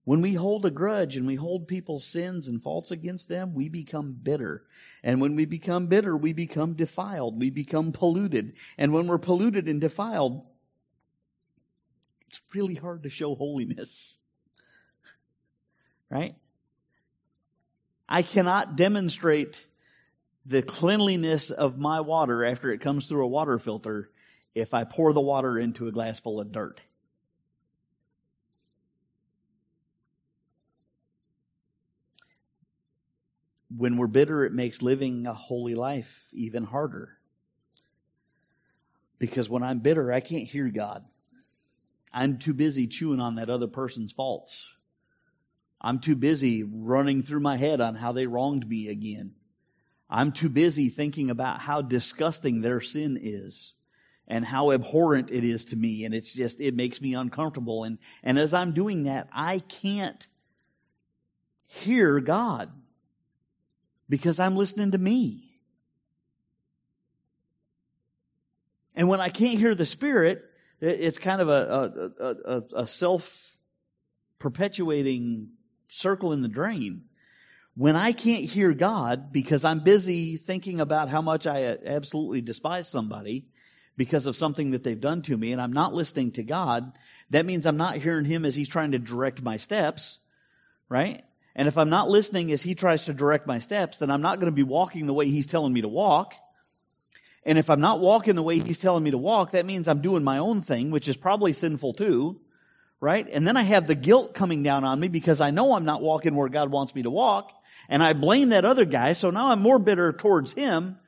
When 0.09 0.23
we 0.23 0.33
hold 0.33 0.65
a 0.65 0.71
grudge 0.71 1.19
and 1.19 1.27
we 1.27 1.35
hold 1.35 1.69
people's 1.69 2.07
sins 2.07 2.49
and 2.49 2.63
faults 2.63 2.91
against 2.91 3.29
them, 3.29 3.53
we 3.53 3.69
become 3.69 4.15
bitter. 4.15 4.65
And 5.03 5.21
when 5.21 5.37
we 5.37 5.45
become 5.45 5.87
bitter, 5.87 6.17
we 6.17 6.33
become 6.33 6.73
defiled. 6.73 7.39
We 7.39 7.51
become 7.51 7.93
polluted. 7.93 8.55
And 8.79 8.95
when 8.95 9.07
we're 9.07 9.19
polluted 9.19 9.69
and 9.69 9.83
defiled, 9.83 10.47
really 12.55 12.75
hard 12.75 13.03
to 13.03 13.09
show 13.09 13.35
holiness. 13.35 14.21
Right? 16.11 16.35
I 18.09 18.23
cannot 18.23 18.77
demonstrate 18.77 19.67
the 20.47 20.63
cleanliness 20.63 21.51
of 21.51 21.79
my 21.79 22.01
water 22.01 22.43
after 22.43 22.73
it 22.73 22.81
comes 22.81 23.07
through 23.07 23.25
a 23.27 23.29
water 23.29 23.59
filter 23.59 24.11
if 24.55 24.73
I 24.73 24.85
pour 24.85 25.13
the 25.13 25.21
water 25.21 25.59
into 25.59 25.87
a 25.87 25.93
glass 25.93 26.19
full 26.19 26.41
of 26.41 26.51
dirt. 26.51 26.81
When 33.77 33.99
we're 33.99 34.07
bitter, 34.07 34.45
it 34.45 34.53
makes 34.55 34.81
living 34.81 35.27
a 35.27 35.35
holy 35.35 35.75
life 35.75 36.29
even 36.33 36.65
harder. 36.65 37.19
Because 39.19 39.51
when 39.51 39.63
I'm 39.63 39.81
bitter, 39.81 40.11
I 40.11 40.21
can't 40.21 40.49
hear 40.49 40.71
God. 40.71 41.05
I'm 42.13 42.39
too 42.39 42.55
busy 42.55 42.87
chewing 42.87 43.21
on 43.21 43.37
that 43.37 43.51
other 43.51 43.67
person's 43.67 44.13
faults. 44.13 44.77
I'm 45.81 45.99
too 45.99 46.17
busy 46.17 46.65
running 46.65 47.23
through 47.23 47.41
my 47.41 47.57
head 47.57 47.81
on 47.81 47.95
how 47.95 48.13
they 48.13 48.27
wronged 48.27 48.69
me 48.69 48.89
again. 48.89 49.35
I'm 50.11 50.33
too 50.33 50.49
busy 50.49 50.89
thinking 50.89 51.31
about 51.31 51.61
how 51.61 51.83
disgusting 51.83 52.63
their 52.63 52.81
sin 52.81 53.19
is 53.21 53.75
and 54.27 54.45
how 54.45 54.71
abhorrent 54.71 55.31
it 55.31 55.45
is 55.45 55.67
to 55.67 55.77
me. 55.77 56.05
And 56.05 56.15
it's 56.15 56.35
just, 56.35 56.61
it 56.61 56.75
makes 56.75 57.01
me 57.01 57.15
uncomfortable. 57.15 57.85
And, 57.85 57.99
and 58.23 58.39
as 58.39 58.55
I'm 58.55 58.73
doing 58.73 59.05
that, 59.05 59.29
I 59.33 59.61
can't 59.61 60.27
hear 61.67 62.21
God 62.21 62.71
because 64.09 64.41
I'm 64.41 64.57
listening 64.57 64.93
to 64.93 64.99
me. 64.99 65.45
And 68.97 69.09
when 69.09 69.21
I 69.21 69.29
can't 69.29 69.59
hear 69.59 69.75
the 69.75 69.87
Spirit, 69.87 70.45
it's 70.81 71.19
kind 71.19 71.41
of 71.41 71.49
a, 71.49 72.13
a, 72.21 72.25
a, 72.25 72.63
a 72.83 72.87
self 72.87 73.57
perpetuating 74.39 75.51
circle 75.89 76.33
in 76.33 76.43
the 76.43 76.49
drain. 76.49 77.05
When 77.75 77.95
I 77.95 78.13
can't 78.13 78.45
hear 78.45 78.75
God 78.75 79.33
because 79.33 79.65
I'm 79.65 79.81
busy 79.81 80.37
thinking 80.37 80.81
about 80.81 81.09
how 81.09 81.23
much 81.23 81.47
I 81.47 81.77
absolutely 81.87 82.41
despise 82.41 82.89
somebody 82.89 83.47
because 83.97 84.27
of 84.27 84.37
something 84.37 84.73
that 84.73 84.83
they've 84.83 84.99
done 84.99 85.23
to 85.23 85.37
me 85.37 85.53
and 85.53 85.61
I'm 85.61 85.73
not 85.73 85.95
listening 85.95 86.33
to 86.33 86.43
God, 86.43 86.93
that 87.31 87.47
means 87.47 87.67
I'm 87.67 87.77
not 87.77 87.97
hearing 87.97 88.25
Him 88.25 88.45
as 88.45 88.57
He's 88.57 88.69
trying 88.69 88.93
to 88.93 88.99
direct 88.99 89.43
my 89.43 89.57
steps, 89.57 90.21
right? 90.89 91.23
And 91.55 91.69
if 91.69 91.79
I'm 91.79 91.91
not 91.91 92.09
listening 92.09 92.51
as 92.51 92.63
He 92.63 92.75
tries 92.75 93.05
to 93.05 93.13
direct 93.13 93.47
my 93.47 93.59
steps, 93.59 93.99
then 93.99 94.11
I'm 94.11 94.23
not 94.23 94.41
going 94.41 94.51
to 94.51 94.57
be 94.57 94.63
walking 94.65 95.07
the 95.07 95.15
way 95.15 95.27
He's 95.27 95.47
telling 95.47 95.73
me 95.73 95.81
to 95.83 95.89
walk. 95.89 96.35
And 97.49 97.59
if 97.59 97.69
I'm 97.69 97.81
not 97.81 97.99
walking 97.99 98.37
the 98.37 98.43
way 98.45 98.61
He's 98.61 98.79
telling 98.79 99.03
me 99.03 99.11
to 99.11 99.19
walk, 99.19 99.51
that 99.53 99.67
means 99.67 99.89
I'm 99.89 100.03
doing 100.03 100.23
my 100.23 100.39
own 100.39 100.61
thing, 100.61 100.93
which 100.93 101.09
is 101.09 101.17
probably 101.17 101.53
sinful 101.53 101.95
too 101.95 102.41
right? 103.01 103.29
And 103.29 103.47
then 103.47 103.57
I 103.57 103.63
have 103.63 103.87
the 103.87 103.95
guilt 103.95 104.35
coming 104.35 104.63
down 104.63 104.85
on 104.85 104.99
me 104.99 105.09
because 105.09 105.41
I 105.41 105.51
know 105.51 105.75
I'm 105.75 105.85
not 105.85 106.03
walking 106.03 106.35
where 106.35 106.49
God 106.49 106.71
wants 106.71 106.95
me 106.95 107.03
to 107.03 107.11
walk. 107.11 107.53
And 107.89 108.03
I 108.03 108.13
blame 108.13 108.51
that 108.51 108.65
other 108.65 108.85
guy. 108.85 109.13
So 109.13 109.31
now 109.31 109.51
I'm 109.51 109.63
more 109.63 109.79
bitter 109.79 110.13
towards 110.13 110.53
him. 110.53 110.99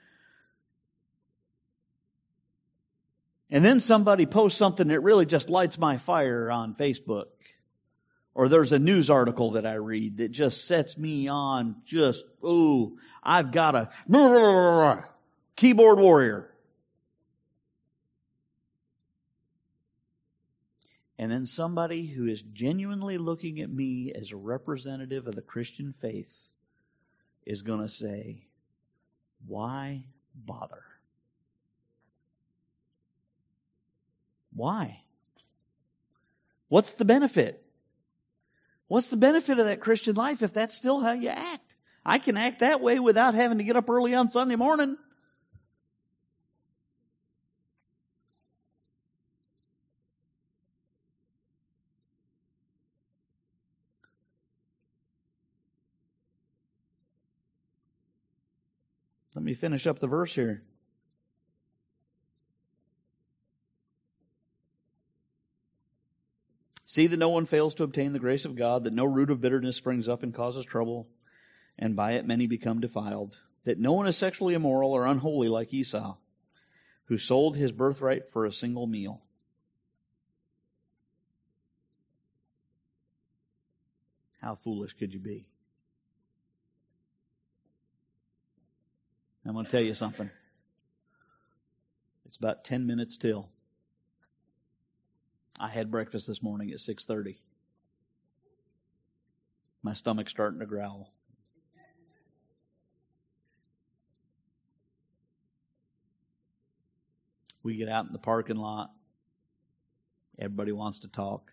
And 3.50 3.64
then 3.64 3.80
somebody 3.80 4.26
posts 4.26 4.58
something 4.58 4.88
that 4.88 5.00
really 5.00 5.26
just 5.26 5.50
lights 5.50 5.78
my 5.78 5.96
fire 5.96 6.52
on 6.52 6.74
Facebook 6.74 7.26
Or 8.32 8.48
there's 8.48 8.70
a 8.70 8.78
news 8.78 9.10
article 9.10 9.52
that 9.52 9.66
I 9.66 9.74
read 9.74 10.18
that 10.18 10.30
just 10.30 10.66
sets 10.66 10.96
me 10.96 11.26
on 11.26 11.82
just, 11.84 12.24
ooh, 12.44 12.96
I've 13.22 13.50
got 13.50 13.74
a 13.74 13.90
keyboard 15.60 15.98
warrior. 15.98 16.50
And 21.18 21.30
then 21.30 21.44
somebody 21.44 22.06
who 22.06 22.24
is 22.24 22.40
genuinely 22.40 23.18
looking 23.18 23.60
at 23.60 23.68
me 23.68 24.10
as 24.10 24.32
a 24.32 24.38
representative 24.38 25.26
of 25.26 25.34
the 25.34 25.42
Christian 25.42 25.92
faith 25.92 26.52
is 27.46 27.60
going 27.60 27.80
to 27.80 27.90
say, 27.90 28.46
why 29.46 30.04
bother? 30.34 30.82
Why? 34.54 35.02
What's 36.68 36.94
the 36.94 37.04
benefit? 37.04 37.62
What's 38.88 39.10
the 39.10 39.18
benefit 39.18 39.58
of 39.58 39.66
that 39.66 39.80
Christian 39.80 40.16
life 40.16 40.40
if 40.40 40.54
that's 40.54 40.74
still 40.74 41.02
how 41.02 41.12
you 41.12 41.28
act? 41.28 41.76
I 42.02 42.16
can 42.16 42.38
act 42.38 42.60
that 42.60 42.80
way 42.80 42.98
without 42.98 43.34
having 43.34 43.58
to 43.58 43.64
get 43.64 43.76
up 43.76 43.90
early 43.90 44.14
on 44.14 44.30
Sunday 44.30 44.56
morning. 44.56 44.96
Me 59.50 59.54
finish 59.54 59.84
up 59.84 59.98
the 59.98 60.06
verse 60.06 60.36
here. 60.36 60.62
See 66.84 67.08
that 67.08 67.18
no 67.18 67.30
one 67.30 67.46
fails 67.46 67.74
to 67.74 67.82
obtain 67.82 68.12
the 68.12 68.20
grace 68.20 68.44
of 68.44 68.54
God, 68.54 68.84
that 68.84 68.94
no 68.94 69.04
root 69.04 69.28
of 69.28 69.40
bitterness 69.40 69.76
springs 69.76 70.08
up 70.08 70.22
and 70.22 70.32
causes 70.32 70.64
trouble, 70.64 71.08
and 71.76 71.96
by 71.96 72.12
it 72.12 72.26
many 72.26 72.46
become 72.46 72.80
defiled, 72.80 73.42
that 73.64 73.78
no 73.78 73.92
one 73.92 74.06
is 74.06 74.16
sexually 74.16 74.54
immoral 74.54 74.92
or 74.92 75.04
unholy 75.04 75.48
like 75.48 75.74
Esau, 75.74 76.16
who 77.06 77.18
sold 77.18 77.56
his 77.56 77.72
birthright 77.72 78.28
for 78.28 78.44
a 78.44 78.52
single 78.52 78.86
meal. 78.86 79.20
How 84.40 84.54
foolish 84.54 84.92
could 84.92 85.12
you 85.12 85.20
be? 85.20 85.48
I'm 89.46 89.54
going 89.54 89.64
to 89.64 89.70
tell 89.70 89.80
you 89.80 89.94
something. 89.94 90.30
It's 92.26 92.36
about 92.36 92.64
10 92.64 92.86
minutes 92.86 93.16
till. 93.16 93.48
I 95.58 95.68
had 95.68 95.90
breakfast 95.90 96.26
this 96.26 96.42
morning 96.42 96.70
at 96.70 96.78
6:30. 96.78 97.36
My 99.82 99.92
stomach's 99.92 100.30
starting 100.30 100.60
to 100.60 100.66
growl. 100.66 101.12
We 107.62 107.76
get 107.76 107.88
out 107.88 108.06
in 108.06 108.12
the 108.12 108.18
parking 108.18 108.56
lot. 108.56 108.90
Everybody 110.38 110.72
wants 110.72 110.98
to 111.00 111.08
talk. 111.08 111.52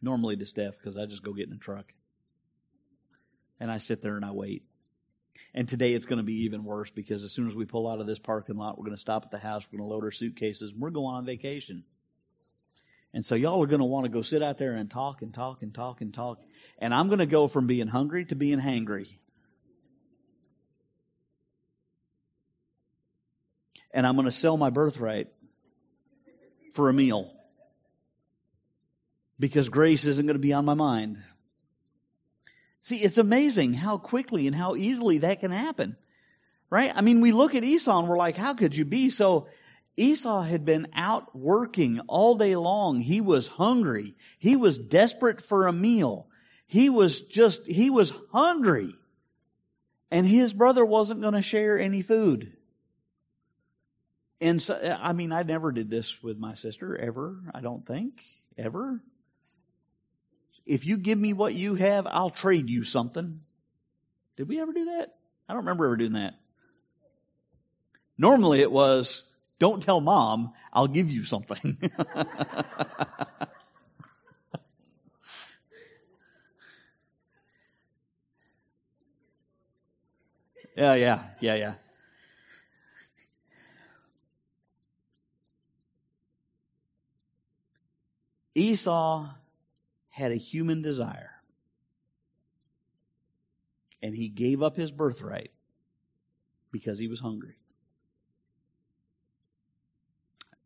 Normally 0.00 0.36
to 0.36 0.46
Steph 0.46 0.78
because 0.78 0.96
I 0.96 1.04
just 1.06 1.22
go 1.22 1.32
get 1.34 1.48
in 1.48 1.50
the 1.50 1.56
truck. 1.56 1.92
And 3.60 3.70
I 3.70 3.78
sit 3.78 4.02
there 4.02 4.16
and 4.16 4.24
I 4.24 4.30
wait. 4.30 4.64
And 5.54 5.68
today 5.68 5.92
it's 5.92 6.06
going 6.06 6.18
to 6.18 6.24
be 6.24 6.44
even 6.44 6.64
worse 6.64 6.90
because 6.90 7.24
as 7.24 7.32
soon 7.32 7.46
as 7.46 7.54
we 7.54 7.64
pull 7.64 7.88
out 7.88 8.00
of 8.00 8.06
this 8.06 8.18
parking 8.18 8.56
lot, 8.56 8.78
we're 8.78 8.84
going 8.84 8.96
to 8.96 9.00
stop 9.00 9.24
at 9.24 9.30
the 9.30 9.38
house, 9.38 9.68
we're 9.70 9.78
going 9.78 9.88
to 9.88 9.94
load 9.94 10.04
our 10.04 10.10
suitcases, 10.10 10.72
and 10.72 10.80
we're 10.80 10.90
going 10.90 11.14
on 11.14 11.24
vacation. 11.24 11.84
And 13.14 13.24
so 13.24 13.34
y'all 13.34 13.62
are 13.62 13.66
going 13.66 13.80
to 13.80 13.84
want 13.84 14.04
to 14.04 14.10
go 14.10 14.22
sit 14.22 14.42
out 14.42 14.56
there 14.56 14.72
and 14.72 14.90
talk 14.90 15.20
and 15.20 15.34
talk 15.34 15.62
and 15.62 15.74
talk 15.74 16.00
and 16.00 16.14
talk. 16.14 16.40
And 16.78 16.94
I'm 16.94 17.08
going 17.08 17.18
to 17.18 17.26
go 17.26 17.46
from 17.46 17.66
being 17.66 17.88
hungry 17.88 18.24
to 18.26 18.34
being 18.34 18.58
hangry. 18.58 19.08
And 23.92 24.06
I'm 24.06 24.14
going 24.14 24.24
to 24.24 24.32
sell 24.32 24.56
my 24.56 24.70
birthright 24.70 25.28
for 26.74 26.88
a 26.88 26.94
meal. 26.94 27.34
Because 29.38 29.68
grace 29.68 30.06
isn't 30.06 30.24
going 30.24 30.36
to 30.36 30.40
be 30.40 30.54
on 30.54 30.64
my 30.64 30.74
mind. 30.74 31.18
See, 32.82 32.96
it's 32.96 33.18
amazing 33.18 33.74
how 33.74 33.96
quickly 33.96 34.46
and 34.46 34.54
how 34.54 34.76
easily 34.76 35.18
that 35.18 35.40
can 35.40 35.50
happen. 35.50 35.96
Right? 36.68 36.92
I 36.94 37.00
mean, 37.00 37.20
we 37.20 37.32
look 37.32 37.54
at 37.54 37.64
Esau 37.64 38.00
and 38.00 38.08
we're 38.08 38.16
like, 38.16 38.36
how 38.36 38.54
could 38.54 38.76
you 38.76 38.84
be 38.84 39.08
so 39.08 39.46
Esau 39.96 40.42
had 40.42 40.64
been 40.64 40.88
out 40.94 41.36
working 41.36 42.00
all 42.08 42.36
day 42.36 42.56
long. 42.56 43.00
He 43.00 43.20
was 43.20 43.48
hungry. 43.48 44.14
He 44.38 44.56
was 44.56 44.78
desperate 44.78 45.40
for 45.40 45.66
a 45.66 45.72
meal. 45.72 46.28
He 46.66 46.88
was 46.88 47.28
just, 47.28 47.66
he 47.66 47.90
was 47.90 48.18
hungry. 48.32 48.92
And 50.10 50.26
his 50.26 50.52
brother 50.52 50.84
wasn't 50.84 51.20
going 51.20 51.34
to 51.34 51.42
share 51.42 51.78
any 51.78 52.02
food. 52.02 52.52
And 54.40 54.60
so, 54.60 54.98
I 55.00 55.12
mean, 55.12 55.32
I 55.32 55.42
never 55.42 55.72
did 55.72 55.90
this 55.90 56.22
with 56.22 56.38
my 56.38 56.54
sister 56.54 56.96
ever. 56.96 57.38
I 57.54 57.60
don't 57.60 57.86
think 57.86 58.22
ever. 58.58 59.02
If 60.64 60.86
you 60.86 60.96
give 60.96 61.18
me 61.18 61.32
what 61.32 61.54
you 61.54 61.74
have, 61.74 62.06
I'll 62.06 62.30
trade 62.30 62.70
you 62.70 62.84
something. 62.84 63.40
Did 64.36 64.48
we 64.48 64.60
ever 64.60 64.72
do 64.72 64.84
that? 64.86 65.14
I 65.48 65.52
don't 65.52 65.62
remember 65.62 65.86
ever 65.86 65.96
doing 65.96 66.12
that. 66.12 66.34
Normally 68.16 68.60
it 68.60 68.70
was, 68.70 69.34
don't 69.58 69.82
tell 69.82 70.00
mom, 70.00 70.52
I'll 70.72 70.86
give 70.86 71.10
you 71.10 71.24
something. 71.24 71.76
yeah, 80.76 80.94
yeah, 80.94 81.18
yeah, 81.40 81.54
yeah. 81.56 81.74
Esau 88.54 89.26
had 90.22 90.32
a 90.32 90.36
human 90.36 90.82
desire. 90.82 91.42
And 94.02 94.14
he 94.14 94.28
gave 94.28 94.62
up 94.62 94.76
his 94.76 94.92
birthright 94.92 95.50
because 96.70 96.98
he 96.98 97.08
was 97.08 97.20
hungry. 97.20 97.56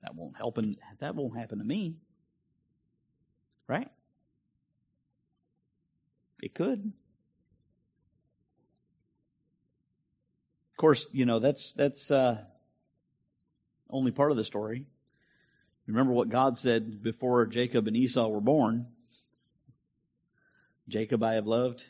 That 0.03 0.15
won't 0.15 0.37
help 0.37 0.59
and 0.59 0.77
that 1.01 1.15
won't 1.15 1.37
happen 1.37 1.59
to 1.59 1.65
me. 1.65 1.97
Right? 3.67 3.91
It 6.43 6.55
could. 6.55 6.93
Of 10.71 10.77
course, 10.77 11.07
you 11.13 11.25
know, 11.25 11.39
that's 11.39 11.73
that's 11.73 12.11
uh, 12.11 12.45
only 13.89 14.11
part 14.11 14.31
of 14.31 14.37
the 14.37 14.45
story. 14.45 14.85
Remember 15.87 16.13
what 16.13 16.29
God 16.29 16.59
said 16.59 17.03
before 17.03 17.47
Jacob 17.47 17.87
and 17.87 17.97
Esau 17.97 18.29
were 18.29 18.41
born. 18.41 18.87
Jacob 20.89 21.23
I 21.23 21.35
have 21.35 21.47
loved. 21.47 21.85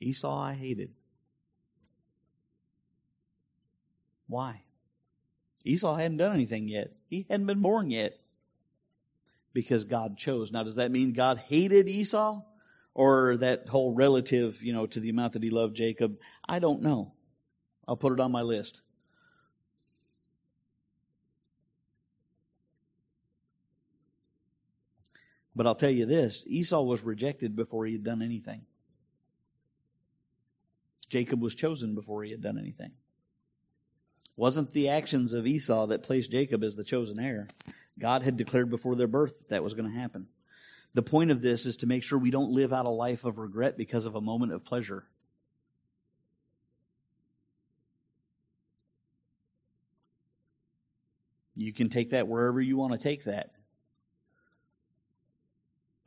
Esau 0.00 0.36
I 0.36 0.54
hated. 0.54 0.90
Why? 4.26 4.62
Esau 5.64 5.94
hadn't 5.94 6.18
done 6.18 6.34
anything 6.34 6.68
yet. 6.68 6.92
He 7.06 7.26
hadn't 7.28 7.46
been 7.46 7.62
born 7.62 7.90
yet 7.90 8.18
because 9.52 9.84
God 9.84 10.16
chose. 10.16 10.52
Now, 10.52 10.62
does 10.62 10.76
that 10.76 10.90
mean 10.90 11.12
God 11.12 11.38
hated 11.38 11.88
Esau 11.88 12.42
or 12.92 13.36
that 13.38 13.68
whole 13.68 13.94
relative, 13.94 14.62
you 14.62 14.72
know, 14.72 14.86
to 14.86 15.00
the 15.00 15.10
amount 15.10 15.32
that 15.34 15.42
he 15.42 15.50
loved 15.50 15.76
Jacob? 15.76 16.18
I 16.46 16.58
don't 16.58 16.82
know. 16.82 17.12
I'll 17.86 17.96
put 17.96 18.12
it 18.12 18.20
on 18.20 18.32
my 18.32 18.42
list. 18.42 18.82
But 25.56 25.66
I'll 25.66 25.74
tell 25.74 25.90
you 25.90 26.06
this 26.06 26.44
Esau 26.46 26.82
was 26.82 27.02
rejected 27.02 27.54
before 27.54 27.86
he 27.86 27.92
had 27.92 28.04
done 28.04 28.22
anything. 28.22 28.62
Jacob 31.08 31.40
was 31.40 31.54
chosen 31.54 31.94
before 31.94 32.24
he 32.24 32.32
had 32.32 32.42
done 32.42 32.58
anything 32.58 32.92
wasn't 34.36 34.72
the 34.72 34.88
actions 34.88 35.32
of 35.32 35.46
Esau 35.46 35.86
that 35.86 36.02
placed 36.02 36.32
Jacob 36.32 36.64
as 36.64 36.76
the 36.76 36.84
chosen 36.84 37.20
heir. 37.20 37.48
God 37.98 38.22
had 38.22 38.36
declared 38.36 38.70
before 38.70 38.96
their 38.96 39.06
birth 39.06 39.40
that, 39.40 39.48
that 39.50 39.64
was 39.64 39.74
going 39.74 39.90
to 39.90 39.98
happen. 39.98 40.28
The 40.94 41.02
point 41.02 41.30
of 41.30 41.40
this 41.40 41.66
is 41.66 41.76
to 41.78 41.86
make 41.86 42.02
sure 42.02 42.18
we 42.18 42.30
don't 42.30 42.52
live 42.52 42.72
out 42.72 42.86
a 42.86 42.90
life 42.90 43.24
of 43.24 43.38
regret 43.38 43.76
because 43.76 44.06
of 44.06 44.14
a 44.14 44.20
moment 44.20 44.52
of 44.52 44.64
pleasure. 44.64 45.06
You 51.56 51.72
can 51.72 51.88
take 51.88 52.10
that 52.10 52.26
wherever 52.26 52.60
you 52.60 52.76
want 52.76 52.92
to 52.92 52.98
take 52.98 53.24
that. 53.24 53.52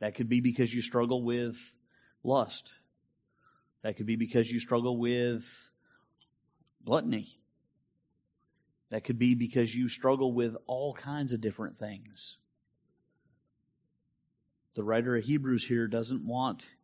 That 0.00 0.14
could 0.14 0.28
be 0.28 0.40
because 0.40 0.72
you 0.74 0.80
struggle 0.82 1.24
with 1.24 1.76
lust. 2.22 2.74
That 3.82 3.96
could 3.96 4.06
be 4.06 4.16
because 4.16 4.50
you 4.50 4.60
struggle 4.60 4.96
with 4.98 5.70
gluttony. 6.84 7.28
That 8.90 9.04
could 9.04 9.18
be 9.18 9.34
because 9.34 9.74
you 9.74 9.88
struggle 9.88 10.32
with 10.32 10.56
all 10.66 10.94
kinds 10.94 11.32
of 11.32 11.40
different 11.40 11.76
things. 11.76 12.38
the 14.74 14.84
writer 14.84 15.16
of 15.16 15.24
Hebrews 15.24 15.66
here 15.66 15.88
doesn't 15.88 16.24
want 16.24 16.76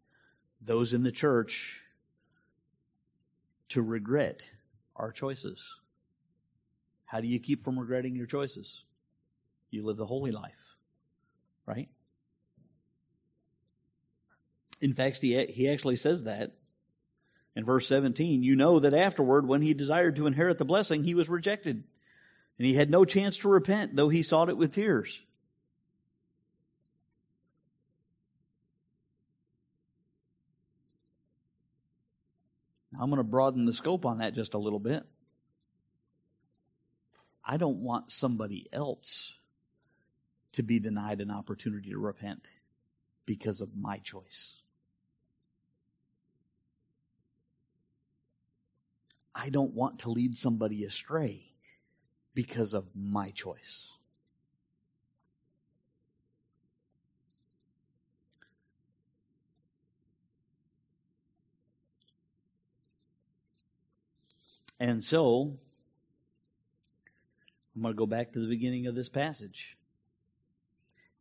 those 0.60 0.92
in 0.92 1.04
the 1.04 1.12
church 1.12 1.82
to 3.68 3.82
regret 3.82 4.50
our 4.96 5.12
choices. 5.12 5.80
How 7.04 7.20
do 7.20 7.28
you 7.28 7.38
keep 7.38 7.60
from 7.60 7.78
regretting 7.78 8.16
your 8.16 8.26
choices? 8.26 8.84
You 9.70 9.84
live 9.84 9.96
the 9.96 10.06
holy 10.06 10.32
life, 10.32 10.76
right? 11.66 11.88
In 14.84 14.92
fact, 14.92 15.22
he, 15.22 15.42
he 15.46 15.70
actually 15.70 15.96
says 15.96 16.24
that 16.24 16.52
in 17.56 17.64
verse 17.64 17.88
17. 17.88 18.42
You 18.42 18.54
know 18.54 18.80
that 18.80 18.92
afterward, 18.92 19.48
when 19.48 19.62
he 19.62 19.72
desired 19.72 20.16
to 20.16 20.26
inherit 20.26 20.58
the 20.58 20.66
blessing, 20.66 21.04
he 21.04 21.14
was 21.14 21.30
rejected. 21.30 21.84
And 22.58 22.66
he 22.66 22.74
had 22.74 22.90
no 22.90 23.06
chance 23.06 23.38
to 23.38 23.48
repent, 23.48 23.96
though 23.96 24.10
he 24.10 24.22
sought 24.22 24.50
it 24.50 24.58
with 24.58 24.74
tears. 24.74 25.22
I'm 33.00 33.08
going 33.08 33.16
to 33.16 33.24
broaden 33.24 33.64
the 33.64 33.72
scope 33.72 34.04
on 34.04 34.18
that 34.18 34.34
just 34.34 34.52
a 34.52 34.58
little 34.58 34.78
bit. 34.78 35.02
I 37.42 37.56
don't 37.56 37.78
want 37.78 38.10
somebody 38.10 38.66
else 38.70 39.38
to 40.52 40.62
be 40.62 40.78
denied 40.78 41.22
an 41.22 41.30
opportunity 41.30 41.88
to 41.88 41.98
repent 41.98 42.50
because 43.24 43.62
of 43.62 43.74
my 43.74 43.96
choice. 43.96 44.60
I 49.34 49.50
don't 49.50 49.74
want 49.74 49.98
to 50.00 50.10
lead 50.10 50.36
somebody 50.36 50.84
astray 50.84 51.52
because 52.34 52.72
of 52.74 52.90
my 52.94 53.30
choice. 53.30 53.96
And 64.78 65.02
so, 65.02 65.54
I'm 67.74 67.82
going 67.82 67.94
to 67.94 67.98
go 67.98 68.06
back 68.06 68.32
to 68.32 68.38
the 68.38 68.48
beginning 68.48 68.86
of 68.86 68.94
this 68.94 69.08
passage. 69.08 69.76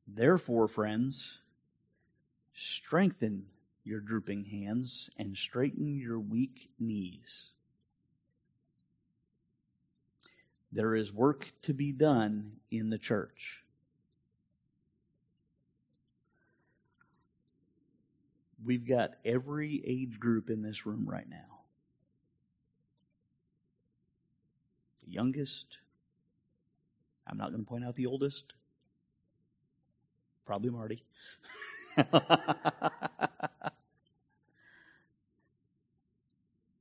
Therefore, 0.07 0.67
friends, 0.67 1.41
strengthen 2.53 3.47
your 3.83 4.01
drooping 4.01 4.45
hands 4.45 5.09
and 5.17 5.37
straighten 5.37 5.95
your 5.95 6.19
weak 6.19 6.71
knees. 6.79 7.52
There 10.73 10.95
is 10.95 11.13
work 11.13 11.51
to 11.61 11.73
be 11.73 11.91
done 11.91 12.53
in 12.71 12.89
the 12.89 12.97
church. 12.97 13.63
We've 18.65 18.87
got 18.87 19.11
every 19.23 19.83
age 19.85 20.19
group 20.19 20.49
in 20.49 20.63
this 20.63 20.87
room 20.87 21.07
right 21.07 21.29
now. 21.29 21.59
The 25.05 25.11
youngest, 25.11 25.77
I'm 27.27 27.37
not 27.37 27.51
going 27.51 27.63
to 27.63 27.69
point 27.69 27.85
out 27.85 27.93
the 27.93 28.07
oldest. 28.07 28.53
Probably 30.43 30.71
Marty. 30.71 31.03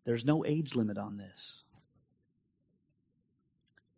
There's 0.04 0.24
no 0.24 0.46
age 0.46 0.74
limit 0.74 0.96
on 0.96 1.18
this. 1.18 1.62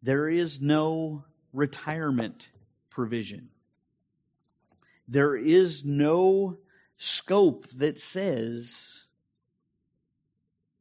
There 0.04 0.28
is 0.28 0.60
no 0.60 1.24
retirement 1.54 2.50
provision. 2.90 3.48
There 5.08 5.34
is 5.34 5.82
no 5.82 6.58
scope 6.98 7.66
that 7.68 7.96
says, 7.96 9.06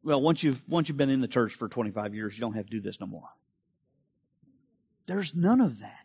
well, 0.03 0.21
once 0.21 0.43
you've, 0.43 0.61
once 0.67 0.89
you've 0.89 0.97
been 0.97 1.09
in 1.09 1.21
the 1.21 1.29
church 1.29 1.53
for 1.53 1.69
25 1.69 2.13
years, 2.13 2.37
you 2.37 2.41
don't 2.41 2.55
have 2.55 2.65
to 2.65 2.69
do 2.69 2.81
this 2.81 2.99
no 2.99 3.07
more. 3.07 3.29
There's 5.05 5.33
none 5.33 5.61
of 5.61 5.79
that. 5.79 5.99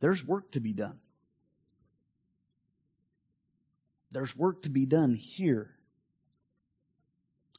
There's 0.00 0.26
work 0.26 0.50
to 0.52 0.60
be 0.60 0.72
done. 0.72 0.98
There's 4.16 4.34
work 4.34 4.62
to 4.62 4.70
be 4.70 4.86
done 4.86 5.12
here. 5.12 5.74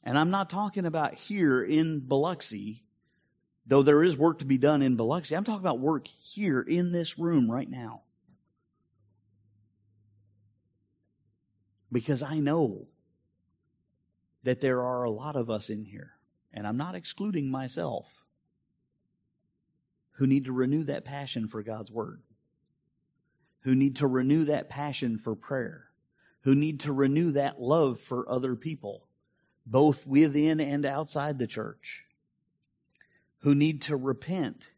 And 0.03 0.17
I'm 0.17 0.31
not 0.31 0.49
talking 0.49 0.87
about 0.87 1.13
here 1.13 1.61
in 1.61 1.99
Biloxi, 1.99 2.81
though 3.67 3.83
there 3.83 4.01
is 4.01 4.17
work 4.17 4.39
to 4.39 4.45
be 4.45 4.57
done 4.57 4.81
in 4.81 4.95
Biloxi. 4.95 5.35
I'm 5.35 5.43
talking 5.43 5.61
about 5.61 5.77
work 5.77 6.07
here 6.07 6.59
in 6.59 6.91
this 6.91 7.19
room 7.19 7.47
right 7.51 7.69
now. 7.69 8.01
Because 11.91 12.23
I 12.23 12.39
know 12.39 12.87
that 14.41 14.59
there 14.59 14.81
are 14.81 15.03
a 15.03 15.11
lot 15.11 15.35
of 15.35 15.51
us 15.51 15.69
in 15.69 15.85
here, 15.85 16.13
and 16.51 16.65
I'm 16.65 16.77
not 16.77 16.95
excluding 16.95 17.51
myself, 17.51 18.23
who 20.13 20.25
need 20.25 20.45
to 20.45 20.53
renew 20.53 20.83
that 20.85 21.05
passion 21.05 21.47
for 21.47 21.61
God's 21.61 21.91
Word, 21.91 22.23
who 23.59 23.75
need 23.75 23.97
to 23.97 24.07
renew 24.07 24.45
that 24.45 24.69
passion 24.69 25.19
for 25.19 25.35
prayer, 25.35 25.86
who 26.47 26.55
need 26.55 26.79
to 26.79 26.93
renew 26.93 27.31
that 27.31 27.59
love 27.59 27.99
for 27.99 28.31
other 28.31 28.55
people, 28.55 29.05
both 29.65 30.07
within 30.07 30.61
and 30.61 30.85
outside 30.85 31.37
the 31.37 31.45
church, 31.45 32.05
who 33.39 33.53
need 33.53 33.81
to 33.81 33.97
repent 33.97 34.71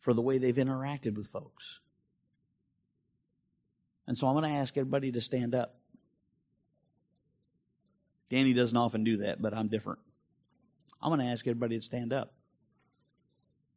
for 0.00 0.12
the 0.12 0.20
way 0.20 0.38
they've 0.38 0.56
interacted 0.56 1.16
with 1.16 1.28
folks. 1.28 1.78
And 4.08 4.18
so 4.18 4.26
I'm 4.26 4.34
going 4.34 4.50
to 4.50 4.56
ask 4.56 4.76
everybody 4.76 5.12
to 5.12 5.20
stand 5.20 5.54
up. 5.54 5.76
Danny 8.28 8.52
doesn't 8.52 8.76
often 8.76 9.04
do 9.04 9.18
that, 9.18 9.40
but 9.40 9.54
I'm 9.54 9.68
different. 9.68 10.00
I'm 11.00 11.10
going 11.10 11.24
to 11.24 11.30
ask 11.30 11.46
everybody 11.46 11.76
to 11.78 11.84
stand 11.84 12.12
up. 12.12 12.34